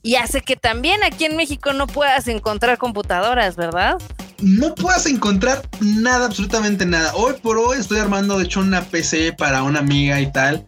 y 0.04 0.16
hace 0.16 0.42
que 0.42 0.56
también 0.56 1.04
aquí 1.04 1.26
en 1.26 1.36
México 1.36 1.74
no 1.74 1.88
puedas 1.88 2.28
encontrar 2.28 2.78
computadoras, 2.78 3.56
¿verdad? 3.56 3.98
No 4.40 4.76
puedas 4.76 5.08
encontrar 5.08 5.68
nada, 5.80 6.28
absolutamente 6.28 6.86
nada. 6.86 7.12
Hoy 7.16 7.34
por 7.42 7.58
hoy 7.58 7.80
estoy 7.80 7.98
armando, 7.98 8.38
de 8.38 8.46
hecho, 8.46 8.60
una 8.60 8.84
PC 8.84 9.34
para 9.34 9.64
una 9.64 9.80
amiga 9.80 10.22
y 10.22 10.32
tal. 10.32 10.68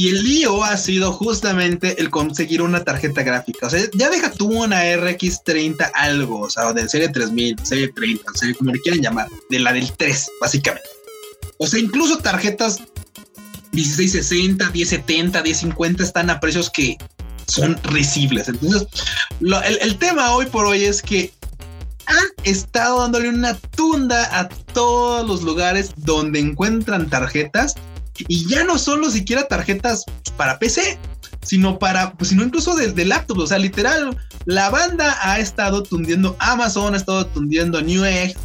Y 0.00 0.08
el 0.08 0.24
lío 0.24 0.64
ha 0.64 0.78
sido 0.78 1.12
justamente 1.12 2.00
el 2.00 2.08
conseguir 2.08 2.62
una 2.62 2.82
tarjeta 2.82 3.22
gráfica. 3.22 3.66
O 3.66 3.68
sea, 3.68 3.82
ya 3.92 4.08
deja 4.08 4.32
tú 4.32 4.46
una 4.46 4.80
RX 4.96 5.44
30 5.44 5.92
algo, 5.94 6.40
o 6.40 6.48
sea, 6.48 6.72
de 6.72 6.88
serie 6.88 7.10
3000, 7.10 7.58
serie 7.62 7.88
30, 7.88 8.32
serie 8.32 8.54
como 8.54 8.72
le 8.72 8.80
quieran 8.80 9.02
llamar, 9.02 9.28
de 9.50 9.58
la 9.58 9.74
del 9.74 9.92
3, 9.92 10.30
básicamente. 10.40 10.88
O 11.58 11.66
sea, 11.66 11.80
incluso 11.80 12.16
tarjetas 12.16 12.78
1660, 13.72 14.70
1070, 14.70 15.42
1050 15.42 16.02
están 16.02 16.30
a 16.30 16.40
precios 16.40 16.70
que 16.70 16.96
son 17.46 17.78
risibles. 17.82 18.48
Entonces, 18.48 18.86
el, 19.42 19.78
el 19.82 19.98
tema 19.98 20.32
hoy 20.32 20.46
por 20.46 20.64
hoy 20.64 20.82
es 20.82 21.02
que 21.02 21.30
han 22.06 22.26
estado 22.44 23.00
dándole 23.02 23.28
una 23.28 23.54
tunda 23.54 24.40
a 24.40 24.48
todos 24.48 25.28
los 25.28 25.42
lugares 25.42 25.92
donde 25.98 26.40
encuentran 26.40 27.10
tarjetas 27.10 27.74
y 28.28 28.46
ya 28.46 28.64
no 28.64 28.78
solo 28.78 29.10
siquiera 29.10 29.48
tarjetas 29.48 30.04
para 30.36 30.58
PC, 30.58 30.98
sino 31.42 31.78
para, 31.78 32.12
pues, 32.12 32.30
sino 32.30 32.44
incluso 32.44 32.74
desde 32.74 33.04
laptops. 33.04 33.40
O 33.40 33.46
sea, 33.46 33.58
literal, 33.58 34.16
la 34.44 34.70
banda 34.70 35.16
ha 35.22 35.38
estado 35.38 35.82
tundiendo 35.82 36.36
Amazon, 36.38 36.94
ha 36.94 36.96
estado 36.96 37.26
tundiendo 37.26 37.80
Newegg, 37.80 38.36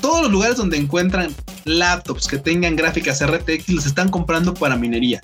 todos 0.00 0.22
los 0.22 0.30
lugares 0.30 0.56
donde 0.56 0.76
encuentran 0.76 1.34
laptops 1.64 2.26
que 2.26 2.38
tengan 2.38 2.76
gráficas 2.76 3.24
RTX 3.24 3.68
los 3.68 3.86
están 3.86 4.08
comprando 4.08 4.52
para 4.54 4.76
minería. 4.76 5.20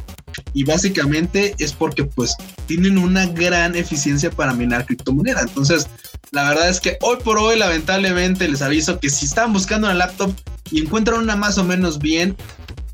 Y 0.55 0.65
básicamente 0.65 1.55
es 1.59 1.73
porque 1.73 2.05
pues 2.05 2.37
tienen 2.67 2.97
una 2.97 3.27
gran 3.27 3.75
eficiencia 3.75 4.31
para 4.31 4.53
minar 4.53 4.87
criptomoneda. 4.87 5.43
Entonces, 5.43 5.89
la 6.31 6.49
verdad 6.49 6.69
es 6.69 6.81
que 6.81 6.97
hoy 7.01 7.17
por 7.25 7.39
hoy, 7.39 7.59
lamentablemente, 7.59 8.49
les 8.49 8.63
aviso 8.63 9.01
que 9.01 9.11
si 9.11 9.27
están 9.27 9.53
buscando 9.53 9.89
una 9.89 9.97
laptop 9.97 10.33
y 10.71 10.81
encuentran 10.81 11.21
una 11.21 11.35
más 11.35 11.59
o 11.59 11.65
menos 11.65 11.99
bien, 11.99 12.37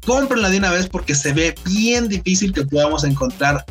cómprenla 0.04 0.50
de 0.50 0.58
una 0.58 0.70
vez 0.70 0.88
porque 0.88 1.14
se 1.14 1.32
ve 1.32 1.54
bien 1.64 2.08
difícil 2.08 2.52
que 2.52 2.64
podamos 2.64 3.04
encontrar 3.04 3.64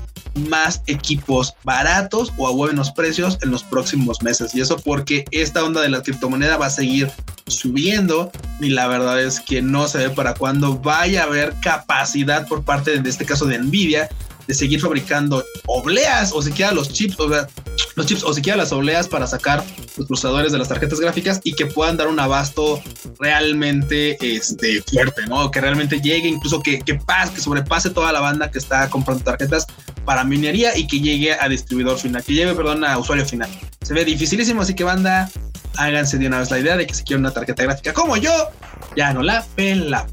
más 0.49 0.81
equipos 0.87 1.53
baratos 1.63 2.33
o 2.37 2.47
a 2.47 2.51
buenos 2.51 2.91
precios 2.91 3.37
en 3.41 3.51
los 3.51 3.63
próximos 3.63 4.21
meses. 4.23 4.55
Y 4.55 4.61
eso 4.61 4.77
porque 4.77 5.25
esta 5.31 5.63
onda 5.63 5.81
de 5.81 5.89
la 5.89 6.01
criptomoneda 6.01 6.57
va 6.57 6.67
a 6.67 6.71
seguir 6.71 7.11
subiendo 7.47 8.31
y 8.59 8.69
la 8.69 8.87
verdad 8.87 9.21
es 9.21 9.39
que 9.39 9.61
no 9.61 9.87
se 9.87 9.99
ve 9.99 10.09
para 10.09 10.33
cuándo 10.33 10.77
vaya 10.77 11.21
a 11.21 11.25
haber 11.25 11.53
capacidad 11.61 12.47
por 12.47 12.63
parte 12.63 12.99
de, 12.99 13.09
este 13.09 13.25
caso 13.25 13.45
de 13.45 13.59
Nvidia 13.59 14.09
de 14.47 14.53
seguir 14.53 14.79
fabricando 14.79 15.43
obleas 15.65 16.31
o 16.33 16.41
siquiera 16.41 16.71
los 16.71 16.91
chips. 16.91 17.19
O 17.19 17.29
sea, 17.29 17.47
los 17.95 18.05
chips 18.05 18.23
o 18.23 18.33
siquiera 18.33 18.57
las 18.57 18.71
obleas 18.71 19.07
para 19.07 19.27
sacar 19.27 19.63
los 19.97 20.07
procesadores 20.07 20.51
de 20.51 20.57
las 20.57 20.69
tarjetas 20.69 20.99
gráficas 20.99 21.41
y 21.43 21.53
que 21.53 21.65
puedan 21.65 21.97
dar 21.97 22.07
un 22.07 22.19
abasto 22.19 22.81
realmente 23.19 24.17
este, 24.19 24.81
fuerte, 24.81 25.25
¿no? 25.27 25.51
Que 25.51 25.61
realmente 25.61 25.99
llegue, 26.01 26.27
incluso 26.27 26.61
que, 26.61 26.79
que, 26.79 26.95
pase, 26.95 27.33
que 27.33 27.41
sobrepase 27.41 27.89
toda 27.89 28.11
la 28.11 28.19
banda 28.19 28.49
que 28.51 28.59
está 28.59 28.89
comprando 28.89 29.23
tarjetas 29.23 29.67
para 30.05 30.23
minería 30.23 30.77
y 30.77 30.87
que 30.87 30.99
llegue 30.99 31.33
a 31.33 31.47
distribuidor 31.47 31.97
final, 31.97 32.23
que 32.23 32.33
llegue, 32.33 32.53
perdón, 32.53 32.83
a 32.83 32.97
usuario 32.97 33.25
final. 33.25 33.49
Se 33.81 33.93
ve 33.93 34.05
dificilísimo, 34.05 34.61
así 34.61 34.73
que 34.73 34.83
banda, 34.83 35.29
háganse 35.77 36.17
de 36.17 36.27
una 36.27 36.39
vez 36.39 36.51
la 36.51 36.59
idea 36.59 36.77
de 36.77 36.87
que 36.87 36.93
si 36.93 37.03
quieren 37.03 37.21
una 37.21 37.33
tarjeta 37.33 37.63
gráfica 37.63 37.93
como 37.93 38.17
yo, 38.17 38.49
ya 38.95 39.13
no 39.13 39.21
la 39.21 39.45
pela. 39.55 40.07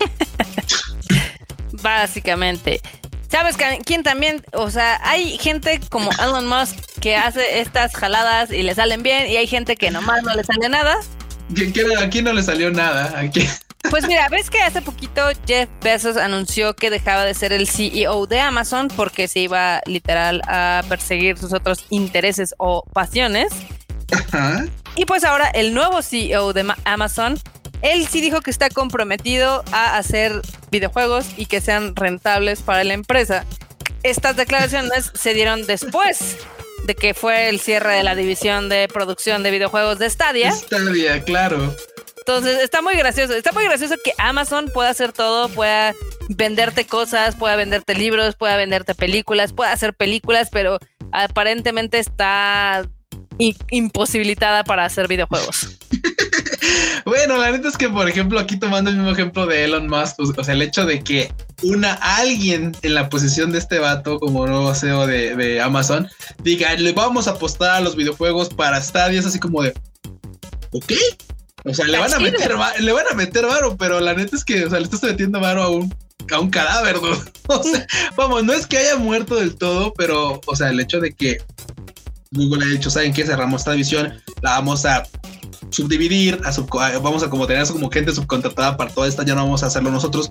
Básicamente. 1.82 2.80
¿Sabes 3.34 3.56
quién 3.84 4.04
también? 4.04 4.44
O 4.52 4.70
sea, 4.70 5.00
hay 5.02 5.36
gente 5.38 5.80
como 5.90 6.08
Elon 6.22 6.46
Musk 6.46 6.76
que 7.00 7.16
hace 7.16 7.58
estas 7.58 7.92
jaladas 7.92 8.52
y 8.52 8.62
le 8.62 8.76
salen 8.76 9.02
bien 9.02 9.28
y 9.28 9.36
hay 9.36 9.48
gente 9.48 9.74
que 9.74 9.90
nomás 9.90 10.22
no 10.22 10.32
le 10.36 10.44
sale 10.44 10.68
nada. 10.68 11.00
¿A 11.98 12.08
quién 12.10 12.26
no 12.26 12.32
le 12.32 12.44
salió 12.44 12.70
nada? 12.70 13.12
Pues 13.90 14.06
mira, 14.06 14.28
ves 14.28 14.50
que 14.50 14.60
hace 14.60 14.82
poquito 14.82 15.20
Jeff 15.48 15.68
Bezos 15.82 16.16
anunció 16.16 16.76
que 16.76 16.90
dejaba 16.90 17.24
de 17.24 17.34
ser 17.34 17.52
el 17.52 17.66
CEO 17.66 18.28
de 18.28 18.38
Amazon 18.38 18.86
porque 18.86 19.26
se 19.26 19.40
iba 19.40 19.80
literal 19.84 20.40
a 20.46 20.84
perseguir 20.88 21.36
sus 21.36 21.52
otros 21.52 21.86
intereses 21.90 22.54
o 22.58 22.84
pasiones. 22.92 23.52
Ajá. 24.12 24.64
Y 24.94 25.06
pues 25.06 25.24
ahora 25.24 25.48
el 25.48 25.74
nuevo 25.74 26.02
CEO 26.02 26.52
de 26.52 26.72
Amazon 26.84 27.40
él 27.84 28.08
sí 28.08 28.20
dijo 28.22 28.40
que 28.40 28.50
está 28.50 28.70
comprometido 28.70 29.62
a 29.70 29.98
hacer 29.98 30.40
videojuegos 30.70 31.26
y 31.36 31.46
que 31.46 31.60
sean 31.60 31.94
rentables 31.94 32.62
para 32.62 32.82
la 32.82 32.94
empresa. 32.94 33.44
Estas 34.02 34.36
declaraciones 34.36 35.12
se 35.14 35.34
dieron 35.34 35.66
después 35.66 36.38
de 36.86 36.94
que 36.94 37.12
fue 37.12 37.50
el 37.50 37.60
cierre 37.60 37.94
de 37.96 38.02
la 38.02 38.14
división 38.14 38.70
de 38.70 38.88
producción 38.88 39.42
de 39.42 39.50
videojuegos 39.50 39.98
de 39.98 40.08
Stadia. 40.08 40.52
Stadia, 40.52 41.22
claro. 41.24 41.76
Entonces 42.18 42.62
está 42.62 42.80
muy 42.80 42.94
gracioso. 42.96 43.34
Está 43.34 43.52
muy 43.52 43.64
gracioso 43.64 43.96
que 44.02 44.14
Amazon 44.16 44.70
pueda 44.72 44.88
hacer 44.88 45.12
todo, 45.12 45.50
pueda 45.50 45.94
venderte 46.30 46.86
cosas, 46.86 47.36
pueda 47.36 47.54
venderte 47.54 47.94
libros, 47.94 48.34
pueda 48.34 48.56
venderte 48.56 48.94
películas, 48.94 49.52
pueda 49.52 49.72
hacer 49.72 49.92
películas, 49.92 50.48
pero 50.50 50.78
aparentemente 51.12 51.98
está 51.98 52.88
imposibilitada 53.38 54.64
para 54.64 54.86
hacer 54.86 55.06
videojuegos. 55.06 55.78
bueno, 57.04 57.36
la 57.38 57.50
neta 57.50 57.68
es 57.68 57.76
que, 57.76 57.88
por 57.88 58.08
ejemplo, 58.08 58.38
aquí 58.38 58.58
tomando 58.58 58.90
el 58.90 58.96
mismo 58.96 59.10
ejemplo 59.10 59.46
de 59.46 59.64
Elon 59.64 59.88
Musk, 59.88 60.16
pues, 60.16 60.30
o 60.36 60.44
sea, 60.44 60.54
el 60.54 60.62
hecho 60.62 60.86
de 60.86 61.02
que 61.02 61.32
una 61.62 61.94
alguien 61.94 62.76
en 62.82 62.94
la 62.94 63.08
posición 63.08 63.52
de 63.52 63.58
este 63.58 63.78
vato 63.78 64.18
como 64.18 64.46
nuevo 64.46 64.74
CEO 64.74 65.06
de, 65.06 65.60
Amazon 65.60 66.08
diga, 66.42 66.74
le 66.74 66.92
vamos 66.92 67.28
a 67.28 67.32
apostar 67.32 67.70
a 67.70 67.80
los 67.80 67.96
videojuegos 67.96 68.48
para 68.48 68.80
Stadia, 68.82 69.20
es 69.20 69.26
así 69.26 69.38
como 69.38 69.62
de, 69.62 69.74
¿ok? 70.72 70.92
O 71.64 71.72
sea, 71.72 71.86
le 71.86 71.98
van, 71.98 72.12
a 72.12 72.18
meter, 72.18 72.54
le 72.80 72.92
van 72.92 73.06
a 73.10 73.14
meter 73.14 73.46
varo, 73.46 73.76
pero 73.76 74.00
la 74.00 74.14
neta 74.14 74.36
es 74.36 74.44
que, 74.44 74.66
o 74.66 74.70
sea, 74.70 74.78
le 74.78 74.84
estás 74.84 75.02
metiendo 75.02 75.40
varo 75.40 75.62
a 75.62 75.70
un, 75.70 75.94
a 76.30 76.40
un 76.40 76.50
cadáver, 76.50 77.00
¿no? 77.00 77.10
O 77.46 77.62
sea, 77.62 77.86
vamos, 78.16 78.42
no 78.44 78.54
es 78.54 78.66
que 78.66 78.78
haya 78.78 78.96
muerto 78.96 79.36
del 79.36 79.56
todo, 79.56 79.92
pero, 79.92 80.40
o 80.46 80.56
sea, 80.56 80.70
el 80.70 80.80
hecho 80.80 80.98
de 80.98 81.12
que 81.12 81.42
Google 82.34 82.64
ha 82.64 82.68
dicho, 82.68 82.90
¿saben 82.90 83.12
qué? 83.12 83.24
Cerramos 83.24 83.60
esta 83.60 83.72
división, 83.72 84.14
la 84.40 84.52
vamos 84.52 84.84
a 84.86 85.04
subdividir, 85.74 86.40
a 86.44 86.98
vamos 86.98 87.22
a 87.22 87.30
como 87.30 87.46
tener 87.46 87.66
como 87.66 87.90
gente 87.90 88.12
subcontratada 88.12 88.76
para 88.76 88.90
toda 88.90 89.08
esta, 89.08 89.24
ya 89.24 89.34
no 89.34 89.42
vamos 89.42 89.62
a 89.62 89.66
hacerlo 89.66 89.90
nosotros, 89.90 90.30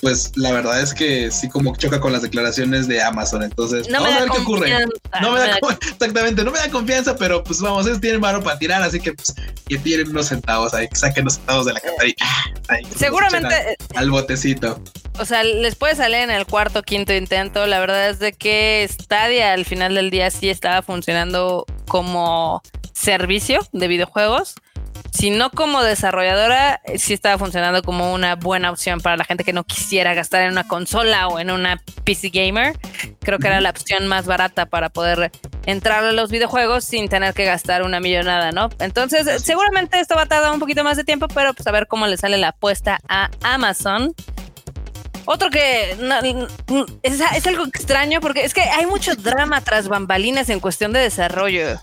pues 0.00 0.32
la 0.36 0.52
verdad 0.52 0.80
es 0.80 0.94
que 0.94 1.30
sí 1.30 1.48
como 1.48 1.76
choca 1.76 2.00
con 2.00 2.12
las 2.12 2.22
declaraciones 2.22 2.88
de 2.88 3.02
Amazon. 3.02 3.42
Entonces, 3.42 3.88
no 3.88 4.00
vamos 4.00 4.16
a 4.16 4.20
ver 4.20 4.30
qué 4.30 4.38
ocurre. 4.38 4.86
No 5.20 5.32
me 5.32 5.40
da, 5.40 5.58
exactamente, 5.92 6.44
no 6.44 6.50
me 6.50 6.58
da 6.58 6.70
confianza, 6.70 7.16
pero 7.16 7.42
pues 7.44 7.60
vamos, 7.60 7.86
ellos 7.86 8.00
tienen 8.00 8.20
mano 8.20 8.42
para 8.42 8.58
tirar, 8.58 8.82
así 8.82 8.98
que 8.98 9.12
pues 9.12 9.34
que 9.66 9.78
tienen 9.78 10.08
unos 10.08 10.26
centavos 10.26 10.72
ahí, 10.72 10.88
que 10.88 10.96
saquen 10.96 11.24
los 11.24 11.34
centavos 11.34 11.66
de 11.66 11.74
la 11.74 11.80
catarita. 11.80 12.24
Seguramente 12.96 13.76
al, 13.94 14.10
botecito. 14.10 14.82
O 15.18 15.24
sea, 15.24 15.42
les 15.42 15.74
puede 15.74 15.96
salir 15.96 16.18
en 16.18 16.30
el 16.30 16.46
cuarto, 16.46 16.82
quinto 16.82 17.12
intento. 17.12 17.66
La 17.66 17.80
verdad 17.80 18.08
es 18.08 18.20
de 18.20 18.32
que 18.32 18.88
Stadia 18.88 19.52
al 19.52 19.64
final 19.64 19.94
del 19.94 20.10
día 20.10 20.30
sí 20.30 20.48
estaba 20.48 20.80
funcionando 20.80 21.66
como 21.86 22.62
servicio 22.92 23.60
de 23.72 23.88
videojuegos 23.88 24.54
si 25.12 25.30
no 25.30 25.50
como 25.50 25.82
desarrolladora, 25.82 26.80
eh, 26.84 26.98
sí 26.98 27.14
estaba 27.14 27.38
funcionando 27.38 27.82
como 27.82 28.12
una 28.12 28.36
buena 28.36 28.70
opción 28.70 29.00
para 29.00 29.16
la 29.16 29.24
gente 29.24 29.44
que 29.44 29.52
no 29.52 29.64
quisiera 29.64 30.14
gastar 30.14 30.42
en 30.42 30.52
una 30.52 30.66
consola 30.66 31.28
o 31.28 31.38
en 31.38 31.50
una 31.50 31.82
PC 32.04 32.30
gamer. 32.30 32.78
Creo 33.20 33.38
que 33.38 33.48
era 33.48 33.60
la 33.60 33.70
opción 33.70 34.06
más 34.06 34.26
barata 34.26 34.66
para 34.66 34.90
poder 34.90 35.30
entrar 35.66 36.04
a 36.04 36.12
los 36.12 36.30
videojuegos 36.30 36.84
sin 36.84 37.08
tener 37.08 37.34
que 37.34 37.44
gastar 37.44 37.82
una 37.82 38.00
millonada, 38.00 38.52
¿no? 38.52 38.68
Entonces, 38.78 39.42
seguramente 39.42 39.98
esto 40.00 40.14
va 40.14 40.22
a 40.22 40.26
tardar 40.26 40.52
un 40.52 40.60
poquito 40.60 40.84
más 40.84 40.96
de 40.96 41.04
tiempo, 41.04 41.26
pero 41.28 41.54
pues 41.54 41.66
a 41.66 41.72
ver 41.72 41.86
cómo 41.86 42.06
le 42.06 42.16
sale 42.16 42.38
la 42.38 42.48
apuesta 42.48 43.00
a 43.08 43.30
Amazon. 43.42 44.14
Otro 45.24 45.50
que 45.50 45.90
es, 47.02 47.20
es, 47.20 47.46
algo 47.46 47.66
extraño 47.66 48.20
porque 48.22 48.44
es 48.44 48.54
que 48.54 48.62
hay 48.62 48.86
mucho 48.86 49.14
drama 49.14 49.60
tras 49.60 49.86
bambalinas 49.86 50.48
en 50.48 50.58
cuestión 50.58 50.94
de 50.94 51.00
desarrollo. 51.00 51.78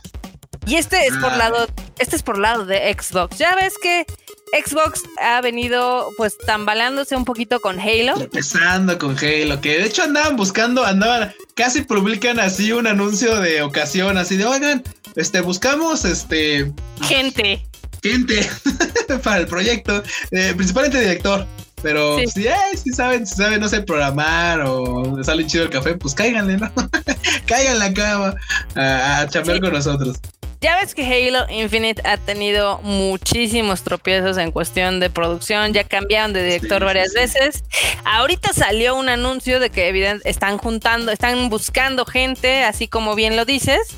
Y 0.68 0.76
este 0.76 1.05
es 1.05 1.13
por 1.18 1.32
ah. 1.32 1.38
lado, 1.38 1.68
este 1.99 2.16
es 2.16 2.24
por 2.24 2.38
lado 2.38 2.66
de 2.66 2.93
Xbox. 2.93 3.38
Ya 3.38 3.55
ves 3.55 3.76
que 3.82 4.05
Xbox 4.51 5.03
ha 5.22 5.41
venido 5.41 6.09
pues 6.18 6.38
tambaleándose 6.38 7.16
un 7.16 7.26
poquito 7.26 7.59
con 7.59 7.80
Halo. 7.80 8.20
Empezando 8.20 8.97
con 8.97 9.18
Halo, 9.18 9.61
que 9.61 9.78
de 9.78 9.86
hecho 9.86 10.03
andaban 10.03 10.36
buscando, 10.36 10.86
andaban, 10.86 11.34
casi 11.55 11.82
publican 11.82 12.39
así 12.39 12.72
un 12.72 12.88
anuncio 12.88 13.39
de 13.41 13.61
ocasión, 13.61 14.18
así 14.18 14.38
de, 14.38 14.45
oigan, 14.45 14.84
este, 15.16 15.41
buscamos, 15.41 16.05
este... 16.05 16.72
Gente. 17.01 17.66
Gente 18.01 18.49
para 19.24 19.38
el 19.38 19.47
proyecto, 19.47 20.03
eh, 20.32 20.53
principalmente 20.55 20.99
director. 20.99 21.45
Pero 21.82 22.18
si, 22.20 22.47
si 22.84 22.91
saben, 22.93 23.28
si 23.28 23.36
saben, 23.36 23.59
no 23.59 23.70
sé, 23.70 23.82
programar 23.82 24.61
o 24.61 25.24
salen 25.24 25.45
chido 25.45 25.66
el 25.66 25.70
café, 25.70 25.93
pues 25.95 26.16
cáiganle, 26.16 26.57
¿no? 26.57 26.72
cáiganle 27.45 27.86
acá 27.86 28.36
a, 28.76 29.20
a 29.20 29.28
chambear 29.28 29.59
con 29.59 29.74
nosotros. 29.74 30.18
Ya 30.66 30.78
ves 30.78 30.95
que 30.95 31.05
Halo 31.05 31.45
Infinite 31.47 32.01
ha 32.07 32.18
tenido 32.18 32.80
muchísimos 32.82 33.84
tropiezos 33.84 34.39
en 34.39 34.51
cuestión 34.51 34.99
de 34.99 35.11
producción, 35.11 35.74
ya 35.74 35.84
cambiaron 35.84 36.34
de 36.34 36.43
director 36.43 36.84
varias 36.84 37.13
veces. 37.13 37.63
Ahorita 38.03 38.51
salió 38.51 38.95
un 38.95 39.07
anuncio 39.07 39.59
de 39.59 39.70
que 39.70 40.20
están 40.24 40.57
juntando, 40.57 41.11
están 41.11 41.49
buscando 41.49 42.03
gente, 42.03 42.63
así 42.63 42.88
como 42.88 43.13
bien 43.13 43.36
lo 43.36 43.45
dices, 43.45 43.89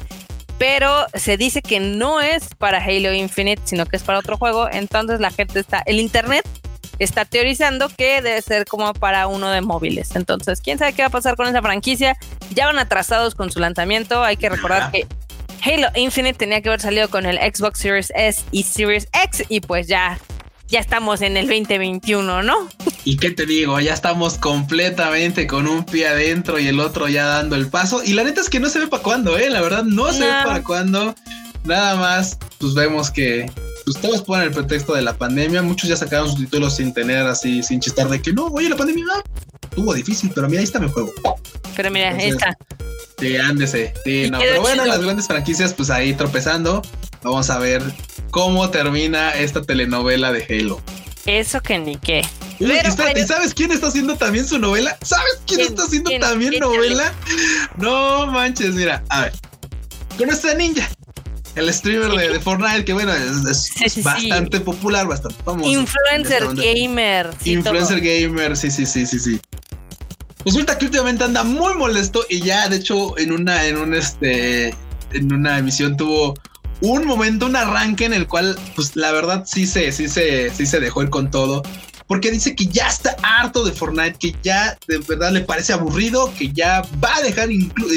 pero 0.58 1.06
se 1.14 1.38
dice 1.38 1.62
que 1.62 1.80
no 1.80 2.20
es 2.20 2.50
para 2.58 2.84
Halo 2.84 3.14
Infinite, 3.14 3.62
sino 3.64 3.86
que 3.86 3.96
es 3.96 4.04
para 4.04 4.20
otro 4.20 4.36
juego. 4.36 4.68
Entonces 4.70 5.22
la 5.22 5.32
gente 5.32 5.62
está, 5.62 5.84
el 5.86 6.02
internet 6.02 6.46
está 7.00 7.24
teorizando 7.24 7.88
que 7.88 8.22
debe 8.22 8.42
ser 8.42 8.66
como 8.66 8.94
para 8.94 9.28
uno 9.28 9.50
de 9.52 9.62
móviles. 9.62 10.18
Entonces, 10.18 10.60
quién 10.60 10.78
sabe 10.78 10.92
qué 10.92 11.04
va 11.04 11.08
a 11.08 11.12
pasar 11.12 11.38
con 11.38 11.48
esa 11.48 11.62
franquicia. 11.62 12.18
Ya 12.54 12.66
van 12.66 12.78
atrasados 12.78 13.36
con 13.36 13.52
su 13.54 13.62
lanzamiento. 13.62 14.22
Hay 14.22 14.36
que 14.36 14.50
recordar 14.50 14.92
que 14.92 15.08
Halo 15.64 15.88
Infinite 15.96 16.38
tenía 16.38 16.62
que 16.62 16.70
haber 16.70 16.82
salido 16.82 17.10
con 17.10 17.26
el 17.26 17.38
Xbox 17.38 17.80
Series 17.80 18.12
S 18.16 18.44
y 18.52 18.64
Series 18.64 19.08
X 19.14 19.46
y 19.50 19.62
pues 19.62 19.88
ya 19.88 20.20
ya 20.68 20.80
estamos 20.80 21.22
en 21.22 21.38
el 21.38 21.48
2021, 21.48 22.44
¿no? 22.44 22.68
¿Y 23.06 23.18
qué 23.18 23.32
te 23.32 23.46
digo? 23.46 23.80
Ya 23.80 23.94
estamos 23.94 24.38
completamente 24.38 25.48
con 25.48 25.68
un 25.68 25.86
pie 25.86 26.08
adentro 26.08 26.60
y 26.60 26.68
el 26.68 26.80
otro 26.80 27.08
ya 27.08 27.26
dando 27.26 27.56
el 27.56 27.68
paso. 27.68 28.04
Y 28.04 28.14
la 28.14 28.24
neta 28.24 28.42
es 28.42 28.50
que 28.50 28.60
no 28.60 28.70
se 28.70 28.80
ve 28.80 28.88
para 28.88 29.02
cuándo, 29.02 29.38
¿eh? 29.38 29.50
La 29.50 29.62
verdad, 29.62 29.84
no, 29.84 30.12
se 30.12 30.26
ve 30.26 30.32
para 30.44 30.64
cuándo. 30.64 31.16
Nada 31.64 31.96
más, 31.96 32.38
pues 32.60 32.74
vemos 32.74 33.10
que 33.10 33.50
todos 34.02 34.22
ponen 34.24 34.48
el 34.48 34.52
pretexto 34.52 34.94
de 34.94 35.02
la 35.02 35.18
pandemia. 35.18 35.62
Muchos 35.62 35.90
ya 35.90 35.96
sacaron 35.96 36.30
sus 36.30 36.40
títulos 36.40 36.76
sin 36.76 36.94
tener 36.94 37.26
así, 37.26 37.64
sin 37.64 37.80
chistar 37.80 38.10
de 38.10 38.22
que 38.22 38.34
no, 38.34 38.48
oye, 38.48 38.70
la 38.70 38.76
pandemia 38.76 39.06
no, 39.06 39.24
estuvo 39.70 39.94
difícil, 39.94 40.32
pero 40.36 40.50
mira, 40.50 40.60
ahí 40.60 40.66
está 40.66 40.80
mi 40.80 40.90
juego. 40.90 41.14
Pero 41.76 41.92
mira, 41.92 42.10
ahí 42.10 42.30
está. 42.30 42.58
Sí, 43.20 43.36
ándese. 43.36 43.94
Sí, 44.04 44.30
no, 44.30 44.40
pero 44.40 44.62
bueno, 44.62 44.86
las 44.86 45.02
grandes 45.02 45.28
franquicias, 45.28 45.74
pues 45.74 45.90
ahí 45.90 46.14
tropezando. 46.14 46.82
Vamos 47.24 47.50
a 47.50 47.58
ver 47.58 47.82
cómo 48.30 48.70
termina 48.70 49.32
esta 49.32 49.64
telenovela 49.64 50.32
de 50.32 50.46
Halo. 50.50 50.82
Eso 51.26 51.62
que 51.62 51.80
ni 51.80 51.98
qué. 51.98 52.24
¿sabes 53.28 53.54
quién 53.54 53.72
está 53.72 53.88
haciendo 53.88 54.16
también 54.16 54.48
su 54.48 54.60
novela? 54.60 54.98
¿Sabes 55.04 55.40
quién, 55.46 55.62
está 55.62 55.84
haciendo 55.84 56.12
también 56.20 56.60
novela? 56.60 57.14
No 57.78 58.28
manches, 58.28 58.76
mira, 58.76 59.04
a 59.10 59.22
ver. 59.22 59.34
Con 60.18 60.30
esta 60.30 60.54
ninja, 60.54 60.90
el 61.56 61.72
streamer 61.74 62.12
de, 62.12 62.40
Fortnite, 62.40 62.86
que 62.86 62.94
bueno, 62.94 63.14
es, 63.14 64.04
bastante 64.04 64.60
popular, 64.60 65.08
bastante 65.08 65.44
famoso. 65.44 65.70
Influencer 65.70 66.48
gamer. 66.56 67.32
Influencer 67.44 68.00
gamer, 68.00 68.56
sí, 68.56 68.72
sí, 68.72 68.86
sí, 68.86 69.06
sí, 69.06 69.20
sí. 69.20 69.40
Resulta 70.48 70.78
que 70.78 70.86
últimamente 70.86 71.26
anda 71.26 71.44
muy 71.44 71.74
molesto 71.74 72.26
y 72.30 72.40
ya, 72.40 72.70
de 72.70 72.78
hecho, 72.78 73.18
en 73.18 73.34
una, 73.34 73.66
en 73.66 73.76
un 73.76 73.94
este, 73.94 74.74
en 75.12 75.34
una 75.34 75.58
emisión 75.58 75.98
tuvo 75.98 76.36
un 76.80 77.06
momento, 77.06 77.48
un 77.48 77.58
arranque 77.58 78.06
en 78.06 78.14
el 78.14 78.28
cual, 78.28 78.58
pues 78.74 78.96
la 78.96 79.12
verdad 79.12 79.44
sí 79.46 79.68
se, 79.68 79.92
sí 79.92 80.08
se, 80.08 80.50
sí 80.52 80.66
se 80.66 80.80
dejó 80.80 81.04
ir 81.04 81.10
con 81.10 81.30
todo. 81.30 81.64
Porque 82.08 82.32
dice 82.32 82.56
que 82.56 82.66
ya 82.68 82.88
está 82.88 83.18
harto 83.24 83.66
de 83.66 83.74
Fortnite, 83.74 84.16
que 84.18 84.34
ya 84.42 84.78
de 84.88 85.00
verdad 85.00 85.34
le 85.34 85.42
parece 85.42 85.74
aburrido, 85.74 86.34
que 86.38 86.50
ya 86.54 86.82
va 87.04 87.14
a 87.18 87.22
dejar, 87.24 87.50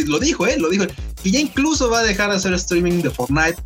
lo 0.08 0.18
dijo, 0.18 0.44
eh, 0.44 0.58
lo 0.58 0.70
dijo, 0.70 0.86
que 1.22 1.30
ya 1.30 1.38
incluso 1.38 1.88
va 1.88 2.00
a 2.00 2.02
dejar 2.02 2.30
de 2.30 2.36
hacer 2.38 2.52
streaming 2.54 3.00
de 3.00 3.10
Fortnite 3.10 3.62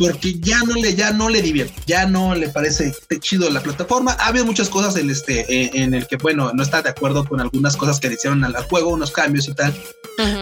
porque 0.00 0.40
ya 0.40 0.58
no 0.60 0.74
le, 0.76 0.94
ya 0.94 1.12
no 1.12 1.28
le 1.28 1.42
divierte, 1.42 1.74
ya 1.86 2.06
no 2.06 2.34
le 2.34 2.48
parece 2.48 2.94
chido 3.20 3.50
la 3.50 3.62
plataforma. 3.62 4.16
Ha 4.18 4.28
habido 4.28 4.46
muchas 4.46 4.70
cosas 4.70 4.96
en 4.96 5.10
este, 5.10 5.82
en 5.82 5.92
el 5.92 6.06
que, 6.06 6.16
bueno, 6.16 6.52
no 6.54 6.62
está 6.62 6.80
de 6.80 6.88
acuerdo 6.88 7.26
con 7.26 7.38
algunas 7.38 7.76
cosas 7.76 8.00
que 8.00 8.08
le 8.08 8.14
hicieron 8.14 8.42
al 8.42 8.54
juego, 8.64 8.94
unos 8.94 9.10
cambios 9.10 9.46
y 9.48 9.54
tal. 9.54 9.74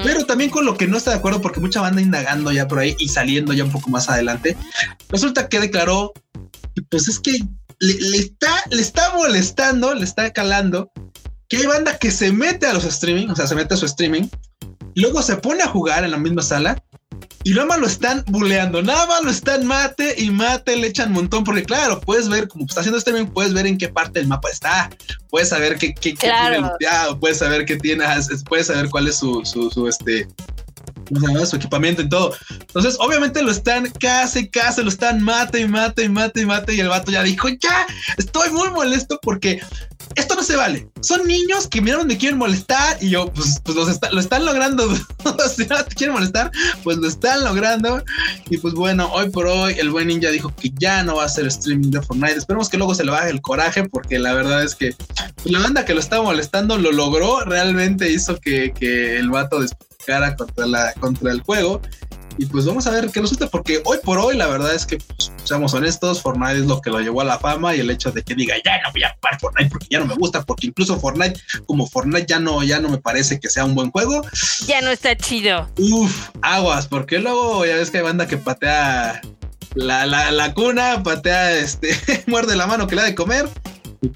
Pero 0.04 0.24
también 0.26 0.50
con 0.50 0.64
lo 0.64 0.76
que 0.76 0.86
no 0.86 0.96
está 0.96 1.10
de 1.10 1.16
acuerdo, 1.16 1.40
porque 1.40 1.58
mucha 1.58 1.80
banda 1.80 2.00
indagando 2.00 2.52
ya 2.52 2.68
por 2.68 2.78
ahí 2.78 2.94
y 3.00 3.08
saliendo 3.08 3.52
ya 3.52 3.64
un 3.64 3.72
poco 3.72 3.90
más 3.90 4.08
adelante, 4.08 4.56
resulta 5.08 5.48
que 5.48 5.58
declaró, 5.58 6.12
pues 6.88 7.08
es 7.08 7.18
que 7.18 7.40
le, 7.80 8.16
está, 8.16 8.62
le 8.70 8.80
está 8.80 9.12
molestando, 9.14 9.92
le 9.92 10.04
está 10.04 10.32
calando, 10.32 10.92
que 11.48 11.56
hay 11.56 11.66
banda 11.66 11.98
que 11.98 12.12
se 12.12 12.30
mete 12.30 12.66
a 12.66 12.74
los 12.74 12.84
streaming, 12.84 13.28
o 13.28 13.34
sea, 13.36 13.48
se 13.48 13.56
mete 13.56 13.74
a 13.74 13.76
su 13.76 13.86
streaming, 13.86 14.28
luego 14.94 15.20
se 15.22 15.36
pone 15.36 15.64
a 15.64 15.68
jugar 15.68 16.04
en 16.04 16.12
la 16.12 16.18
misma 16.18 16.42
sala 16.42 16.80
y 17.48 17.54
luego 17.54 17.74
lo 17.78 17.86
están 17.86 18.22
buleando, 18.26 18.82
nada 18.82 19.06
más 19.06 19.24
lo 19.24 19.30
están 19.30 19.64
mate 19.66 20.14
y 20.18 20.30
mate, 20.30 20.76
le 20.76 20.88
echan 20.88 21.08
un 21.08 21.14
montón, 21.14 21.44
porque 21.44 21.62
claro, 21.62 21.98
puedes 21.98 22.28
ver, 22.28 22.46
como 22.46 22.66
está 22.66 22.80
haciendo 22.80 22.98
streaming, 22.98 23.24
puedes 23.24 23.54
ver 23.54 23.66
en 23.66 23.78
qué 23.78 23.88
parte 23.88 24.18
del 24.18 24.28
mapa 24.28 24.50
está, 24.50 24.90
puedes 25.30 25.48
saber 25.48 25.78
qué, 25.78 25.94
qué, 25.94 26.12
tiene 26.12 26.60
puedes 27.18 27.38
saber 27.38 27.64
qué 27.64 27.78
tiene, 27.78 28.04
puedes 28.46 28.66
saber 28.66 28.90
cuál 28.90 29.08
es 29.08 29.16
su, 29.16 29.46
su, 29.46 29.70
su 29.70 29.88
este, 29.88 30.28
su 31.46 31.56
equipamiento 31.56 32.02
y 32.02 32.08
todo. 32.08 32.34
Entonces, 32.60 32.96
obviamente 33.00 33.42
lo 33.42 33.50
están 33.50 33.90
casi, 34.00 34.48
casi, 34.48 34.82
lo 34.82 34.88
están 34.88 35.22
mate 35.22 35.60
y 35.60 35.68
mate 35.68 36.04
y 36.04 36.08
mate 36.08 36.42
y 36.42 36.46
mate. 36.46 36.74
Y 36.74 36.80
el 36.80 36.88
vato 36.88 37.10
ya 37.10 37.22
dijo, 37.22 37.48
ya, 37.48 37.86
estoy 38.16 38.50
muy 38.50 38.70
molesto 38.70 39.18
porque 39.22 39.60
esto 40.14 40.34
no 40.34 40.42
se 40.42 40.56
vale. 40.56 40.88
Son 41.00 41.26
niños 41.26 41.68
que 41.68 41.80
miran 41.80 42.06
me 42.06 42.16
quieren 42.16 42.38
molestar 42.38 42.98
y 43.00 43.10
yo, 43.10 43.32
pues, 43.32 43.60
pues 43.62 43.76
los 43.76 43.98
lo 44.12 44.20
están 44.20 44.44
logrando. 44.44 44.88
si 45.56 45.66
no 45.66 45.84
te 45.84 45.94
quieren 45.94 46.14
molestar, 46.14 46.50
pues 46.82 46.98
lo 46.98 47.08
están 47.08 47.44
logrando. 47.44 48.02
Y 48.50 48.58
pues 48.58 48.74
bueno, 48.74 49.10
hoy 49.12 49.30
por 49.30 49.46
hoy 49.46 49.74
el 49.78 49.90
buen 49.90 50.08
ninja 50.08 50.30
dijo 50.30 50.52
que 50.54 50.70
ya 50.78 51.02
no 51.02 51.16
va 51.16 51.24
a 51.24 51.26
hacer 51.26 51.46
streaming 51.46 51.90
de 51.90 52.02
Fortnite. 52.02 52.36
Esperemos 52.36 52.68
que 52.68 52.78
luego 52.78 52.94
se 52.94 53.04
le 53.04 53.10
baje 53.10 53.30
el 53.30 53.40
coraje 53.40 53.84
porque 53.88 54.18
la 54.18 54.34
verdad 54.34 54.64
es 54.64 54.74
que 54.74 54.94
la 55.44 55.60
banda 55.60 55.84
que 55.84 55.94
lo 55.94 56.00
estaba 56.00 56.22
molestando 56.22 56.78
lo 56.78 56.92
logró. 56.92 57.44
Realmente 57.44 58.10
hizo 58.10 58.38
que, 58.40 58.72
que 58.72 59.18
el 59.18 59.30
vato 59.30 59.60
después 59.60 59.87
cara 60.04 60.36
contra, 60.36 60.66
la, 60.66 60.92
contra 60.94 61.32
el 61.32 61.40
juego. 61.42 61.80
Y 62.40 62.46
pues 62.46 62.64
vamos 62.66 62.86
a 62.86 62.92
ver 62.92 63.10
qué 63.10 63.20
resulta, 63.20 63.48
porque 63.48 63.82
hoy 63.84 63.98
por 64.04 64.18
hoy 64.18 64.36
la 64.36 64.46
verdad 64.46 64.72
es 64.72 64.86
que, 64.86 64.98
pues, 64.98 65.32
seamos 65.42 65.74
honestos, 65.74 66.22
Fortnite 66.22 66.58
es 66.58 66.66
lo 66.66 66.80
que 66.80 66.88
lo 66.88 67.00
llevó 67.00 67.22
a 67.22 67.24
la 67.24 67.38
fama 67.40 67.74
y 67.74 67.80
el 67.80 67.90
hecho 67.90 68.12
de 68.12 68.22
que 68.22 68.36
diga, 68.36 68.54
ya 68.64 68.80
no 68.82 68.92
voy 68.92 69.02
a 69.02 69.12
jugar 69.16 69.40
Fortnite 69.40 69.70
porque 69.70 69.86
ya 69.90 69.98
no 69.98 70.06
me 70.06 70.14
gusta, 70.14 70.44
porque 70.44 70.68
incluso 70.68 71.00
Fortnite, 71.00 71.40
como 71.66 71.88
Fortnite 71.88 72.26
ya 72.26 72.38
no, 72.38 72.62
ya 72.62 72.78
no 72.78 72.90
me 72.90 72.98
parece 72.98 73.40
que 73.40 73.50
sea 73.50 73.64
un 73.64 73.74
buen 73.74 73.90
juego. 73.90 74.22
Ya 74.68 74.80
no 74.80 74.90
está 74.90 75.16
chido. 75.16 75.68
Uf, 75.78 76.30
aguas, 76.42 76.86
porque 76.86 77.18
luego 77.18 77.66
ya 77.66 77.74
ves 77.74 77.90
que 77.90 77.98
hay 77.98 78.04
banda 78.04 78.28
que 78.28 78.36
patea 78.36 79.20
la, 79.74 80.06
la, 80.06 80.30
la 80.30 80.54
cuna, 80.54 81.02
patea, 81.02 81.58
este, 81.58 81.88
muerde 82.28 82.54
la 82.54 82.68
mano 82.68 82.86
que 82.86 82.94
le 82.94 83.00
da 83.00 83.08
de 83.08 83.14
comer 83.16 83.48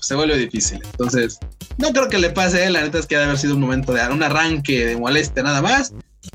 se 0.00 0.14
vuelve 0.14 0.36
difícil. 0.36 0.80
Entonces, 0.84 1.38
no 1.78 1.90
creo 1.90 2.08
que 2.08 2.18
le 2.18 2.30
pase, 2.30 2.68
la 2.70 2.82
neta 2.82 2.98
es 2.98 3.06
que 3.06 3.16
debe 3.16 3.26
haber 3.26 3.38
sido 3.38 3.54
un 3.54 3.60
momento 3.60 3.92
de 3.92 4.06
un 4.08 4.22
arranque 4.22 4.86
de 4.86 4.96
molestia 4.96 5.42
nada 5.42 5.62
más. 5.62 5.92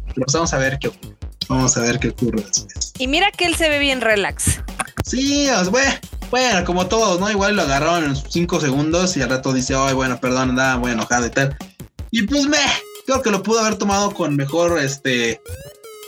Pero 0.07 0.25
pues 0.25 0.33
vamos 0.33 0.53
a 0.53 0.57
ver 0.57 0.77
qué 0.79 0.89
ocurre. 0.89 1.15
Vamos 1.47 1.77
a 1.77 1.81
ver 1.81 1.99
qué 1.99 2.09
ocurre 2.09 2.43
después. 2.43 2.93
Y 2.97 3.07
mira 3.07 3.31
que 3.31 3.45
él 3.45 3.55
se 3.55 3.69
ve 3.69 3.79
bien 3.79 4.01
relax. 4.01 4.61
Sí, 5.05 5.47
bueno, 5.69 5.93
bueno, 6.29 6.65
como 6.65 6.87
todos, 6.87 7.19
¿no? 7.19 7.31
Igual 7.31 7.55
lo 7.55 7.61
agarraron 7.61 8.03
en 8.03 8.15
cinco 8.15 8.59
segundos 8.59 9.15
y 9.15 9.21
al 9.21 9.29
rato 9.29 9.53
dice, 9.53 9.75
ay, 9.75 9.93
bueno, 9.93 10.19
perdón, 10.19 10.49
andaba 10.49 10.77
muy 10.77 10.91
enojado 10.91 11.25
y 11.25 11.29
tal. 11.29 11.57
Y 12.11 12.23
pues 12.23 12.45
me, 12.47 12.57
creo 13.05 13.21
que 13.21 13.31
lo 13.31 13.43
pudo 13.43 13.59
haber 13.59 13.75
tomado 13.75 14.11
con 14.13 14.35
mejor, 14.35 14.77
este, 14.79 15.41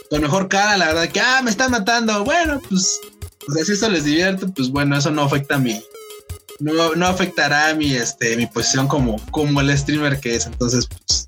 con 0.10 0.22
mejor 0.22 0.50
cara, 0.50 0.76
la 0.76 0.88
verdad, 0.88 1.10
que, 1.10 1.22
ah, 1.22 1.42
me 1.42 1.52
están 1.52 1.72
matando. 1.72 2.26
Bueno, 2.26 2.60
pues, 2.68 3.00
pues 3.46 3.68
si 3.68 3.74
eso 3.74 3.90
les 3.90 4.04
divierte, 4.04 4.48
pues 4.48 4.70
bueno, 4.70 4.98
eso 4.98 5.12
no 5.12 5.22
afecta 5.22 5.56
a 5.56 5.60
mí 5.60 5.82
no, 6.60 6.96
no 6.96 7.08
afectará 7.08 7.74
mi, 7.74 7.94
este, 7.94 8.36
mi 8.38 8.46
posición 8.46 8.88
como, 8.88 9.18
como 9.32 9.62
el 9.62 9.78
streamer 9.78 10.20
que 10.20 10.36
es. 10.36 10.46
Entonces, 10.46 10.88
pues, 10.88 11.28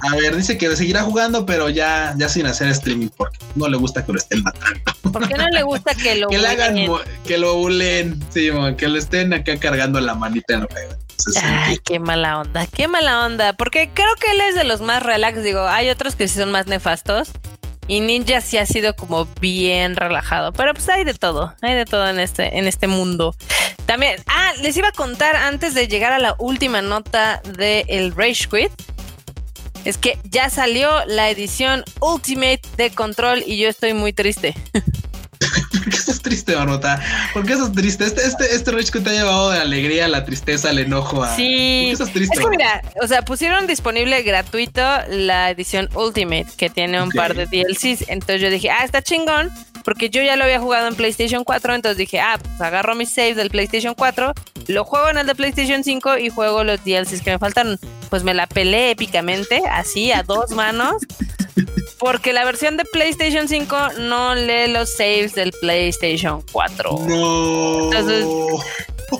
a 0.00 0.14
ver, 0.16 0.36
dice 0.36 0.58
que 0.58 0.74
seguirá 0.76 1.02
jugando, 1.02 1.46
pero 1.46 1.68
ya, 1.68 2.14
ya 2.16 2.28
sin 2.28 2.46
hacer 2.46 2.68
streaming, 2.68 3.08
porque 3.16 3.38
no 3.54 3.68
le 3.68 3.76
gusta 3.76 4.04
que 4.04 4.12
lo 4.12 4.18
estén 4.18 4.42
matando. 4.42 4.80
¿Por 5.12 5.28
qué 5.28 5.34
no 5.34 5.48
le 5.48 5.62
gusta 5.62 5.94
que 5.94 6.16
lo 6.16 6.28
que 6.30 6.38
le 6.38 6.48
hagan, 6.48 6.76
que 7.24 7.38
lo 7.38 7.54
bulen, 7.56 8.22
sí, 8.30 8.50
que 8.76 8.88
lo 8.88 8.98
estén 8.98 9.32
acá 9.32 9.56
cargando 9.58 10.00
la 10.00 10.14
manita 10.14 10.54
en 10.54 10.68
Ay, 11.42 11.78
qué 11.82 11.98
mala 11.98 12.40
onda, 12.40 12.66
qué 12.66 12.88
mala 12.88 13.24
onda, 13.24 13.54
porque 13.54 13.90
creo 13.92 14.14
que 14.20 14.30
él 14.30 14.40
es 14.42 14.54
de 14.54 14.64
los 14.64 14.80
más 14.82 15.02
relax, 15.02 15.42
digo, 15.42 15.66
hay 15.66 15.88
otros 15.88 16.14
que 16.14 16.28
sí 16.28 16.38
son 16.38 16.52
más 16.52 16.66
nefastos, 16.66 17.30
y 17.88 18.00
Ninja 18.00 18.40
sí 18.40 18.58
ha 18.58 18.66
sido 18.66 18.94
como 18.94 19.26
bien 19.40 19.96
relajado. 19.96 20.52
Pero 20.52 20.74
pues 20.74 20.88
hay 20.88 21.04
de 21.04 21.14
todo. 21.14 21.54
Hay 21.62 21.74
de 21.74 21.84
todo 21.84 22.08
en 22.08 22.18
este, 22.18 22.58
en 22.58 22.66
este 22.66 22.88
mundo. 22.88 23.34
También. 23.86 24.20
Ah, 24.26 24.52
les 24.60 24.76
iba 24.76 24.88
a 24.88 24.92
contar 24.92 25.36
antes 25.36 25.74
de 25.74 25.88
llegar 25.88 26.12
a 26.12 26.18
la 26.18 26.34
última 26.38 26.82
nota 26.82 27.40
de 27.56 27.84
el 27.88 28.14
Rage 28.14 28.48
Quit. 28.50 28.72
Es 29.84 29.96
que 29.96 30.18
ya 30.24 30.50
salió 30.50 31.04
la 31.06 31.30
edición 31.30 31.84
Ultimate 32.00 32.62
de 32.76 32.90
Control 32.90 33.44
y 33.46 33.56
yo 33.56 33.68
estoy 33.68 33.94
muy 33.94 34.12
triste. 34.12 34.54
¿Por 35.38 35.90
qué 35.90 35.96
estás 35.96 36.20
triste, 36.20 36.56
Marmota? 36.56 37.00
¿Por 37.32 37.46
qué 37.46 37.52
estás 37.52 37.70
triste? 37.70 38.04
Este, 38.04 38.26
este, 38.26 38.52
este 38.52 38.72
Rage 38.72 38.90
que 38.90 38.98
te 38.98 39.10
ha 39.10 39.12
llevado 39.12 39.50
de 39.50 39.60
alegría, 39.60 40.08
la 40.08 40.24
tristeza, 40.24 40.70
el 40.70 40.80
enojo 40.80 41.22
a. 41.22 41.36
Sí. 41.36 41.42
¿Por 41.42 41.46
qué 41.46 41.90
estás 41.92 42.12
triste? 42.12 42.34
Es 42.36 42.44
que 42.44 42.50
mira, 42.50 42.82
o 43.00 43.06
sea, 43.06 43.22
pusieron 43.22 43.68
disponible 43.68 44.20
gratuito 44.22 44.82
la 45.08 45.50
edición 45.50 45.88
Ultimate, 45.94 46.48
que 46.56 46.68
tiene 46.70 47.00
un 47.00 47.10
par 47.10 47.36
de 47.36 47.46
DLCs. 47.46 48.08
Entonces 48.08 48.40
yo 48.40 48.50
dije, 48.50 48.70
ah, 48.70 48.84
está 48.84 49.02
chingón, 49.02 49.52
porque 49.86 50.10
yo 50.10 50.20
ya 50.20 50.34
lo 50.34 50.42
había 50.42 50.58
jugado 50.58 50.88
en 50.88 50.96
PlayStation 50.96 51.44
4. 51.44 51.74
Entonces 51.76 51.96
dije, 51.96 52.18
ah, 52.18 52.38
pues 52.42 52.60
agarro 52.60 52.96
mis 52.96 53.08
saves 53.08 53.36
del 53.36 53.50
PlayStation 53.50 53.94
4, 53.94 54.32
lo 54.66 54.84
juego 54.84 55.08
en 55.10 55.18
el 55.18 55.28
de 55.28 55.36
PlayStation 55.36 55.84
5 55.84 56.18
y 56.18 56.28
juego 56.28 56.64
los 56.64 56.84
DLCs 56.84 57.22
que 57.22 57.30
me 57.30 57.38
faltaron. 57.38 57.78
Pues 58.10 58.24
me 58.24 58.34
la 58.34 58.48
pelé 58.48 58.90
épicamente, 58.90 59.62
así, 59.70 60.10
a 60.10 60.24
dos 60.24 60.50
manos. 60.50 60.96
Porque 62.00 62.32
la 62.32 62.44
versión 62.44 62.76
de 62.76 62.84
PlayStation 62.84 63.46
5 63.46 63.76
no 64.00 64.34
lee 64.34 64.66
los 64.72 64.92
saves 64.92 65.36
del 65.36 65.52
PlayStation 65.52 66.42
4. 66.50 66.90
No. 67.06 67.84
Entonces 67.84 68.26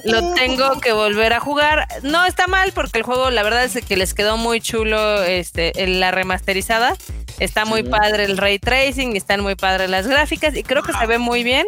lo 0.04 0.34
tengo 0.34 0.80
que 0.80 0.92
volver 0.92 1.32
a 1.32 1.38
jugar. 1.38 1.86
No 2.02 2.24
está 2.24 2.48
mal 2.48 2.72
porque 2.72 2.98
el 2.98 3.04
juego, 3.04 3.30
la 3.30 3.44
verdad 3.44 3.64
es 3.64 3.84
que 3.84 3.96
les 3.96 4.14
quedó 4.14 4.36
muy 4.36 4.60
chulo 4.60 5.22
este, 5.22 5.72
la 5.86 6.10
remasterizada. 6.10 6.96
Está 7.38 7.64
muy 7.64 7.82
padre 7.82 8.24
el 8.24 8.36
ray 8.36 8.58
tracing, 8.58 9.16
están 9.16 9.40
muy 9.40 9.54
padres 9.54 9.90
las 9.90 10.06
gráficas 10.06 10.56
y 10.56 10.62
creo 10.62 10.82
que 10.82 10.92
se 10.92 11.06
ve 11.06 11.18
muy 11.18 11.44
bien. 11.44 11.66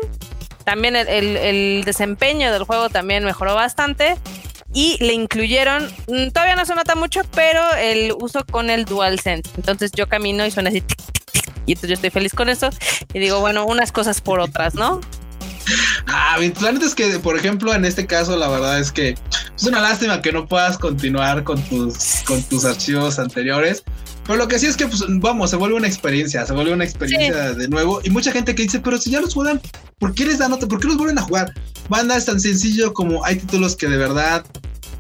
También 0.65 0.97
el 0.97 1.83
desempeño 1.85 2.53
del 2.53 2.65
juego 2.65 2.91
también 2.91 3.25
mejoró 3.25 3.55
bastante 3.55 4.17
y 4.75 5.03
le 5.03 5.15
incluyeron, 5.15 5.87
mm, 6.09 6.29
todavía 6.29 6.57
no 6.57 6.65
se 6.65 6.75
nota 6.75 6.95
mucho, 6.95 7.23
pero 7.35 7.63
el 7.79 8.13
uso 8.21 8.45
con 8.45 8.71
el 8.71 8.85
DualSense. 8.85 9.51
Entonces 9.57 9.91
yo 9.93 10.09
camino 10.09 10.45
y 10.45 10.51
suena 10.51 10.71
así, 10.71 10.83
y 11.67 11.73
entonces 11.73 11.91
yo 11.91 11.95
estoy 11.95 12.11
feliz 12.11 12.35
con 12.35 12.49
eso 12.49 12.71
y 13.13 13.19
digo, 13.19 13.41
bueno, 13.41 13.67
unas 13.67 13.93
cosas 13.93 14.21
por 14.21 14.41
otras, 14.41 14.75
¿no? 14.75 15.01
Ah, 16.07 16.39
la 16.39 16.71
es 16.71 16.95
que, 16.95 17.19
por 17.19 17.37
ejemplo, 17.37 17.75
en 17.75 17.85
este 17.85 18.07
caso, 18.07 18.37
la 18.37 18.49
verdad 18.49 18.79
es 18.79 18.91
que 18.91 19.17
es 19.55 19.65
una 19.65 19.81
lástima 19.81 20.23
que 20.23 20.33
no 20.33 20.47
puedas 20.47 20.79
continuar 20.79 21.45
con 21.45 21.63
tus, 21.63 22.23
con 22.25 22.43
tus 22.45 22.65
archivos 22.65 23.19
anteriores. 23.19 23.85
Pero 24.29 24.41
lo 24.41 24.47
que 24.47 24.59
sí 24.59 24.67
es 24.67 24.77
que, 24.77 24.87
pues, 24.87 25.03
vamos, 25.09 25.49
se 25.49 25.57
vuelve 25.57 25.75
una 25.75 25.87
experiencia, 25.87 26.45
se 26.45 26.53
vuelve 26.53 26.75
una 26.75 26.85
experiencia 26.85 27.55
de 27.55 27.67
nuevo. 27.67 28.03
Y 28.05 28.11
mucha 28.11 28.31
gente 28.31 28.55
que 28.55 28.65
dice, 28.65 28.79
pero 28.79 28.99
si 28.99 29.11
ya 29.11 29.23
los 29.23 29.33
juegan, 29.33 29.59
¿por 29.99 30.15
qué 30.15 30.27
les 30.27 30.37
dan? 30.37 30.57
¿Por 30.59 30.79
qué 30.79 30.87
los 30.87 30.99
vuelven 30.99 31.17
a 31.17 31.23
jugar? 31.23 31.55
Banda 31.89 32.15
es 32.15 32.27
tan 32.27 32.39
sencillo 32.39 32.93
como 32.93 33.25
hay 33.25 33.37
títulos 33.37 33.75
que 33.75 33.89
de 33.89 33.97
verdad 33.97 34.45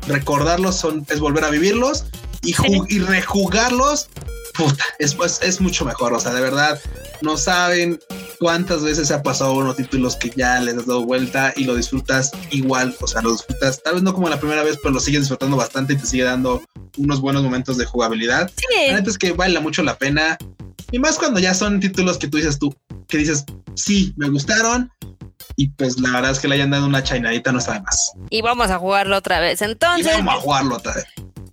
recordarlos 0.07 0.76
son, 0.76 1.05
es 1.11 1.20
volver 1.20 1.45
a 1.45 1.51
vivirlos 1.51 2.07
y, 2.43 2.55
y 2.89 2.99
rejugarlos. 3.01 4.09
Puta, 4.55 4.84
es, 4.99 5.16
es 5.43 5.61
mucho 5.61 5.84
mejor. 5.84 6.12
O 6.14 6.20
sea, 6.20 6.32
de 6.32 6.41
verdad, 6.41 6.80
no 7.20 7.36
saben 7.36 8.01
cuántas 8.39 8.82
veces 8.82 9.09
se 9.09 9.14
ha 9.14 9.22
pasado 9.22 9.55
unos 9.55 9.76
títulos 9.76 10.16
que 10.16 10.30
ya 10.34 10.61
les 10.61 10.76
has 10.76 10.86
dado 10.86 11.05
vuelta 11.05 11.53
y 11.57 11.64
lo 11.64 11.74
disfrutas 11.74 12.32
igual. 12.51 12.97
O 13.01 13.07
sea, 13.07 13.22
lo 13.22 13.32
disfrutas, 13.32 13.82
tal 13.82 13.95
vez 13.95 14.03
no 14.03 14.14
como 14.14 14.28
la 14.28 14.41
primera 14.41 14.62
vez, 14.62 14.78
pero 14.82 14.95
lo 14.95 15.01
sigues 15.01 15.22
disfrutando 15.22 15.57
bastante 15.57 15.93
y 15.93 15.97
te 15.97 16.07
sigue 16.07 16.24
dando 16.24 16.62
unos 16.97 17.20
buenos 17.20 17.43
momentos 17.43 17.78
de 17.78 17.84
jugabilidad. 17.84 18.51
La 18.89 18.95
neta 18.95 19.11
es 19.11 19.18
que 19.18 19.32
vale 19.32 19.59
mucho 19.61 19.82
la 19.82 19.97
pena. 19.97 20.36
Y 20.91 20.99
más 20.99 21.18
cuando 21.18 21.39
ya 21.39 21.55
son 21.55 21.80
títulos 21.80 22.18
que 22.18 22.28
tú 22.28 22.39
dices 22.39 22.59
tú, 22.59 22.74
que 23.07 23.18
dices, 23.18 23.45
sí, 23.74 24.14
me 24.16 24.28
gustaron, 24.30 24.91
y 25.57 25.68
pues 25.70 25.99
la 25.99 26.12
verdad 26.12 26.30
es 26.30 26.39
que 26.39 26.47
le 26.47 26.55
hayan 26.55 26.70
dado 26.70 26.86
una 26.86 27.03
chainadita 27.03 27.51
no 27.51 27.59
está 27.59 27.74
de 27.74 27.80
más. 27.80 28.12
Y 28.30 28.43
vamos 28.43 28.70
a 28.70 28.78
jugarlo 28.78 29.16
otra 29.16 29.41
vez. 29.41 29.61
Entonces. 29.61 30.12
vamos 30.12 30.34
a 30.34 30.41
jugarlo 30.41 30.76
otra 30.76 30.95
vez. 30.95 31.05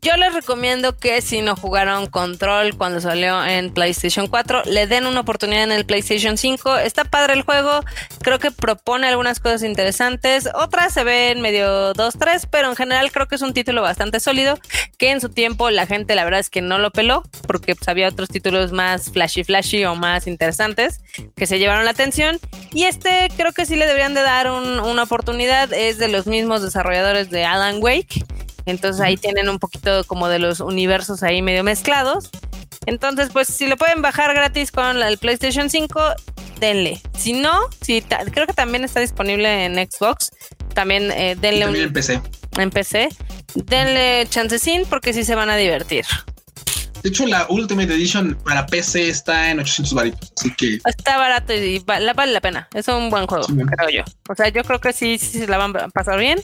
Yo 0.05 0.15
les 0.17 0.35
recomiendo 0.35 0.95
que 0.95 1.19
si 1.23 1.41
no 1.41 1.55
jugaron 1.55 2.05
Control 2.05 2.77
cuando 2.77 3.01
salió 3.01 3.43
en 3.43 3.73
PlayStation 3.73 4.27
4, 4.27 4.61
le 4.65 4.85
den 4.85 5.07
una 5.07 5.21
oportunidad 5.21 5.63
en 5.63 5.71
el 5.71 5.83
PlayStation 5.83 6.37
5. 6.37 6.77
Está 6.77 7.05
padre 7.05 7.33
el 7.33 7.41
juego, 7.41 7.83
creo 8.21 8.37
que 8.37 8.51
propone 8.51 9.07
algunas 9.07 9.39
cosas 9.39 9.63
interesantes, 9.63 10.47
otras 10.53 10.93
se 10.93 11.03
ven 11.03 11.41
medio 11.41 11.95
2-3, 11.95 12.47
pero 12.51 12.69
en 12.69 12.75
general 12.75 13.11
creo 13.11 13.27
que 13.27 13.33
es 13.33 13.41
un 13.41 13.55
título 13.55 13.81
bastante 13.81 14.19
sólido, 14.19 14.59
que 14.99 15.09
en 15.09 15.21
su 15.21 15.29
tiempo 15.29 15.71
la 15.71 15.87
gente 15.87 16.13
la 16.13 16.23
verdad 16.23 16.39
es 16.39 16.51
que 16.51 16.61
no 16.61 16.77
lo 16.77 16.91
peló, 16.91 17.23
porque 17.47 17.73
pues, 17.73 17.87
había 17.87 18.07
otros 18.07 18.29
títulos 18.29 18.73
más 18.73 19.09
flashy 19.09 19.43
flashy 19.43 19.85
o 19.85 19.95
más 19.95 20.27
interesantes 20.27 21.01
que 21.35 21.47
se 21.47 21.57
llevaron 21.57 21.83
la 21.83 21.91
atención. 21.91 22.39
Y 22.73 22.83
este 22.83 23.31
creo 23.35 23.53
que 23.53 23.65
sí 23.65 23.75
le 23.75 23.87
deberían 23.87 24.13
de 24.13 24.21
dar 24.21 24.51
una 24.51 25.01
oportunidad, 25.01 25.73
es 25.73 25.97
de 25.97 26.09
los 26.09 26.27
mismos 26.27 26.61
desarrolladores 26.61 27.31
de 27.31 27.45
Alan 27.45 27.77
Wake. 27.81 28.23
Entonces 28.65 29.01
ahí 29.01 29.17
tienen 29.17 29.49
un 29.49 29.59
poquito 29.59 30.03
como 30.05 30.27
de 30.27 30.39
los 30.39 30.59
universos 30.59 31.23
ahí 31.23 31.41
medio 31.41 31.63
mezclados. 31.63 32.29
Entonces, 32.85 33.29
pues 33.31 33.47
si 33.47 33.67
lo 33.67 33.77
pueden 33.77 34.01
bajar 34.01 34.33
gratis 34.33 34.71
con 34.71 35.01
el 35.01 35.17
PlayStation 35.17 35.69
5, 35.69 36.01
denle. 36.59 37.01
Si 37.17 37.33
no, 37.33 37.59
si 37.81 38.01
creo 38.01 38.47
que 38.47 38.53
también 38.53 38.83
está 38.83 38.99
disponible 38.99 39.65
en 39.65 39.75
Xbox. 39.75 40.31
También 40.73 41.11
eh, 41.11 41.35
denle 41.39 41.65
también 41.65 41.85
en 41.85 41.93
PC. 41.93 42.21
En 42.57 42.69
PC. 42.69 43.09
Denle 43.55 44.27
chancecín 44.29 44.83
porque 44.89 45.13
sí 45.13 45.23
se 45.23 45.35
van 45.35 45.49
a 45.49 45.55
divertir. 45.55 46.05
De 47.01 47.09
hecho, 47.09 47.27
la 47.27 47.45
Ultimate 47.49 47.93
Edition 47.93 48.35
para 48.43 48.65
PC 48.65 49.09
está 49.09 49.51
en 49.51 49.59
800 49.59 49.93
baritos, 49.93 50.33
así 50.39 50.51
que... 50.55 50.79
Está 50.85 51.19
barato 51.19 51.53
y 51.53 51.77
vale, 51.85 52.03
la 52.03 52.41
pena. 52.41 52.67
Es 52.73 52.87
un 52.87 53.11
buen 53.11 53.27
juego, 53.27 53.45
creo 53.45 53.89
yo. 53.89 54.03
O 54.27 54.33
sea, 54.33 54.49
yo 54.49 54.63
creo 54.63 54.79
que 54.79 54.91
sí, 54.91 55.19
sí 55.19 55.37
se 55.37 55.47
la 55.47 55.59
van 55.59 55.77
a 55.77 55.87
pasar 55.89 56.17
bien. 56.17 56.41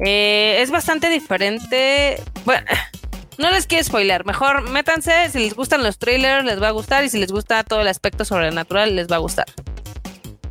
Eh, 0.00 0.58
es 0.60 0.70
bastante 0.70 1.08
diferente. 1.08 2.22
Bueno, 2.44 2.66
no 3.38 3.50
les 3.50 3.66
quiero 3.66 3.84
spoiler. 3.84 4.24
Mejor 4.24 4.68
métanse. 4.70 5.30
Si 5.30 5.38
les 5.38 5.54
gustan 5.54 5.82
los 5.82 5.98
trailers, 5.98 6.44
les 6.44 6.60
va 6.60 6.68
a 6.68 6.72
gustar. 6.72 7.04
Y 7.04 7.08
si 7.08 7.18
les 7.18 7.32
gusta 7.32 7.64
todo 7.64 7.80
el 7.80 7.88
aspecto 7.88 8.24
sobrenatural, 8.24 8.96
les 8.96 9.08
va 9.08 9.16
a 9.16 9.20
gustar. 9.20 9.46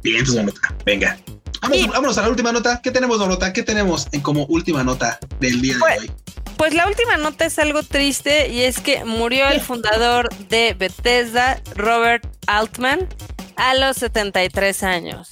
Bien, 0.02 0.20
entonces 0.20 0.54
venga. 0.86 1.18
Vamos, 1.62 1.88
vámonos 1.88 2.18
a 2.18 2.22
la 2.22 2.30
última 2.30 2.52
nota. 2.52 2.80
¿Qué 2.84 2.92
tenemos, 2.92 3.18
nota? 3.18 3.52
¿Qué 3.52 3.64
tenemos 3.64 4.08
en 4.12 4.22
como 4.22 4.46
última 4.46 4.84
nota 4.84 5.18
del 5.40 5.62
día 5.62 5.74
de 5.74 5.80
pues, 5.80 6.00
hoy? 6.00 6.12
Pues 6.58 6.74
la 6.74 6.88
última 6.88 7.18
nota 7.18 7.46
es 7.46 7.58
algo 7.58 7.82
triste 7.82 8.50
y 8.50 8.62
es 8.62 8.80
que 8.80 9.04
murió 9.04 9.50
el 9.50 9.62
fundador 9.62 10.30
de 10.48 10.76
Bethesda, 10.78 11.60
Robert 11.76 12.26
Altman, 12.48 13.08
a 13.56 13.74
los 13.76 13.98
73 13.98 14.84
años. 14.84 15.28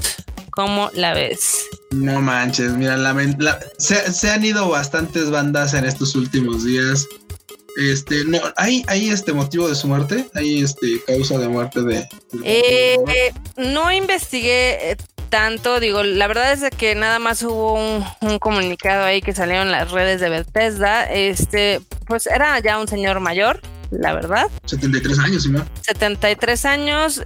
¿Cómo 0.56 0.92
la 0.94 1.16
ves? 1.16 1.68
No 1.90 2.22
manches, 2.22 2.74
mira, 2.74 3.00
se, 3.80 4.30
han 4.30 4.46
ido 4.46 4.70
bastantes 4.70 5.32
bandas 5.32 5.74
en 5.74 5.86
estos 5.86 6.16
últimos 6.16 6.64
días. 6.64 7.08
Este, 7.76 8.24
no, 8.26 8.38
¿hay, 8.56 8.84
¿hay 8.88 9.10
este 9.10 9.34
motivo 9.34 9.68
de 9.68 9.74
su 9.74 9.88
muerte? 9.88 10.30
¿Hay 10.36 10.62
este 10.62 11.02
causa 11.08 11.40
de 11.40 11.48
muerte 11.48 11.82
de...? 11.82 12.08
Eh, 12.44 12.98
no 13.58 13.92
investigué 13.92 14.92
eh, 14.92 14.98
tanto, 15.30 15.80
digo, 15.80 16.04
la 16.04 16.28
verdad 16.28 16.54
es 16.54 16.70
que 16.78 16.94
nada 16.94 17.18
más 17.18 17.42
hubo 17.42 17.74
un, 17.74 18.38
comunicado 18.38 19.06
ahí 19.06 19.22
que 19.24 19.34
salió 19.34 19.64
en 19.64 19.72
las 19.72 19.90
redes 19.90 20.22
de 20.22 20.30
Bethesda, 20.30 21.12
este, 21.12 21.82
pues 22.06 22.28
era 22.28 22.60
ya 22.60 22.78
un 22.78 22.88
señor 22.88 23.20
mayor, 23.22 23.60
la 23.90 24.14
verdad. 24.14 24.52
73 24.66 25.18
años, 25.18 25.48
¿no? 25.48 25.66
73 25.82 26.66
años, 26.66 27.24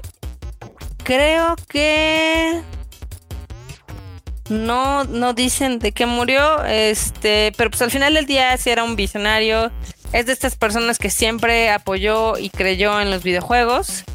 creo 1.03 1.57
que 1.67 2.61
no, 4.49 5.03
no 5.03 5.33
dicen 5.33 5.79
de 5.79 5.91
qué 5.91 6.05
murió, 6.05 6.63
este, 6.63 7.51
pero 7.57 7.69
pues 7.69 7.81
al 7.81 7.91
final 7.91 8.13
del 8.13 8.25
día 8.25 8.55
sí 8.57 8.69
era 8.69 8.83
un 8.83 8.95
visionario. 8.95 9.71
Es 10.13 10.25
de 10.25 10.33
estas 10.33 10.55
personas 10.55 10.99
que 10.99 11.09
siempre 11.09 11.69
apoyó 11.69 12.37
y 12.37 12.49
creyó 12.49 12.99
en 13.01 13.11
los 13.11 13.23
videojuegos 13.23 14.05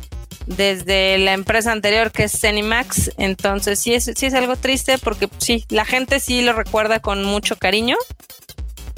desde 0.47 1.18
la 1.18 1.33
empresa 1.33 1.72
anterior 1.72 2.11
que 2.11 2.24
es 2.24 2.33
Cenimax. 2.33 3.12
Entonces 3.18 3.78
sí 3.78 3.95
es, 3.95 4.11
sí 4.14 4.26
es 4.26 4.35
algo 4.35 4.57
triste 4.57 4.99
porque 4.99 5.28
sí, 5.39 5.64
la 5.68 5.85
gente 5.85 6.20
sí 6.20 6.43
lo 6.43 6.53
recuerda 6.53 7.01
con 7.01 7.24
mucho 7.24 7.57
cariño. 7.57 7.97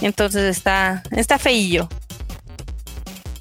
Entonces 0.00 0.56
está, 0.56 1.02
está 1.10 1.38
feillo. 1.38 1.88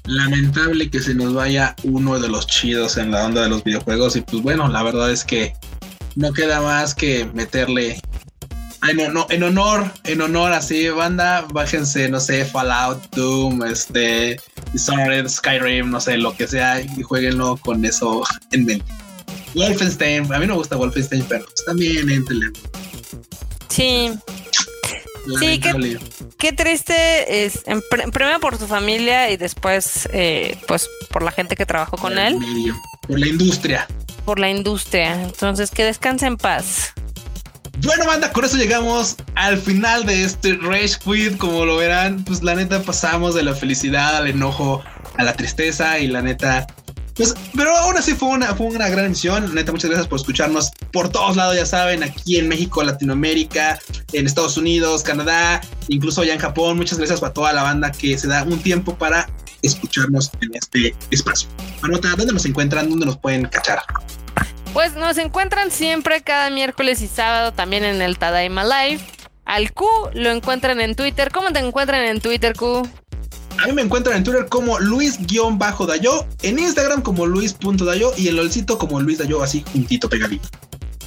Lamentable 0.06 0.90
que 0.90 1.00
se 1.00 1.14
nos 1.14 1.32
vaya 1.32 1.74
uno 1.82 2.18
de 2.20 2.28
los 2.28 2.46
chidos 2.46 2.98
en 2.98 3.10
la 3.10 3.24
onda 3.24 3.42
de 3.42 3.48
los 3.48 3.64
videojuegos. 3.64 4.16
Y 4.16 4.20
pues 4.20 4.42
bueno, 4.42 4.68
la 4.68 4.82
verdad 4.82 5.10
es 5.10 5.24
que 5.24 5.54
no 6.16 6.32
queda 6.32 6.60
más 6.60 6.94
que 6.94 7.28
meterle. 7.34 8.00
No, 8.94 9.08
no, 9.10 9.26
en 9.30 9.42
honor, 9.42 9.90
en 10.04 10.20
honor 10.20 10.52
así, 10.52 10.90
banda, 10.90 11.46
bájense, 11.50 12.06
no 12.10 12.20
sé, 12.20 12.44
Fallout, 12.44 13.02
Doom, 13.14 13.64
este, 13.64 14.38
Dishonored, 14.74 15.26
Skyrim, 15.26 15.90
no 15.90 16.00
sé, 16.00 16.18
lo 16.18 16.36
que 16.36 16.46
sea, 16.46 16.82
y 16.82 17.02
jueguenlo 17.02 17.56
con 17.56 17.82
eso 17.84 18.22
en 18.52 18.66
mente. 18.66 18.84
Wolfenstein, 19.54 20.30
a 20.32 20.38
mí 20.38 20.46
no 20.46 20.52
me 20.52 20.58
gusta 20.58 20.76
Wolfenstein, 20.76 21.24
pero 21.26 21.46
pues 21.46 21.64
también 21.64 22.10
entrenle. 22.10 22.50
Sí. 23.68 24.12
Sí, 25.40 25.58
qué, 25.58 25.98
qué, 26.36 26.52
triste 26.52 27.46
es, 27.46 27.62
primero 28.12 28.38
por 28.40 28.58
su 28.58 28.66
familia 28.66 29.30
y 29.30 29.38
después, 29.38 30.06
eh, 30.12 30.58
pues, 30.68 30.90
por 31.10 31.22
la 31.22 31.30
gente 31.30 31.56
que 31.56 31.64
trabajó 31.64 31.96
con 31.96 32.18
él. 32.18 32.38
por 33.08 33.18
la 33.18 33.28
industria 33.28 33.88
por 34.24 34.38
la 34.38 34.50
industria. 34.50 35.22
Entonces, 35.22 35.70
que 35.70 35.84
descanse 35.84 36.26
en 36.26 36.36
paz. 36.36 36.92
Bueno, 37.82 38.06
banda, 38.06 38.32
con 38.32 38.44
eso 38.44 38.56
llegamos 38.56 39.16
al 39.34 39.58
final 39.58 40.06
de 40.06 40.24
este 40.24 40.54
Rage 40.54 40.96
Quit. 41.04 41.36
Como 41.36 41.64
lo 41.66 41.76
verán, 41.76 42.24
pues 42.24 42.42
la 42.42 42.54
neta 42.54 42.82
pasamos 42.82 43.34
de 43.34 43.42
la 43.42 43.54
felicidad 43.54 44.16
al 44.16 44.28
enojo, 44.28 44.82
a 45.16 45.24
la 45.24 45.34
tristeza 45.34 45.98
y 45.98 46.06
la 46.06 46.22
neta. 46.22 46.66
Pues, 47.14 47.34
pero 47.54 47.76
aún 47.76 47.96
así 47.96 48.14
fue 48.14 48.28
una, 48.28 48.54
fue 48.54 48.66
una 48.66 48.88
gran 48.88 49.06
emisión. 49.06 49.54
Neta, 49.54 49.70
muchas 49.70 49.90
gracias 49.90 50.08
por 50.08 50.18
escucharnos 50.18 50.70
por 50.92 51.10
todos 51.10 51.36
lados, 51.36 51.56
ya 51.56 51.66
saben, 51.66 52.02
aquí 52.02 52.38
en 52.38 52.48
México, 52.48 52.82
Latinoamérica, 52.82 53.78
en 54.12 54.26
Estados 54.26 54.56
Unidos, 54.56 55.02
Canadá, 55.02 55.60
incluso 55.88 56.22
allá 56.22 56.34
en 56.34 56.40
Japón. 56.40 56.76
Muchas 56.76 56.98
gracias 56.98 57.20
para 57.20 57.32
toda 57.32 57.52
la 57.52 57.64
banda 57.64 57.92
que 57.92 58.16
se 58.16 58.28
da 58.28 58.44
un 58.44 58.60
tiempo 58.60 58.96
para 58.96 59.28
escucharnos 59.62 60.30
en 60.40 60.54
este 60.54 60.94
espacio. 61.10 61.48
Anota, 61.82 62.08
¿dónde 62.16 62.32
nos 62.32 62.46
encuentran? 62.46 62.88
¿Dónde 62.88 63.06
nos 63.06 63.18
pueden 63.18 63.46
cachar? 63.46 63.82
Pues 64.74 64.96
nos 64.96 65.18
encuentran 65.18 65.70
siempre 65.70 66.20
cada 66.22 66.50
miércoles 66.50 67.00
y 67.00 67.06
sábado 67.06 67.52
también 67.52 67.84
en 67.84 68.02
el 68.02 68.18
Tadaima 68.18 68.64
Live. 68.64 69.00
Al 69.44 69.72
Q 69.72 69.86
lo 70.14 70.32
encuentran 70.32 70.80
en 70.80 70.96
Twitter. 70.96 71.30
¿Cómo 71.32 71.52
te 71.52 71.60
encuentran 71.60 72.04
en 72.04 72.20
Twitter, 72.20 72.56
Q? 72.56 72.82
A 73.62 73.66
mí 73.68 73.72
me 73.72 73.82
encuentran 73.82 74.16
en 74.16 74.24
Twitter 74.24 74.46
como 74.48 74.80
Luis-Dayo, 74.80 76.26
en 76.42 76.58
Instagram 76.58 77.02
como 77.02 77.24
Luis.dayo 77.24 78.14
y 78.16 78.26
en 78.26 78.34
LOLcito 78.34 78.76
como 78.76 79.00
Luis 79.00 79.18
Dayo, 79.18 79.44
así 79.44 79.64
juntito 79.72 80.08
pegadito. 80.08 80.48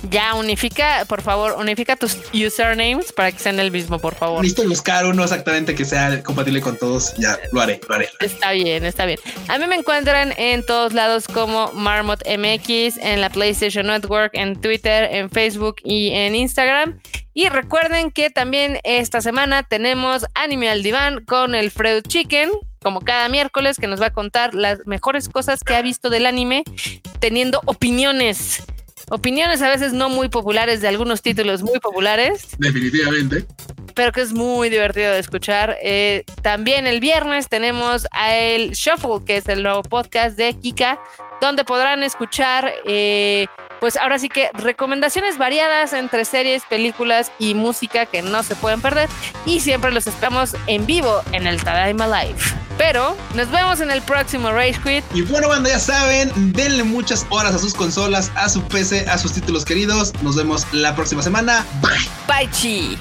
Ya, 0.09 0.35
unifica, 0.35 1.05
por 1.07 1.21
favor, 1.21 1.55
unifica 1.57 1.95
tus 1.95 2.17
usernames 2.33 3.11
para 3.11 3.31
que 3.31 3.39
sean 3.39 3.59
el 3.59 3.71
mismo, 3.71 3.99
por 3.99 4.15
favor. 4.15 4.43
Listo, 4.43 4.67
buscar 4.67 5.05
uno 5.05 5.23
exactamente 5.23 5.75
que 5.75 5.85
sea 5.85 6.21
compatible 6.23 6.61
con 6.61 6.77
todos. 6.77 7.15
Ya, 7.17 7.37
lo 7.51 7.61
haré, 7.61 7.81
lo 7.87 7.95
haré. 7.95 8.09
Está 8.19 8.51
bien, 8.51 8.85
está 8.85 9.05
bien. 9.05 9.19
A 9.47 9.57
mí 9.57 9.65
me 9.67 9.75
encuentran 9.75 10.33
en 10.37 10.65
todos 10.65 10.93
lados 10.93 11.27
como 11.27 11.71
Marmot 11.73 12.21
MX, 12.27 12.97
en 12.97 13.21
la 13.21 13.29
PlayStation 13.29 13.87
Network, 13.87 14.31
en 14.33 14.59
Twitter, 14.59 15.09
en 15.11 15.29
Facebook 15.29 15.77
y 15.83 16.11
en 16.11 16.35
Instagram. 16.35 16.99
Y 17.33 17.49
recuerden 17.49 18.11
que 18.11 18.29
también 18.29 18.79
esta 18.83 19.21
semana 19.21 19.63
tenemos 19.63 20.25
Anime 20.33 20.69
al 20.69 20.83
Diván 20.83 21.23
con 21.25 21.55
el 21.55 21.71
Freud 21.71 22.03
Chicken, 22.07 22.51
como 22.81 23.01
cada 23.01 23.29
miércoles, 23.29 23.77
que 23.77 23.87
nos 23.87 24.01
va 24.01 24.07
a 24.07 24.13
contar 24.13 24.53
las 24.53 24.79
mejores 24.85 25.27
cosas 25.29 25.63
que 25.63 25.75
ha 25.75 25.81
visto 25.81 26.09
del 26.09 26.25
anime, 26.25 26.63
teniendo 27.19 27.61
opiniones 27.65 28.63
opiniones 29.09 29.61
a 29.61 29.69
veces 29.69 29.93
no 29.93 30.09
muy 30.09 30.29
populares 30.29 30.81
de 30.81 30.87
algunos 30.87 31.21
títulos 31.21 31.63
muy 31.63 31.79
populares. 31.79 32.47
Definitivamente. 32.57 33.45
Pero 33.95 34.11
que 34.11 34.21
es 34.21 34.33
muy 34.33 34.69
divertido 34.69 35.11
de 35.13 35.19
escuchar. 35.19 35.77
Eh, 35.81 36.23
también 36.41 36.85
el 36.85 36.99
viernes 36.99 37.49
tenemos 37.49 38.07
a 38.11 38.35
el 38.35 38.71
Shuffle, 38.71 39.25
que 39.25 39.37
es 39.37 39.47
el 39.47 39.63
nuevo 39.63 39.81
podcast 39.81 40.37
de 40.37 40.53
Kika, 40.53 40.99
donde 41.41 41.63
podrán 41.63 42.03
escuchar, 42.03 42.71
eh, 42.85 43.47
pues 43.79 43.97
ahora 43.97 44.19
sí 44.19 44.29
que 44.29 44.49
recomendaciones 44.53 45.37
variadas 45.37 45.93
entre 45.93 46.25
series, 46.25 46.63
películas 46.65 47.31
y 47.39 47.53
música 47.55 48.05
que 48.05 48.21
no 48.21 48.43
se 48.43 48.55
pueden 48.55 48.81
perder. 48.81 49.09
Y 49.45 49.61
siempre 49.61 49.91
los 49.91 50.05
estamos 50.05 50.55
en 50.67 50.85
vivo 50.85 51.21
en 51.31 51.47
el 51.47 51.63
Tadaima 51.63 52.07
Live. 52.07 52.66
Pero 52.77 53.17
nos 53.35 53.49
vemos 53.51 53.79
en 53.79 53.91
el 53.91 54.01
próximo 54.01 54.51
Rage 54.51 54.79
Quit. 54.83 55.03
Y 55.13 55.21
bueno, 55.23 55.49
banda, 55.49 55.69
ya 55.69 55.79
saben, 55.79 56.31
denle 56.53 56.83
muchas 56.83 57.25
horas 57.29 57.55
a 57.55 57.59
sus 57.59 57.73
consolas, 57.73 58.31
a 58.35 58.49
su 58.49 58.61
PC, 58.61 59.07
a 59.09 59.17
sus 59.17 59.33
títulos 59.33 59.65
queridos. 59.65 60.13
Nos 60.21 60.35
vemos 60.35 60.65
la 60.71 60.95
próxima 60.95 61.23
semana. 61.23 61.65
Bye. 61.81 62.07
Bye, 62.27 62.51
chi. 62.51 62.97